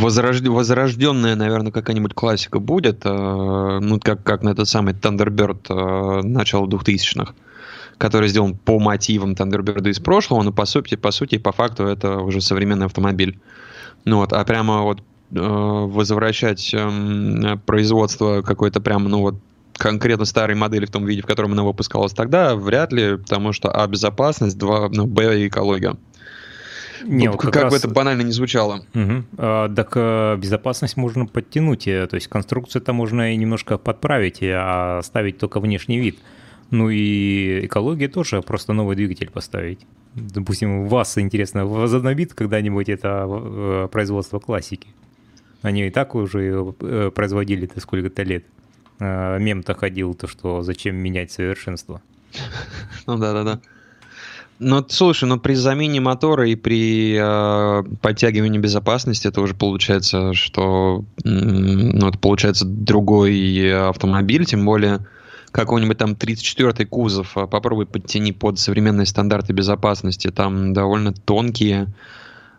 возрожд... 0.00 0.44
возрожденная, 0.48 1.36
наверное, 1.36 1.70
какая-нибудь 1.70 2.14
классика 2.14 2.58
будет, 2.58 3.02
а, 3.04 3.78
ну, 3.78 4.00
как, 4.00 4.24
как 4.24 4.42
на 4.42 4.48
этот 4.48 4.68
самый 4.68 4.94
Thunderbird 4.94 5.66
а, 5.68 6.22
начала 6.24 6.66
2000-х, 6.66 7.34
который 7.96 8.28
сделан 8.28 8.56
по 8.56 8.80
мотивам 8.80 9.34
Thunderbird 9.34 9.88
из 9.88 10.00
прошлого, 10.00 10.42
но 10.42 10.52
по 10.52 10.64
сути, 10.64 10.96
по 10.96 11.12
сути, 11.12 11.38
по 11.38 11.52
факту 11.52 11.84
это 11.84 12.18
уже 12.18 12.40
современный 12.40 12.86
автомобиль. 12.86 13.38
Ну 14.04 14.16
вот, 14.16 14.32
а 14.32 14.44
прямо 14.44 14.82
вот 14.82 15.00
а, 15.36 15.86
возвращать 15.86 16.74
эм, 16.74 17.60
производство 17.66 18.42
какой-то 18.42 18.80
прямо, 18.80 19.08
ну 19.08 19.20
вот 19.20 19.36
конкретно 19.80 20.26
старой 20.26 20.54
модели 20.54 20.84
в 20.84 20.90
том 20.90 21.06
виде, 21.06 21.22
в 21.22 21.26
котором 21.26 21.52
она 21.52 21.64
выпускалась 21.64 22.12
тогда, 22.12 22.54
вряд 22.54 22.92
ли, 22.92 23.16
потому 23.16 23.52
что 23.52 23.70
А 23.70 23.86
безопасность, 23.86 24.58
два, 24.58 24.88
ну, 24.90 25.06
Б 25.06 25.46
экология. 25.46 25.96
Не, 27.02 27.28
вот 27.28 27.40
как, 27.40 27.54
как 27.54 27.62
раз... 27.64 27.72
бы 27.72 27.78
это 27.78 27.88
банально 27.88 28.20
не 28.20 28.32
звучало. 28.32 28.84
Угу. 28.94 29.24
А, 29.38 29.74
так 29.74 29.92
а, 29.96 30.36
безопасность 30.36 30.98
можно 30.98 31.24
подтянуть, 31.24 31.88
э, 31.88 32.06
то 32.06 32.16
есть 32.16 32.28
конструкцию-то 32.28 32.92
можно 32.92 33.32
и 33.32 33.36
немножко 33.36 33.78
подправить, 33.78 34.40
а 34.42 34.98
оставить 34.98 35.38
только 35.38 35.60
внешний 35.60 35.98
вид. 35.98 36.18
Ну 36.70 36.90
и 36.90 37.64
экология 37.64 38.08
тоже, 38.08 38.42
просто 38.42 38.74
новый 38.74 38.96
двигатель 38.96 39.30
поставить. 39.30 39.80
Допустим, 40.14 40.88
вас, 40.88 41.16
интересно, 41.16 41.64
возобновит 41.64 42.34
когда-нибудь 42.34 42.90
это 42.90 43.26
э, 43.26 43.88
производство 43.90 44.40
классики? 44.40 44.88
Они 45.62 45.86
и 45.86 45.90
так 45.90 46.14
уже 46.14 46.74
э, 46.80 47.10
производили 47.14 47.64
это 47.64 47.80
сколько-то 47.80 48.22
лет. 48.24 48.44
Э, 49.00 49.38
мем-то 49.38 49.74
ходил, 49.74 50.14
то 50.14 50.28
что 50.28 50.62
зачем 50.62 50.96
менять 50.96 51.32
совершенство. 51.32 52.00
Ну 53.06 53.16
да-да-да. 53.16 53.60
Ну, 54.58 54.84
слушай, 54.88 55.24
ну 55.24 55.40
при 55.40 55.54
замене 55.54 56.00
мотора 56.00 56.46
и 56.46 56.54
при 56.54 57.16
э, 57.18 57.82
подтягивании 58.02 58.58
безопасности 58.58 59.26
это 59.26 59.40
уже 59.40 59.54
получается, 59.54 60.34
что 60.34 61.04
ну, 61.24 62.06
это 62.06 62.18
получается 62.18 62.66
другой 62.66 63.88
автомобиль, 63.88 64.44
тем 64.44 64.66
более 64.66 65.06
какой-нибудь 65.50 65.96
там 65.96 66.12
34-й 66.12 66.84
кузов, 66.84 67.38
а 67.38 67.46
попробуй 67.46 67.86
подтяни 67.86 68.32
под 68.32 68.58
современные 68.58 69.06
стандарты 69.06 69.54
безопасности, 69.54 70.28
там 70.28 70.74
довольно 70.74 71.14
тонкие. 71.14 71.88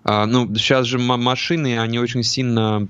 А, 0.03 0.25
ну, 0.25 0.53
сейчас 0.55 0.87
же 0.87 0.97
машины, 0.97 1.79
они 1.79 1.99
очень 1.99 2.23
сильно 2.23 2.87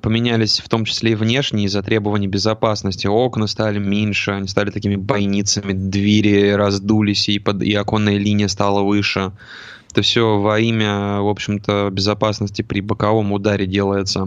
поменялись 0.00 0.60
в 0.60 0.68
том 0.68 0.84
числе 0.84 1.12
и 1.12 1.14
внешне 1.14 1.64
из-за 1.64 1.82
требований 1.82 2.28
безопасности. 2.28 3.06
Окна 3.06 3.46
стали 3.46 3.78
меньше, 3.78 4.32
они 4.32 4.48
стали 4.48 4.70
такими 4.70 4.96
бойницами, 4.96 5.72
двери 5.72 6.50
раздулись, 6.52 7.28
и, 7.28 7.38
под, 7.38 7.62
и 7.62 7.74
оконная 7.74 8.16
линия 8.18 8.48
стала 8.48 8.82
выше. 8.82 9.32
Это 9.90 10.02
все 10.02 10.38
во 10.38 10.58
имя, 10.58 11.20
в 11.20 11.28
общем-то, 11.28 11.88
безопасности 11.92 12.62
при 12.62 12.80
боковом 12.80 13.32
ударе 13.32 13.66
делается 13.66 14.26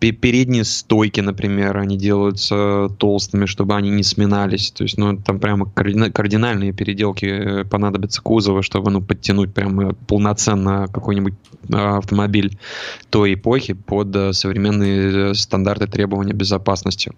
передние 0.00 0.64
стойки, 0.64 1.20
например, 1.20 1.78
они 1.78 1.96
делаются 1.96 2.88
толстыми, 2.98 3.46
чтобы 3.46 3.74
они 3.74 3.90
не 3.90 4.02
сминались. 4.02 4.70
То 4.70 4.84
есть, 4.84 4.98
ну, 4.98 5.16
там 5.16 5.40
прямо 5.40 5.66
кардинальные 5.70 6.72
переделки 6.72 7.24
э, 7.26 7.64
понадобятся 7.64 8.20
кузова, 8.22 8.62
чтобы, 8.62 8.90
ну, 8.90 9.00
подтянуть 9.00 9.54
прямо 9.54 9.94
полноценно 10.06 10.88
какой-нибудь 10.92 11.34
а, 11.72 11.98
автомобиль 11.98 12.58
той 13.10 13.34
эпохи 13.34 13.72
под 13.72 14.14
э, 14.14 14.32
современные 14.32 15.30
э, 15.30 15.34
стандарты 15.34 15.86
требования 15.86 16.34
безопасности. 16.34 17.12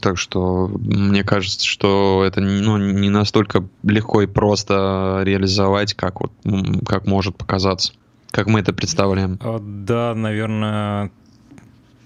Так 0.00 0.18
что 0.18 0.68
мне 0.68 1.22
кажется, 1.22 1.64
что 1.64 2.24
это 2.26 2.40
ну, 2.40 2.76
не 2.76 3.08
настолько 3.08 3.68
легко 3.84 4.22
и 4.22 4.26
просто 4.26 5.20
реализовать, 5.22 5.94
как, 5.94 6.20
вот, 6.20 6.32
как 6.84 7.06
может 7.06 7.36
показаться, 7.36 7.92
как 8.32 8.48
мы 8.48 8.60
это 8.60 8.72
представляем. 8.72 9.38
А, 9.40 9.58
да, 9.60 10.14
наверное, 10.14 11.12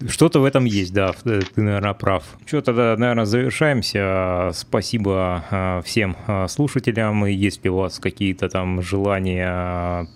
что-то 0.07 0.39
в 0.39 0.45
этом 0.45 0.65
есть, 0.65 0.93
да, 0.93 1.13
ты, 1.13 1.41
наверное, 1.55 1.93
прав. 1.93 2.23
Что, 2.45 2.61
тогда, 2.61 2.95
наверное, 2.97 3.25
завершаемся. 3.25 4.51
Спасибо 4.53 5.43
а, 5.49 5.81
всем 5.83 6.15
а, 6.27 6.47
слушателям. 6.47 7.25
Если 7.25 7.69
у 7.69 7.77
вас 7.77 7.99
какие-то 7.99 8.49
там 8.49 8.81
желания, 8.81 10.07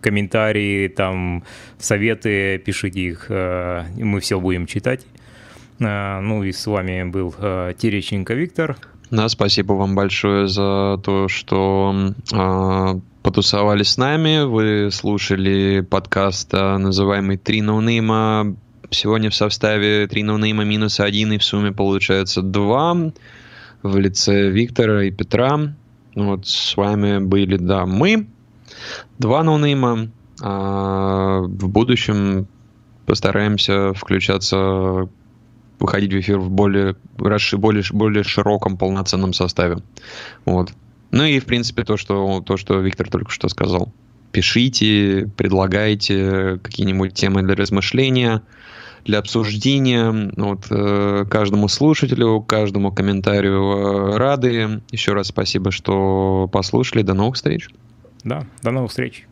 комментарии, 0.00 0.88
там 0.88 1.44
советы, 1.78 2.58
пишите 2.58 3.00
их, 3.00 3.26
мы 3.28 4.20
все 4.20 4.40
будем 4.40 4.66
читать. 4.66 5.06
Ну 5.78 6.44
и 6.44 6.52
с 6.52 6.66
вами 6.66 7.04
был 7.04 7.32
Тереченко 7.32 8.34
Виктор. 8.34 8.76
Да, 9.10 9.28
спасибо 9.28 9.74
вам 9.74 9.94
большое 9.94 10.48
за 10.48 11.00
то, 11.02 11.28
что 11.28 12.14
потусовались 13.22 13.88
с 13.88 13.96
нами. 13.96 14.44
Вы 14.44 14.90
слушали 14.92 15.80
подкаст, 15.80 16.52
называемый 16.52 17.36
«Три 17.36 17.62
ноунейма». 17.62 18.56
Сегодня 18.94 19.28
в 19.28 19.34
составе 19.34 20.06
3 20.06 20.22
ноунейма 20.22 20.64
минус 20.64 21.00
1 21.00 21.32
и 21.32 21.38
в 21.38 21.44
сумме 21.44 21.72
получается 21.72 22.42
2 22.42 23.12
в 23.82 23.96
лице 23.98 24.50
Виктора 24.50 25.04
и 25.04 25.10
Петра. 25.10 25.74
Вот 26.14 26.46
с 26.46 26.76
вами 26.76 27.18
были, 27.18 27.56
да, 27.56 27.86
мы, 27.86 28.28
два 29.18 29.42
ноунейма. 29.42 30.10
А 30.40 31.40
в 31.40 31.68
будущем 31.68 32.46
постараемся 33.04 33.92
включаться, 33.94 35.08
выходить 35.80 36.12
в 36.12 36.20
эфир 36.20 36.38
в 36.38 36.50
более, 36.50 36.94
более, 37.16 37.82
более 37.92 38.22
широком, 38.22 38.78
полноценном 38.78 39.32
составе. 39.32 39.78
Вот. 40.44 40.72
Ну 41.10 41.24
и, 41.24 41.40
в 41.40 41.46
принципе, 41.46 41.82
то, 41.82 41.96
что, 41.96 42.42
то, 42.46 42.56
что 42.56 42.78
Виктор 42.78 43.10
только 43.10 43.32
что 43.32 43.48
сказал. 43.48 43.92
Пишите, 44.30 45.28
предлагайте 45.36 46.60
какие-нибудь 46.62 47.14
темы 47.14 47.42
для 47.42 47.56
размышления– 47.56 48.42
для 49.04 49.18
обсуждения. 49.18 50.32
Вот, 50.36 50.66
э, 50.70 51.24
каждому 51.28 51.68
слушателю, 51.68 52.40
каждому 52.40 52.92
комментарию 52.92 53.62
э, 53.62 54.16
рады. 54.16 54.82
Еще 54.90 55.12
раз 55.12 55.28
спасибо, 55.28 55.70
что 55.70 56.48
послушали. 56.52 57.02
До 57.02 57.14
новых 57.14 57.36
встреч. 57.36 57.68
Да, 58.22 58.46
до 58.62 58.70
новых 58.70 58.90
встреч. 58.90 59.26